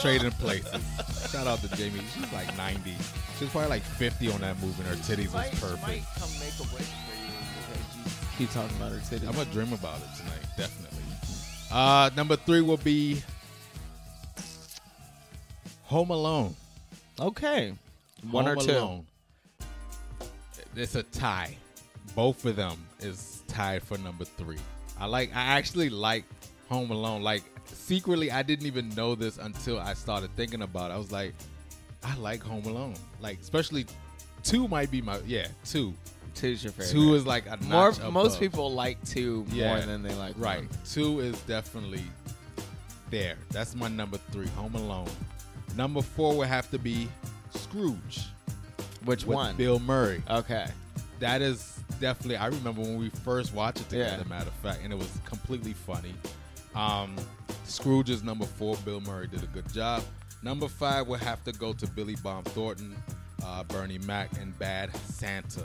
Trading 0.00 0.30
places. 0.32 0.82
Shout 1.30 1.46
out 1.46 1.60
to 1.60 1.68
Jamie. 1.76 2.00
She's 2.14 2.32
like 2.32 2.54
90. 2.56 2.94
She's 3.38 3.48
probably 3.50 3.70
like 3.70 3.82
50 3.82 4.30
on 4.32 4.40
that 4.40 4.60
movie, 4.60 4.82
and 4.82 4.88
her 4.88 4.96
titties 4.96 5.32
might, 5.32 5.50
was 5.50 5.60
perfect. 5.60 5.82
might 5.82 6.04
come 6.18 6.30
make 6.40 6.54
a 6.58 6.74
wish 6.74 6.88
for 6.88 7.16
you 7.16 7.32
because 7.66 7.96
you 7.96 8.28
keep 8.38 8.50
talking 8.50 8.76
about 8.76 8.92
her 8.92 8.98
titties. 8.98 9.26
I'm 9.28 9.34
gonna 9.34 9.44
dream 9.46 9.72
about 9.72 9.98
it 9.98 10.16
tonight, 10.16 10.46
definitely. 10.56 10.98
Uh, 11.70 12.10
number 12.16 12.36
three 12.36 12.60
will 12.62 12.78
be 12.78 13.22
Home 15.84 16.10
Alone. 16.10 16.54
okay, 17.20 17.72
one 18.30 18.44
Home 18.46 18.58
or 18.58 18.60
two. 18.62 18.72
Alone. 18.72 19.06
It's 20.76 20.94
a 20.94 21.02
tie. 21.02 21.56
Both 22.14 22.44
of 22.44 22.56
them 22.56 22.76
is 23.00 23.42
tied 23.48 23.82
for 23.82 23.98
number 23.98 24.24
three. 24.24 24.58
I 24.98 25.06
like. 25.06 25.30
I 25.34 25.56
actually 25.56 25.90
like 25.90 26.24
Home 26.68 26.90
Alone. 26.90 27.22
Like 27.22 27.42
secretly, 27.68 28.30
I 28.30 28.42
didn't 28.42 28.66
even 28.66 28.88
know 28.90 29.14
this 29.14 29.38
until 29.38 29.78
I 29.78 29.94
started 29.94 30.34
thinking 30.36 30.62
about 30.62 30.90
it. 30.90 30.94
I 30.94 30.98
was 30.98 31.12
like, 31.12 31.34
I 32.02 32.16
like 32.16 32.42
Home 32.42 32.64
Alone. 32.64 32.94
Like 33.20 33.40
especially 33.40 33.86
two 34.42 34.68
might 34.68 34.90
be 34.90 35.02
my 35.02 35.18
yeah 35.26 35.48
two. 35.64 35.94
Two's 36.34 36.62
your 36.62 36.72
favorite. 36.72 36.92
Two 36.92 37.14
is 37.14 37.26
like 37.26 37.46
a 37.46 37.56
more. 37.64 37.92
Most 38.10 38.36
above. 38.36 38.38
people 38.40 38.72
like 38.72 39.02
two 39.04 39.44
Yeah. 39.50 39.74
more 39.76 39.84
than 39.84 40.02
they 40.02 40.14
like 40.14 40.34
Right. 40.38 40.58
one. 40.60 40.68
Two 40.88 41.18
is 41.20 41.38
definitely 41.42 42.04
there. 43.10 43.36
That's 43.50 43.74
my 43.74 43.88
number 43.88 44.18
three, 44.30 44.46
Home 44.48 44.74
Alone. 44.76 45.08
Number 45.76 46.02
four 46.02 46.36
would 46.36 46.48
have 46.48 46.70
to 46.70 46.78
be 46.78 47.08
Scrooge. 47.54 48.26
Which 49.04 49.24
with 49.24 49.34
one? 49.34 49.56
Bill 49.56 49.78
Murray. 49.80 50.22
Okay. 50.30 50.66
That 51.18 51.42
is 51.42 51.80
definitely 52.00 52.36
I 52.36 52.46
remember 52.46 52.82
when 52.82 52.98
we 52.98 53.08
first 53.24 53.52
watched 53.52 53.80
it 53.80 53.88
together, 53.88 54.22
Yeah. 54.22 54.28
matter 54.28 54.48
of 54.48 54.54
fact, 54.54 54.80
and 54.84 54.92
it 54.92 54.96
was 54.98 55.10
completely 55.24 55.72
funny. 55.72 56.14
Um 56.74 57.16
Scrooge 57.68 58.10
is 58.10 58.22
number 58.22 58.46
four. 58.46 58.76
Bill 58.84 59.00
Murray 59.00 59.28
did 59.28 59.42
a 59.42 59.46
good 59.48 59.70
job. 59.72 60.02
Number 60.42 60.68
five 60.68 61.06
would 61.08 61.20
have 61.20 61.44
to 61.44 61.52
go 61.52 61.72
to 61.72 61.86
Billy 61.86 62.16
Bob 62.22 62.44
Thornton, 62.46 62.96
uh, 63.44 63.64
Bernie 63.64 63.98
Mac, 63.98 64.30
and 64.40 64.58
Bad 64.58 64.94
Santa. 64.96 65.64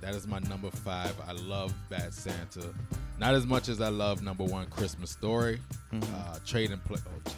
That 0.00 0.14
is 0.14 0.26
my 0.26 0.40
number 0.40 0.70
five. 0.70 1.14
I 1.28 1.32
love 1.32 1.72
Bad 1.88 2.12
Santa. 2.12 2.66
Not 3.18 3.34
as 3.34 3.46
much 3.46 3.68
as 3.68 3.80
I 3.80 3.88
love 3.88 4.22
number 4.22 4.44
one, 4.44 4.66
Christmas 4.66 5.10
Story. 5.10 5.60
Uh, 5.92 6.38
Trade 6.44 6.72
oh, 6.72 6.94
Lee 6.94 7.00
Curtis. 7.00 7.36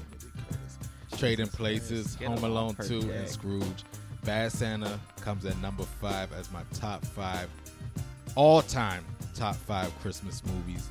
Trading 1.19 1.49
Places, 1.49 2.15
Home 2.17 2.43
Alone 2.45 2.75
2, 2.75 3.01
dick. 3.03 3.11
and 3.11 3.29
Scrooge. 3.29 3.85
Bad 4.25 4.53
Santa 4.53 4.99
comes 5.21 5.45
at 5.45 5.59
number 5.59 5.83
five 6.01 6.33
as 6.33 6.51
my 6.53 6.63
top 6.73 7.05
five 7.05 7.49
all 8.35 8.63
time 8.63 9.05
top 9.35 9.57
five 9.57 9.93
Christmas 10.01 10.43
movies. 10.47 10.89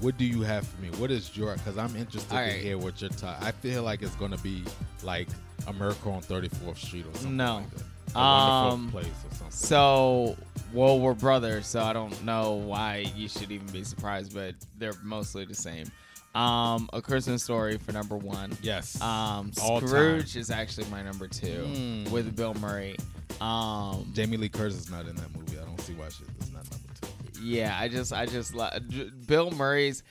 What 0.00 0.18
do 0.18 0.24
you 0.24 0.42
have 0.42 0.66
for 0.66 0.80
me? 0.82 0.88
What 0.98 1.10
is 1.10 1.36
your? 1.36 1.54
Because 1.54 1.78
I'm 1.78 1.94
interested 1.96 2.30
to 2.34 2.50
hear 2.52 2.76
what 2.78 3.00
your 3.00 3.10
top. 3.10 3.40
I 3.42 3.52
feel 3.52 3.82
like 3.82 4.02
it's 4.02 4.14
gonna 4.16 4.38
be 4.38 4.62
like 5.02 5.28
a 5.66 5.72
Miracle 5.72 6.12
on 6.12 6.20
34th 6.22 6.76
Street 6.78 7.06
or 7.06 7.14
something 7.14 7.36
No. 7.36 7.56
like 7.56 7.70
that. 7.70 7.82
A 8.16 8.18
Wonderful 8.18 8.72
Um, 8.84 8.90
Place 8.90 9.06
or 9.06 9.34
something. 9.34 9.50
So, 9.50 10.36
well, 10.72 11.00
we're 11.00 11.14
brothers, 11.14 11.66
so 11.66 11.82
I 11.82 11.92
don't 11.92 12.22
know 12.24 12.52
why 12.52 13.10
you 13.16 13.28
should 13.28 13.50
even 13.50 13.66
be 13.68 13.82
surprised, 13.82 14.34
but 14.34 14.54
they're 14.78 14.92
mostly 15.02 15.44
the 15.44 15.54
same. 15.54 15.90
Um, 16.34 16.88
A 16.92 17.00
Christmas 17.00 17.42
Story 17.44 17.78
for 17.78 17.92
number 17.92 18.16
one. 18.16 18.56
Yes. 18.62 19.00
Um, 19.00 19.52
All 19.62 19.80
Scrooge 19.80 20.36
is 20.36 20.50
actually 20.50 20.86
my 20.90 21.02
number 21.02 21.28
two 21.28 21.64
Mm. 21.68 22.10
with 22.10 22.34
Bill 22.34 22.54
Murray. 22.54 22.96
Um, 23.40 24.10
Jamie 24.14 24.36
Lee 24.36 24.48
Curtis 24.48 24.76
is 24.78 24.90
not 24.90 25.06
in 25.06 25.14
that 25.16 25.34
movie. 25.36 25.58
I 25.58 25.64
don't 25.64 25.80
see 25.80 25.92
why 25.94 26.08
she's 26.08 26.26
not 26.52 26.64
number 26.70 26.88
two. 27.00 27.40
Yeah, 27.42 27.76
I 27.78 27.88
just, 27.88 28.12
I 28.12 28.26
just, 28.26 28.54
Bill 29.26 29.50
Murray's, 29.52 30.02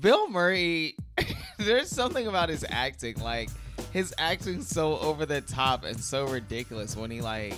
Bill 0.00 0.28
Murray. 0.28 0.96
there's 1.58 1.88
something 1.88 2.26
about 2.26 2.48
his 2.48 2.64
acting, 2.68 3.16
like 3.20 3.48
his 3.92 4.12
acting's 4.18 4.68
so 4.68 4.98
over 4.98 5.24
the 5.26 5.40
top 5.40 5.84
and 5.84 5.98
so 5.98 6.26
ridiculous 6.26 6.96
when 6.96 7.10
he 7.10 7.20
like, 7.20 7.54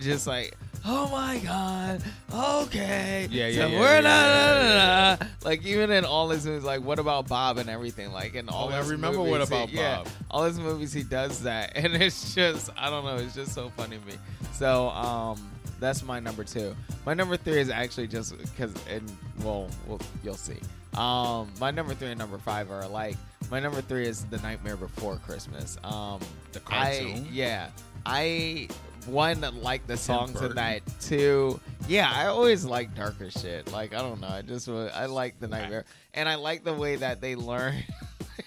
just 0.00 0.26
like, 0.26 0.56
oh 0.86 1.08
my 1.10 1.38
god, 1.38 2.02
okay, 2.32 3.28
Yeah, 3.30 3.48
yeah, 3.48 3.60
so 3.62 3.66
yeah, 3.68 3.80
we're 3.80 4.00
yeah, 4.00 4.00
yeah, 4.02 5.16
yeah, 5.20 5.26
like 5.44 5.64
even 5.66 5.90
in 5.90 6.04
all 6.04 6.30
his 6.30 6.46
movies, 6.46 6.64
like 6.64 6.82
what 6.82 6.98
about 6.98 7.28
Bob 7.28 7.58
and 7.58 7.68
everything, 7.68 8.12
like 8.12 8.34
in 8.34 8.48
all 8.48 8.68
Oh, 8.68 8.72
I 8.72 8.80
remember 8.80 9.18
What 9.20 9.30
movies, 9.30 9.48
he- 9.48 9.54
About 9.54 9.68
yeah, 9.70 9.96
Bob. 9.98 10.08
all 10.30 10.44
his 10.44 10.58
movies 10.58 10.92
he 10.92 11.02
does 11.02 11.42
that, 11.42 11.72
and 11.76 11.94
it's 12.02 12.34
just, 12.34 12.70
I 12.76 12.90
don't 12.90 13.04
know, 13.04 13.16
it's 13.16 13.34
just 13.34 13.52
so 13.54 13.70
funny 13.76 13.98
to 13.98 14.06
me. 14.06 14.14
So, 14.52 14.88
um, 14.90 15.38
that's 15.78 16.02
my 16.02 16.20
number 16.20 16.44
two. 16.44 16.76
My 17.06 17.14
number 17.14 17.36
three 17.38 17.58
is 17.58 17.70
actually 17.70 18.06
just 18.08 18.36
because, 18.38 18.74
and 18.88 19.10
well, 19.42 19.68
well, 19.86 19.98
you'll 20.22 20.34
see. 20.34 20.58
Um, 20.94 21.50
my 21.60 21.70
number 21.70 21.94
three 21.94 22.08
and 22.08 22.18
number 22.18 22.36
five 22.36 22.70
are 22.70 22.82
alike. 22.82 23.16
My 23.50 23.60
number 23.60 23.80
three 23.80 24.06
is 24.06 24.24
The 24.26 24.36
Nightmare 24.38 24.76
Before 24.76 25.16
Christmas. 25.16 25.78
Um, 25.82 26.20
The 26.52 26.60
I 26.68 26.98
cartoon? 26.98 27.28
yeah, 27.32 27.68
I 28.04 28.68
one 29.06 29.40
like 29.62 29.86
the 29.86 29.96
songs 29.96 30.40
in 30.40 30.54
that. 30.54 30.82
Two, 31.00 31.60
yeah, 31.88 32.10
I 32.14 32.26
always 32.26 32.64
like 32.64 32.94
darker 32.94 33.30
shit. 33.30 33.70
Like 33.72 33.94
I 33.94 33.98
don't 33.98 34.20
know, 34.20 34.28
I 34.28 34.42
just 34.42 34.68
I 34.68 35.06
like 35.06 35.38
the 35.40 35.48
Nightmare, 35.48 35.84
and 36.14 36.28
I 36.28 36.36
like 36.36 36.64
the 36.64 36.74
way 36.74 36.96
that 36.96 37.20
they 37.20 37.34
learn. 37.34 37.74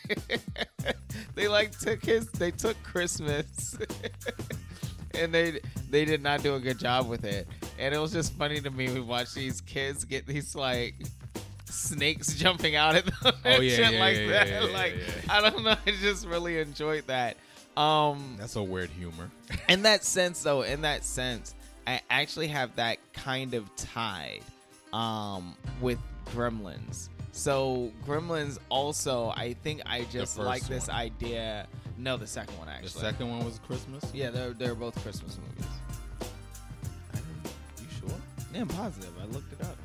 they 1.35 1.47
like 1.47 1.77
took 1.77 2.03
his 2.03 2.27
they 2.31 2.51
took 2.51 2.81
Christmas 2.83 3.77
and 5.13 5.33
they 5.33 5.59
they 5.89 6.05
did 6.05 6.21
not 6.21 6.41
do 6.43 6.55
a 6.55 6.59
good 6.59 6.79
job 6.79 7.07
with 7.07 7.23
it. 7.25 7.47
And 7.79 7.93
it 7.93 7.97
was 7.97 8.11
just 8.11 8.33
funny 8.33 8.59
to 8.61 8.69
me. 8.69 8.89
We 8.91 8.99
watch 8.99 9.33
these 9.33 9.61
kids 9.61 10.05
get 10.05 10.25
these 10.25 10.55
like 10.55 10.95
snakes 11.65 12.35
jumping 12.35 12.75
out 12.75 12.95
at 12.95 13.05
them 13.05 13.13
Oh, 13.23 13.31
and 13.45 13.63
yeah, 13.63 13.75
shit 13.75 13.93
yeah, 13.93 13.99
like 13.99 14.17
yeah, 14.17 14.27
that. 14.59 14.71
like. 14.71 14.95
I 15.29 15.41
don't 15.41 15.63
know. 15.63 15.75
I 15.85 15.91
just 16.01 16.27
really 16.27 16.59
enjoyed 16.59 17.07
that. 17.07 17.37
Um, 17.77 18.36
That's 18.38 18.55
a 18.55 18.63
weird 18.63 18.89
humor. 18.91 19.31
in 19.69 19.83
that 19.83 20.03
sense, 20.03 20.43
though, 20.43 20.62
in 20.62 20.81
that 20.81 21.03
sense, 21.03 21.55
I 21.88 22.01
actually 22.09 22.47
have 22.47 22.75
that 22.75 22.97
kind 23.13 23.53
of 23.53 23.73
tied 23.75 24.41
um, 24.91 25.55
with 25.81 25.99
Gremlins. 26.27 27.09
So 27.31 27.91
Gremlins 28.05 28.59
also, 28.69 29.33
I 29.36 29.55
think 29.63 29.81
I 29.88 30.03
just 30.12 30.38
like 30.38 30.63
this 30.67 30.88
one. 30.88 30.97
idea. 30.97 31.67
No, 31.97 32.15
the 32.15 32.27
second 32.27 32.57
one 32.59 32.69
actually. 32.69 32.89
The 32.89 32.99
second 32.99 33.29
one 33.31 33.43
was 33.43 33.59
Christmas. 33.65 34.03
Yeah, 34.13 34.29
they're 34.29 34.51
they're 34.51 34.75
both 34.75 34.95
Christmas 35.01 35.39
movies. 35.39 35.71
You 37.79 37.88
sure? 37.99 38.17
Yeah, 38.53 38.62
I'm 38.62 38.67
positive. 38.67 39.12
I 39.19 39.25
looked 39.25 39.51
it 39.51 39.65
up. 39.65 39.75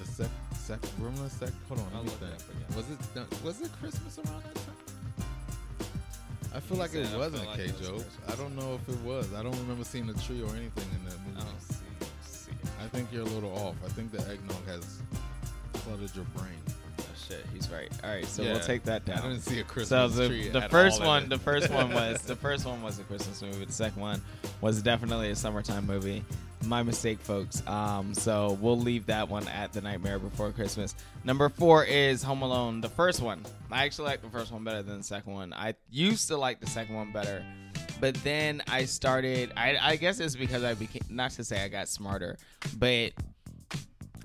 The 0.00 0.06
sec, 0.10 0.28
sec, 0.56 0.80
Gremlins 1.00 1.30
sec. 1.38 1.50
Hold 1.68 1.80
on, 1.80 1.86
I'll 1.94 2.02
let 2.02 2.06
me 2.06 2.10
look 2.10 2.22
it 2.22 2.34
up 2.34 2.50
again. 2.50 2.76
Was 2.76 2.90
it 2.90 3.44
was 3.44 3.60
it 3.60 3.70
Christmas 3.80 4.18
around 4.18 4.42
that 4.42 4.54
time? 4.56 4.74
I 6.54 6.60
feel 6.60 6.76
He 6.76 6.82
like 6.82 6.94
it 6.94 7.16
wasn't 7.16 7.46
like 7.46 7.56
K. 7.56 7.64
it 7.66 7.72
was 7.78 7.80
Joe. 7.88 7.94
Christmas. 7.94 8.18
I 8.28 8.34
don't 8.36 8.56
know 8.56 8.74
if 8.74 8.88
it 8.94 9.00
was. 9.02 9.32
I 9.34 9.42
don't 9.42 9.56
remember 9.58 9.84
seeing 9.84 10.08
a 10.08 10.14
tree 10.14 10.42
or 10.42 10.50
anything 10.56 10.88
in 10.94 11.04
that 11.08 11.18
movie. 11.26 11.36
I 11.38 11.40
don't 11.44 11.60
see, 11.60 11.84
see 12.22 12.50
it. 12.52 12.68
I 12.82 12.88
think 12.88 13.08
you're 13.12 13.22
a 13.22 13.34
little 13.36 13.52
off. 13.58 13.76
I 13.84 13.88
think 13.88 14.10
the 14.12 14.20
eggnog 14.30 14.64
has 14.66 15.00
flooded 15.74 16.10
your 16.16 16.24
brain. 16.36 16.58
Shit, 17.28 17.44
he's 17.52 17.68
right. 17.70 17.90
All 18.02 18.10
right, 18.10 18.24
so 18.26 18.42
Yeah, 18.42 18.52
we'll 18.52 18.60
take 18.62 18.84
that 18.84 19.02
I 19.06 19.14
down. 19.14 19.22
didn't 19.30 19.42
see 19.42 19.60
a 19.60 19.62
So 19.62 19.64
Christmas 19.72 20.14
the, 20.16 20.28
tree 20.28 20.48
the 20.48 20.62
first 20.62 21.02
one, 21.02 21.28
the 21.28 21.38
first 21.38 21.70
one 21.70 21.92
was 21.92 22.22
the 22.22 22.36
first 22.46 22.64
one 22.66 22.82
was 22.82 22.98
a 22.98 23.02
Christmas 23.04 23.42
movie. 23.42 23.64
The 23.66 23.72
second 23.72 24.00
one 24.00 24.22
was 24.62 24.80
definitely 24.82 25.30
a 25.30 25.36
summertime 25.36 25.86
movie. 25.86 26.24
My 26.64 26.82
mistake, 26.82 27.20
folks. 27.20 27.62
Um, 27.68 28.14
so 28.14 28.58
we'll 28.60 28.78
leave 28.80 29.06
that 29.06 29.28
one 29.28 29.46
at 29.48 29.72
the 29.72 29.80
Nightmare 29.80 30.18
Before 30.18 30.50
Christmas. 30.50 30.94
Number 31.22 31.48
four 31.48 31.84
is 31.84 32.22
Home 32.22 32.42
Alone, 32.42 32.80
the 32.80 32.88
first 32.88 33.20
one. 33.20 33.44
I 33.70 33.84
actually 33.84 34.08
like 34.08 34.22
the 34.22 34.30
first 34.30 34.50
one 34.50 34.64
better 34.64 34.82
than 34.82 34.98
the 34.98 35.04
second 35.04 35.34
one. 35.34 35.52
I 35.52 35.74
used 35.90 36.28
to 36.28 36.36
like 36.36 36.60
the 36.60 36.66
second 36.66 36.96
one 36.96 37.12
better, 37.12 37.44
but 38.00 38.14
then 38.24 38.62
I 38.66 38.86
started. 38.86 39.52
I, 39.56 39.76
I 39.80 39.96
guess 39.96 40.18
it's 40.18 40.34
because 40.34 40.64
I 40.64 40.74
became 40.74 41.02
not 41.10 41.30
to 41.32 41.44
say 41.44 41.62
I 41.62 41.68
got 41.68 41.88
smarter, 41.88 42.38
but 42.76 43.12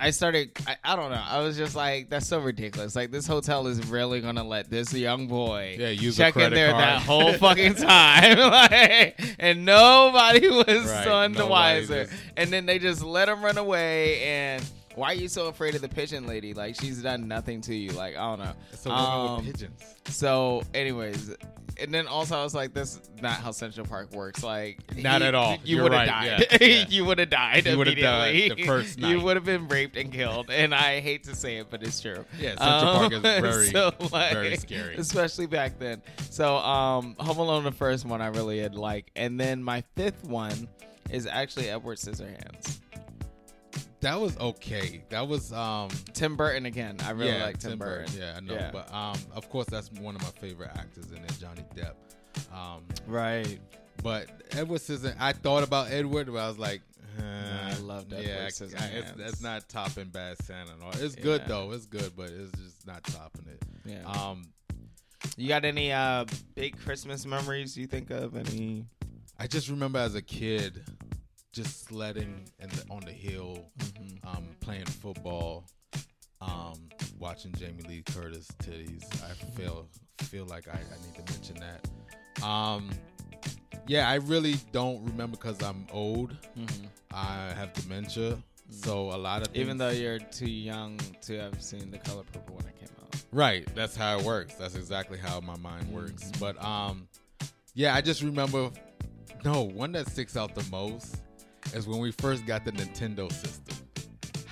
I 0.03 0.09
started. 0.11 0.51
I, 0.67 0.75
I 0.83 0.95
don't 0.95 1.11
know. 1.11 1.21
I 1.23 1.39
was 1.39 1.55
just 1.57 1.75
like, 1.75 2.09
that's 2.09 2.27
so 2.27 2.39
ridiculous. 2.39 2.95
Like 2.95 3.11
this 3.11 3.25
hotel 3.27 3.67
is 3.67 3.85
really 3.87 4.21
gonna 4.21 4.43
let 4.43 4.69
this 4.69 4.93
young 4.93 5.27
boy 5.27 5.77
Yeah, 5.79 5.89
use 5.89 6.17
check 6.17 6.35
in 6.35 6.53
there 6.53 6.71
card. 6.71 6.83
that 6.83 7.01
whole 7.01 7.33
fucking 7.33 7.75
time, 7.75 8.37
like, 8.39 9.19
and 9.39 9.65
nobody 9.65 10.47
was 10.49 10.67
Right, 10.67 11.05
none 11.05 11.31
the 11.33 11.45
wiser. 11.45 12.05
just- 12.05 12.15
And 12.37 12.51
then 12.51 12.65
they 12.65 12.79
just 12.79 13.03
let 13.03 13.29
him 13.29 13.43
run 13.43 13.57
away. 13.57 14.23
And 14.23 14.63
why 14.95 15.07
are 15.11 15.15
you 15.15 15.27
so 15.27 15.47
afraid 15.47 15.73
of 15.75 15.81
the 15.81 15.89
pigeon 15.89 16.27
lady? 16.27 16.53
Like 16.53 16.75
she's 16.79 17.01
done 17.01 17.27
nothing 17.27 17.61
to 17.61 17.73
you. 17.75 17.91
Like 17.91 18.15
I 18.15 18.19
don't 18.35 18.39
know. 18.39 18.53
It's 18.71 18.85
a 18.85 18.89
woman 18.89 19.05
Um, 19.05 19.45
with 19.45 19.55
pigeons. 19.55 19.81
So, 20.09 20.63
anyways, 20.73 21.31
and 21.83 21.93
then 21.93 22.07
also 22.07 22.37
I 22.37 22.43
was 22.43 22.55
like, 22.55 22.73
"This 22.73 22.93
is 22.95 23.01
not 23.21 23.33
how 23.33 23.51
Central 23.51 23.85
Park 23.85 24.11
works." 24.13 24.41
Like, 24.43 24.79
Not 24.97 25.21
he- 25.21 25.27
at 25.27 25.35
all. 25.35 25.57
You 25.63 25.83
would 25.83 25.93
have 25.93 26.07
right, 26.07 26.39
died. 26.39 26.47
yeah, 26.51 26.57
yeah. 26.67 26.85
you 26.89 27.05
would 27.05 27.19
have 27.19 27.29
died 27.29 27.65
You 27.65 27.77
would've 27.77 27.95
died 27.97 28.29
immediately. 28.35 28.63
the 28.63 28.67
first 28.67 28.97
night. 28.99 29.09
You 29.11 29.21
would 29.21 29.35
have 29.35 29.45
been 29.45 29.67
raped 29.67 29.95
and 29.97 30.11
killed. 30.11 30.49
And 30.49 30.73
I 30.73 30.99
hate 30.99 31.23
to 31.25 31.35
say 31.35 31.57
it, 31.57 31.67
but 31.69 31.83
it's 31.83 31.99
true. 32.01 32.25
Yeah, 32.39 32.55
Central 32.55 32.93
Park 32.93 33.13
is 33.13 33.19
very, 33.21 33.67
so, 33.67 33.91
like, 34.11 34.33
very 34.33 34.55
scary. 34.57 34.95
especially 34.97 35.45
back 35.45 35.77
then. 35.79 36.01
So, 36.29 36.57
um, 36.57 37.15
Home 37.19 37.37
Alone, 37.37 37.63
the 37.63 37.71
first 37.71 38.05
one 38.05 38.21
I 38.21 38.27
really 38.27 38.59
had 38.59 38.75
like, 38.75 39.11
and 39.15 39.39
then 39.39 39.63
my 39.63 39.83
fifth 39.95 40.23
one 40.23 40.67
is 41.09 41.27
actually 41.27 41.69
Edward 41.69 41.97
Scissorhands. 41.97 42.79
That 44.03 44.19
was 44.19 44.37
okay. 44.37 45.01
That 45.09 45.27
was 45.27 45.51
um 45.53 45.89
Tim 46.13 46.35
Burton 46.35 46.65
again. 46.65 46.97
I 47.05 47.11
really 47.11 47.31
yeah, 47.31 47.45
like 47.45 47.57
Tim, 47.57 47.79
Burton. 47.79 48.13
Yeah, 48.17 48.33
I 48.37 48.39
know. 48.41 48.53
Yeah. 48.53 48.69
But 48.71 48.93
um 48.93 49.17
of 49.33 49.49
course 49.49 49.67
that's 49.67 49.91
one 49.93 50.15
of 50.15 50.21
my 50.21 50.29
favorite 50.29 50.71
actors 50.75 51.11
in 51.11 51.23
it, 51.23 51.33
Johnny 51.39 51.63
Depp. 51.75 51.93
Um 52.53 52.83
Right. 53.07 53.59
but 54.03 54.29
Edward 54.51 54.81
Scissorhands 54.81 55.15
I 55.19 55.31
thought 55.33 55.63
about 55.63 55.89
Edward, 55.89 56.27
but 56.27 56.37
I 56.39 56.47
was 56.47 56.59
like 56.59 56.81
I 57.17 57.75
love 57.81 58.11
Edward 58.11 58.25
yeah, 58.27 58.47
Scissorhands. 58.47 58.93
it's, 58.93 59.11
that's 59.13 59.41
not 59.41 59.69
topping 59.69 60.09
Bad 60.09 60.37
Santa 60.43 60.71
all. 60.83 60.91
It's 60.99 61.15
good 61.15 61.43
though. 61.47 61.71
It's 61.71 61.85
good, 61.85 62.11
but 62.15 62.29
it's 62.29 62.51
just 62.59 62.85
not 62.85 63.03
topping 63.05 63.45
it. 63.47 63.63
Yeah. 63.85 64.03
Um, 64.05 64.43
You 65.37 65.47
got 65.47 65.63
any 65.63 65.91
uh 65.93 66.25
big 66.55 66.77
Christmas 66.77 67.25
memories 67.25 67.77
you 67.77 67.87
think 67.87 68.09
of? 68.09 68.35
Any? 68.35 68.85
I 69.39 69.47
just 69.47 69.69
remember 69.69 69.99
as 69.99 70.15
a 70.15 70.21
kid, 70.21 70.83
just 71.53 71.85
sledding 71.85 72.45
and 72.59 72.71
on 72.89 73.01
the 73.01 73.11
hill, 73.11 73.69
Mm-hmm. 73.77 73.92
Um, 74.25 74.47
playing 74.59 74.85
football. 74.85 75.65
Um, 76.41 76.73
watching 77.19 77.53
Jamie 77.53 77.83
Lee 77.87 78.03
Curtis 78.05 78.47
titties, 78.61 79.03
I 79.23 79.33
feel 79.55 79.87
feel 80.19 80.45
like 80.45 80.67
I, 80.67 80.73
I 80.73 81.05
need 81.05 81.25
to 81.25 81.33
mention 81.33 81.55
that. 81.61 82.43
Um, 82.45 82.89
yeah, 83.87 84.09
I 84.09 84.15
really 84.15 84.55
don't 84.73 85.03
remember 85.05 85.37
because 85.37 85.61
I'm 85.63 85.87
old. 85.93 86.35
Mhm. 86.57 86.87
I 87.13 87.53
have 87.53 87.71
dementia, 87.73 88.37
so 88.69 89.11
a 89.13 89.15
lot 89.15 89.41
of 89.41 89.47
things, 89.49 89.61
Even 89.61 89.77
though 89.77 89.89
you're 89.91 90.19
too 90.19 90.49
young 90.49 90.99
to 91.21 91.37
have 91.39 91.61
seen 91.61 91.91
The 91.91 91.99
Color 91.99 92.23
Purple 92.33 92.55
when 92.57 92.65
it 92.67 92.75
came 92.77 92.89
out. 93.01 93.15
Right. 93.31 93.65
That's 93.75 93.95
how 93.95 94.17
it 94.19 94.25
works. 94.25 94.55
That's 94.55 94.75
exactly 94.75 95.17
how 95.17 95.39
my 95.39 95.57
mind 95.57 95.87
works. 95.93 96.29
But 96.39 96.61
um 96.63 97.07
yeah, 97.73 97.95
I 97.95 98.01
just 98.01 98.21
remember 98.21 98.69
no, 99.45 99.61
one 99.63 99.91
that 99.93 100.09
sticks 100.09 100.35
out 100.37 100.55
the 100.55 100.63
most 100.71 101.17
is 101.73 101.87
when 101.87 101.99
we 101.99 102.11
first 102.11 102.45
got 102.45 102.65
the 102.65 102.71
Nintendo 102.71 103.31
system. 103.31 103.82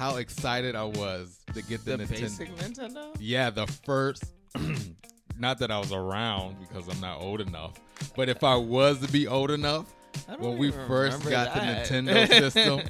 How 0.02 0.16
excited 0.16 0.76
I 0.76 0.86
was 0.86 1.38
to 1.54 1.62
get 1.62 1.86
the, 1.86 1.96
The 1.96 2.06
Nintendo. 2.06 2.10
basic 2.10 2.56
Nintendo? 2.56 3.16
Yeah, 3.20 3.52
the 3.52 3.68
first 3.68 4.24
not 5.38 5.60
that 5.60 5.70
I 5.70 5.78
was 5.78 5.92
around 5.92 6.56
because 6.60 6.88
I'm 6.88 7.00
not 7.00 7.22
old 7.22 7.40
enough, 7.40 7.74
but 8.16 8.28
if 8.28 8.44
I 8.44 8.56
was 8.56 9.00
to 9.02 9.12
be 9.12 9.28
old 9.28 9.52
enough 9.52 9.94
when 10.40 10.58
we 10.58 10.72
first 10.72 11.30
got 11.30 11.54
that. 11.54 11.88
the 11.88 11.94
Nintendo 11.94 12.28
system, 12.54 12.82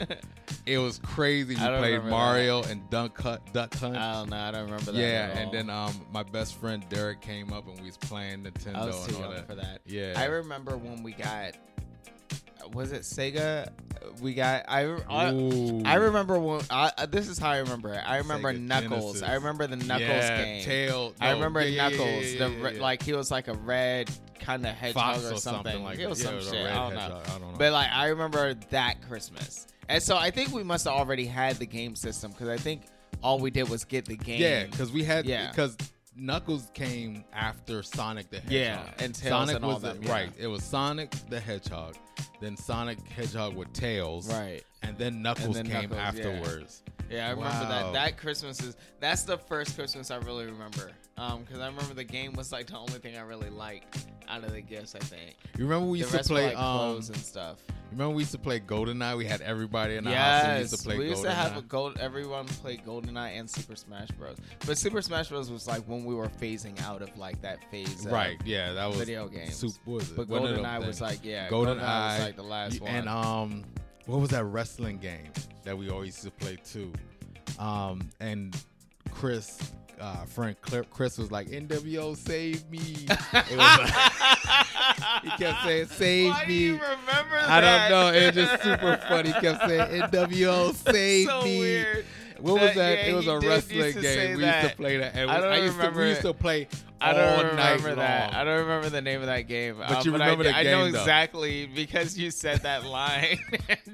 it 0.66 0.78
was 0.78 1.00
crazy. 1.00 1.56
We 1.56 1.60
played 1.60 1.70
remember 1.72 2.04
that. 2.06 2.10
Mario 2.12 2.64
and 2.64 2.90
Duck 2.90 3.20
Hunt, 3.20 3.42
Duck 3.52 3.74
Hunt. 3.76 3.98
I 3.98 4.14
don't 4.14 4.30
know. 4.30 4.38
I 4.38 4.52
don't 4.52 4.64
remember 4.64 4.94
that. 4.94 4.98
Yeah, 4.98 5.38
and 5.38 5.52
then 5.52 5.70
um, 5.70 5.94
my 6.14 6.24
best 6.24 6.62
friend 6.62 6.86
Derek 6.88 7.20
came 7.20 7.52
up 7.52 7.68
and 7.68 7.78
we 7.82 7.88
was 7.88 7.98
playing 7.98 8.46
Nintendo 8.46 8.76
I 8.76 8.86
was 8.86 9.06
and 9.06 9.10
too 9.10 9.16
all 9.18 9.22
young 9.24 9.36
that. 9.36 9.48
for 9.48 9.56
that. 9.56 9.82
Yeah, 9.86 10.14
I 10.16 10.28
remember 10.28 10.78
when 10.78 11.04
we 11.04 11.12
got. 11.12 11.58
Was 12.74 12.92
it 12.92 13.02
Sega? 13.02 13.68
We 14.22 14.34
got. 14.34 14.66
I 14.68 14.82
I, 15.10 15.32
Ooh. 15.34 15.84
I 15.86 15.96
remember 15.96 16.38
when. 16.40 16.62
I, 16.70 16.92
uh, 16.98 17.06
this 17.06 17.28
is 17.28 17.38
how 17.38 17.50
I 17.52 17.60
remember 17.60 17.94
it. 17.94 18.02
I 18.06 18.18
remember 18.18 18.54
Sega 18.54 18.60
Knuckles. 18.62 19.02
Genesis. 19.20 19.22
I 19.24 19.34
remember 19.36 19.68
the 19.68 19.76
Knuckles 19.78 20.02
Yeah, 20.10 20.44
game. 20.44 20.64
Tail- 20.64 21.14
I 21.20 21.32
remember 21.32 21.62
yeah, 21.66 21.90
Knuckles. 21.90 22.26
yeah, 22.34 22.48
the 22.48 22.80
like 22.82 23.04
he 23.04 23.14
was 23.14 23.32
like 23.32 23.48
a 23.48 23.54
red 23.54 24.10
kind 24.40 24.66
of 24.66 24.74
hedgehog 24.76 25.16
Fox 25.16 25.26
or 25.32 25.38
something. 25.38 25.42
something 25.74 25.84
like 25.84 26.00
it 26.00 26.08
was. 26.10 26.22
Some 26.22 26.34
it 26.34 26.38
was 26.38 26.50
shit. 26.50 26.66
I 26.66 26.74
don't 26.74 26.94
know. 26.96 27.00
hedgehog. 27.00 27.28
I 27.28 27.40
don't 27.40 27.52
know. 27.54 27.58
But 27.58 27.74
like 27.74 27.90
I 27.92 28.08
remember 28.08 28.54
that 28.72 29.02
Christmas, 29.08 29.68
and 29.88 30.02
so 30.02 30.18
I 30.18 30.32
think 30.32 30.52
we 30.52 30.64
must 30.64 30.86
have 30.86 30.94
already 30.96 31.26
had 31.26 31.58
the 31.58 31.66
game 31.66 31.96
system 31.96 32.32
because 32.32 32.50
I 32.50 32.58
think 32.58 32.84
all 33.24 33.40
we 33.40 33.52
did 33.52 33.70
was 33.70 33.86
get 33.86 34.06
the 34.06 34.18
game. 34.18 34.42
yeah, 34.42 34.66
because 34.66 34.92
we 34.92 35.04
had 35.04 35.26
Yeah. 35.26 35.50
because 35.52 35.78
Knuckles 36.16 36.70
came 36.74 37.24
after 37.34 37.82
Sonic 37.84 38.30
the 38.30 38.38
Hedgehog. 38.40 38.52
Yeah, 38.52 38.84
and 39.00 39.16
Tails 39.16 39.30
Sonic 39.30 39.56
and 39.56 39.66
all 39.66 39.74
was 39.76 39.82
them, 39.82 40.00
yeah. 40.04 40.12
right. 40.12 40.34
It 40.38 40.48
was 40.48 40.64
Sonic 40.64 41.12
the 41.30 41.40
Hedgehog, 41.40 41.96
then 42.42 42.58
Sonic 42.58 43.00
Hedgehog 43.08 43.56
with 43.56 43.72
Tails, 43.74 44.28
Right. 44.32 44.62
and 44.82 44.98
then 44.98 45.22
Knuckles 45.22 45.56
then 45.56 45.68
came 45.68 45.90
Knuckles, 45.90 46.00
afterwards. 46.00 46.84
Yeah, 47.10 47.28
I 47.28 47.32
remember 47.32 47.68
that. 47.68 47.94
That 47.94 48.18
Christmas 48.18 48.62
is 48.62 48.76
that's 49.00 49.24
the 49.24 49.38
first 49.38 49.76
Christmas 49.76 50.12
I 50.12 50.18
really 50.18 50.46
remember. 50.46 50.92
Um, 51.22 51.44
because 51.44 51.60
I 51.60 51.68
remember 51.68 51.94
the 51.94 52.04
game 52.04 52.34
was 52.34 52.52
like 52.52 52.68
the 52.68 52.78
only 52.78 52.94
thing 52.94 53.16
I 53.16 53.22
really 53.22 53.52
liked 53.52 54.08
out 54.28 54.44
of 54.44 54.54
the 54.54 54.62
gifts. 54.62 54.96
I 54.96 55.00
think. 55.00 55.36
You 55.56 55.66
remember 55.66 55.88
we 55.88 56.00
The 56.00 56.06
used 56.06 56.12
to 56.12 56.18
rest 56.18 56.30
were, 56.32 56.36
play 56.38 56.46
like, 56.48 56.58
um, 56.58 56.78
clothes 56.78 57.10
and 57.10 57.18
stuff. 57.18 57.58
Remember 57.92 58.16
we 58.16 58.22
used 58.24 58.32
to 58.32 58.40
play 58.40 58.60
GoldenEye. 58.60 59.18
We 59.18 59.26
had 59.26 59.42
everybody 59.42 59.98
in 59.98 60.06
the 60.06 60.16
house. 60.16 60.44
And 60.46 60.54
we 60.56 60.60
used 60.62 60.78
to 60.78 60.84
play 60.84 60.96
Golden. 60.96 61.06
we 61.06 61.10
used 61.12 61.24
to 61.24 61.32
have 61.32 61.58
a 61.58 61.62
gold. 61.62 61.98
Everyone 62.00 62.46
played 62.48 62.84
GoldenEye 62.86 63.38
and 63.38 63.48
Super 63.48 63.76
Smash 63.76 64.10
Bros. 64.12 64.38
But 64.66 64.80
Super 64.80 65.02
Smash 65.02 65.30
Bros 65.30 65.52
was 65.52 65.68
like 65.68 65.84
when 65.84 66.06
we 66.06 66.16
were 66.16 66.28
phasing 66.28 66.82
out 66.82 67.04
of 67.04 67.16
like 67.18 67.40
that 67.44 67.70
phase. 67.70 68.06
Of 68.06 68.12
Right, 68.12 68.38
yeah, 68.44 68.74
that 68.74 68.88
was 68.88 68.98
video 68.98 69.28
games. 69.28 69.56
Super, 69.56 69.78
was 69.86 70.10
it? 70.10 70.18
But 70.18 70.28
One 70.28 70.42
GoldenEye 70.42 70.88
was 70.88 71.02
like 71.02 71.20
yeah, 71.24 71.50
GoldenEye 71.50 71.82
GoldenEye 71.82 72.14
was 72.14 72.20
like 72.26 72.36
the 72.36 72.44
last 72.44 72.82
one. 72.82 72.90
And 72.90 73.08
um, 73.08 73.64
what 74.08 74.20
was 74.20 74.32
that 74.32 74.46
wrestling 74.46 74.98
game 74.98 75.32
that 75.66 75.78
we 75.78 75.90
always 75.92 76.24
used 76.24 76.24
to 76.24 76.32
play 76.32 76.58
too? 76.66 76.92
Um, 77.60 78.10
and 78.20 78.56
Chris, 79.12 79.74
uh, 80.02 80.26
friend 80.26 80.56
Chris 80.90 81.18
was 81.18 81.32
like, 81.32 81.48
"NWO, 81.48 82.18
save 82.18 82.70
me!" 82.70 82.80
It 83.34 83.58
was 83.58 83.58
like- 83.58 85.24
he 85.24 85.30
kept 85.44 85.64
saying, 85.64 85.86
"Save 85.88 86.32
Why 86.34 86.42
do 86.46 86.48
me." 86.50 86.56
you 86.58 86.74
remember 86.74 87.38
I 87.48 87.62
that? 87.62 87.90
don't 87.90 88.14
know. 88.14 88.14
It 88.20 88.36
was 88.36 88.46
just 88.46 88.64
super 88.64 88.98
funny. 89.08 89.32
He 89.32 89.40
kept 89.40 89.68
saying, 89.68 90.02
"NWO, 90.02 90.74
save 90.92 91.28
so 91.28 91.44
me." 91.44 91.60
weird. 91.60 92.06
What 92.42 92.62
was 92.62 92.76
that? 92.76 92.98
yeah, 93.00 93.06
it 93.12 93.14
was 93.16 93.28
a 93.28 93.40
wrestling 93.40 93.94
to 93.94 94.02
game. 94.02 94.38
We 94.38 94.46
used 94.46 94.62
to 94.70 94.76
play 94.76 94.98
that. 94.98 95.16
And 95.16 95.30
I 95.32 95.40
don't 95.40 95.52
I 95.52 95.58
used 95.58 95.74
to, 95.74 95.78
remember 95.80 96.02
we 96.02 96.10
used 96.10 96.22
to 96.22 96.34
play 96.34 96.68
I 97.00 97.14
don't 97.14 97.46
remember 97.48 97.96
that. 97.96 98.32
long. 98.34 98.42
I 98.42 98.44
don't 98.44 98.60
remember 98.60 98.90
the 98.90 99.02
name 99.02 99.22
of 99.22 99.26
that 99.28 99.42
game. 99.48 99.78
But 99.80 99.92
um, 99.92 100.02
you 100.06 100.12
remember 100.12 100.44
I, 100.44 100.48
the 100.52 100.56
I 100.58 100.64
know 100.64 100.92
though. 100.92 101.00
exactly 101.00 101.66
because 101.66 102.18
you 102.18 102.30
said 102.30 102.60
that 102.62 102.86
line. 102.86 103.40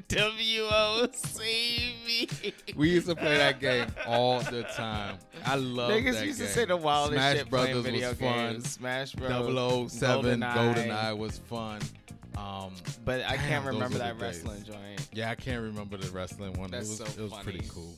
W.O. 0.10 1.08
save 1.14 1.94
me. 2.06 2.28
We 2.76 2.90
used 2.90 3.08
to 3.08 3.16
play 3.16 3.38
that 3.38 3.60
game 3.60 3.88
all 4.06 4.40
the 4.42 4.64
time. 4.76 5.18
I 5.46 5.56
love 5.56 5.92
Niggas 5.92 6.14
that 6.16 6.26
used 6.26 6.40
game. 6.40 6.48
to 6.48 6.54
say 6.54 6.66
the 6.66 6.76
wildest 6.78 7.14
Smash 7.14 7.38
shit 7.38 7.50
Brothers 7.50 7.70
playing 7.70 7.84
video 7.84 8.10
was 8.10 8.18
fun. 8.20 8.54
games. 8.54 8.72
Smash 8.72 9.14
Bros. 9.14 9.92
007, 9.94 10.42
GoldenEye. 10.42 10.54
GoldenEye. 10.54 11.18
was 11.18 11.38
fun. 11.40 11.80
Um, 12.36 12.72
But 13.06 13.22
I 13.24 13.36
damn, 13.38 13.48
can't 13.48 13.66
remember 13.66 13.98
that 14.00 14.14
days. 14.20 14.22
wrestling 14.22 14.64
joint. 14.64 15.08
Yeah, 15.14 15.32
I 15.32 15.36
can't 15.36 15.64
remember 15.64 15.98
the 15.98 16.12
wrestling 16.12 16.54
one. 16.54 16.72
That's 16.72 16.88
it 17.00 17.04
was, 17.04 17.14
so 17.14 17.22
it 17.22 17.32
was 17.32 17.44
pretty 17.44 17.66
cool. 17.70 17.96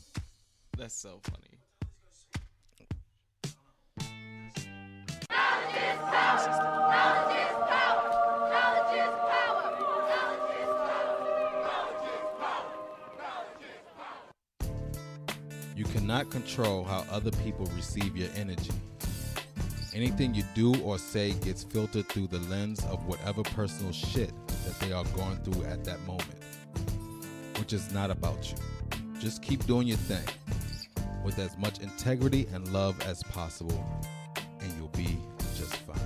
That's 0.80 0.96
so 0.96 1.20
funny. 1.24 1.60
You 15.76 15.84
cannot 15.84 16.30
control 16.30 16.86
how 16.86 17.06
other 17.12 17.32
people 17.44 17.66
receive 17.76 18.16
your 18.16 18.30
energy. 18.38 18.72
Anything 19.94 20.34
you 20.34 20.44
do 20.56 20.82
or 20.82 20.98
say 20.98 21.34
gets 21.34 21.66
filtered 21.66 22.08
through 22.08 22.28
the 22.28 22.40
lens 22.48 22.86
of 22.86 23.06
whatever 23.06 23.44
personal 23.44 23.92
shit 23.92 24.32
that 24.48 24.80
they 24.80 24.94
are 24.94 25.04
going 25.04 25.40
through 25.44 25.66
at 25.66 25.84
that 25.84 26.00
moment, 26.08 26.40
which 27.58 27.74
is 27.74 27.92
not 27.92 28.10
about 28.10 28.50
you. 28.50 28.56
Just 29.20 29.42
keep 29.42 29.66
doing 29.66 29.86
your 29.86 29.98
thing 29.98 30.24
with 31.24 31.40
as 31.40 31.58
much 31.58 31.80
integrity 31.80 32.48
and 32.54 32.68
love 32.74 33.00
as 33.08 33.24
possible, 33.24 33.86
and 34.62 34.74
you'll 34.78 34.88
be 34.90 35.18
just 35.56 35.76
fine. 35.78 35.98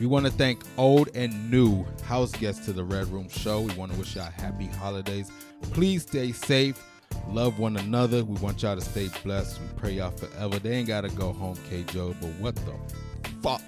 We 0.00 0.06
want 0.06 0.24
to 0.26 0.32
thank 0.32 0.62
old 0.78 1.10
and 1.14 1.50
new 1.50 1.84
house 2.04 2.32
guests 2.32 2.64
to 2.66 2.72
the 2.72 2.82
Red 2.84 3.08
Room 3.08 3.28
Show. 3.28 3.60
We 3.60 3.74
want 3.74 3.92
to 3.92 3.98
wish 3.98 4.16
y'all 4.16 4.30
happy 4.30 4.66
holidays. 4.66 5.30
Please 5.72 6.02
stay 6.02 6.32
safe. 6.32 6.82
Love 7.28 7.58
one 7.58 7.76
another. 7.76 8.24
We 8.24 8.36
want 8.40 8.62
y'all 8.62 8.76
to 8.76 8.80
stay 8.80 9.10
blessed. 9.22 9.60
We 9.60 9.66
pray 9.76 9.92
y'all 9.92 10.10
forever. 10.10 10.58
They 10.58 10.72
ain't 10.76 10.88
got 10.88 11.02
to 11.02 11.10
go 11.10 11.32
home, 11.32 11.56
K. 11.68 11.82
Jobe, 11.82 12.16
but 12.20 12.30
what 12.40 12.54
the 12.56 12.72
fuck 13.42 13.60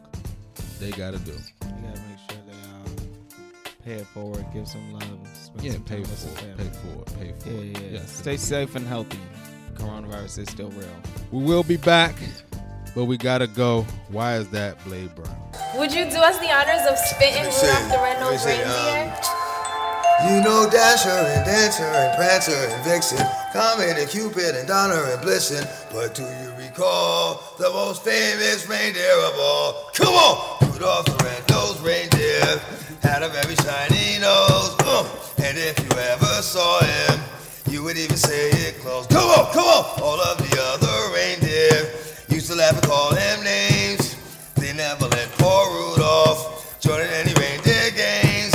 they 0.81 0.91
got 0.93 1.13
to 1.13 1.19
do? 1.19 1.33
You 1.33 1.37
gotta 1.61 2.01
make 2.01 2.19
sure 2.31 2.39
they 2.47 2.53
um, 2.53 2.97
pay 3.85 3.93
it 3.95 4.07
forward, 4.07 4.47
give 4.55 4.67
some 4.67 4.91
love, 4.95 5.03
spend 5.35 5.63
Yeah, 5.65 5.73
some 5.73 5.85
pay 5.85 5.95
time 5.97 6.01
with 6.03 6.19
some 6.19 6.31
for 6.35 6.47
it. 6.47 6.57
family. 6.57 6.71
Pay 6.71 6.73
for 6.79 7.03
it. 7.03 7.19
Pay 7.19 7.51
for 7.51 7.51
Yeah, 7.51 7.81
yeah. 7.83 7.89
Yes. 7.99 8.11
Stay 8.17 8.37
safe 8.39 8.75
and 8.75 8.87
healthy. 8.87 9.19
Coronavirus 9.75 10.39
is 10.39 10.49
still 10.49 10.71
real. 10.71 10.89
We 11.31 11.45
will 11.45 11.63
be 11.63 11.77
back, 11.77 12.15
but 12.95 13.05
we 13.07 13.17
got 13.17 13.39
to 13.39 13.47
go. 13.47 13.87
Why 14.09 14.37
is 14.37 14.49
that, 14.51 14.83
Blade 14.85 15.15
Brown? 15.15 15.37
Would 15.77 15.93
you 15.93 16.05
do 16.11 16.19
us 16.19 16.39
the 16.39 16.51
honors 16.53 16.87
of 16.91 16.99
spitting 16.99 17.45
Let 17.45 17.63
Rudolph 17.63 17.89
the 17.89 17.97
Let 17.97 18.21
me 18.21 18.27
Red-Nosed 18.27 18.43
see, 18.43 18.51
Reindeer? 18.51 19.15
You 20.23 20.41
know 20.41 20.69
Dasher 20.71 21.09
and 21.11 21.45
Dancer 21.45 21.83
and 21.83 22.17
Prancer 22.17 22.53
and 22.55 22.85
Vixen, 22.85 23.27
Comet 23.53 23.99
and 23.99 24.09
Cupid 24.09 24.55
and 24.55 24.69
Donner 24.69 25.03
and 25.11 25.21
Blitzen. 25.21 25.67
But 25.91 26.15
do 26.15 26.23
you 26.23 26.53
recall 26.63 27.43
the 27.59 27.71
most 27.71 28.05
famous 28.05 28.69
reindeer 28.69 29.19
of 29.27 29.35
all? 29.37 29.91
Come 29.95 30.15
on! 30.15 30.71
Rudolph 30.71 31.07
the 31.07 31.25
red-nosed 31.25 31.81
reindeer 31.81 32.61
had 33.03 33.23
a 33.25 33.29
very 33.31 33.57
shiny 33.57 34.21
nose. 34.21 34.77
Uh, 34.81 35.03
and 35.43 35.59
if 35.59 35.77
you 35.81 35.91
ever 35.99 36.43
saw 36.43 36.79
him, 36.85 37.21
you 37.73 37.83
would 37.83 37.97
even 37.97 38.17
say 38.17 38.51
it 38.51 38.79
close. 38.81 39.07
Come 39.07 39.25
on, 39.25 39.51
come 39.53 39.65
on! 39.65 40.03
All 40.03 40.21
of 40.21 40.37
the 40.37 40.61
other 40.61 41.15
reindeer 41.15 41.89
used 42.29 42.49
to 42.49 42.55
laugh 42.55 42.75
and 42.75 42.83
call 42.83 43.15
him 43.15 43.43
names. 43.43 44.15
They 44.57 44.75
never 44.75 45.07
let 45.07 45.29
poor 45.39 45.73
Rudolph 45.73 46.79
join 46.81 47.01
in 47.01 47.09
any 47.09 47.33
reindeer 47.41 47.91
games. 47.97 48.53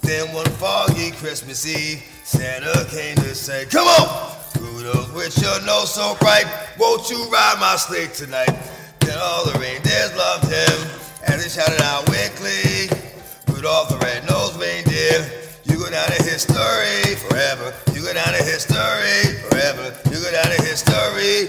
Then 0.00 0.34
one 0.34 0.50
foggy 0.58 1.12
Christmas 1.12 1.64
Eve, 1.64 2.02
Santa 2.24 2.84
came 2.90 3.14
to 3.16 3.34
say, 3.36 3.66
Come 3.66 3.86
on, 3.86 4.36
Rudolph, 4.60 5.14
with 5.14 5.40
your 5.40 5.60
nose 5.62 5.94
so 5.94 6.16
bright, 6.18 6.46
won't 6.76 7.08
you 7.08 7.22
ride 7.30 7.58
my 7.60 7.76
sleigh 7.76 8.08
tonight? 8.08 8.50
Then 9.00 9.16
all 9.20 9.44
the 9.44 9.56
reindeers 9.60 10.16
loved 10.16 10.50
him, 10.50 10.90
and 11.28 11.40
they 11.40 11.48
shouted 11.48 11.80
out 11.82 12.04
glee, 12.36 12.88
Rudolph 13.46 13.90
the 13.90 13.98
red-nosed 13.98 14.60
reindeer, 14.60 15.45
down 15.96 16.12
in 16.12 16.24
history 16.24 17.16
forever. 17.16 17.72
You 17.94 18.02
go 18.02 18.12
down 18.12 18.34
in 18.34 18.44
history 18.44 19.40
forever. 19.48 19.96
You 20.12 20.20
go 20.20 20.30
down 20.30 20.52
in 20.52 20.60
history 20.60 21.48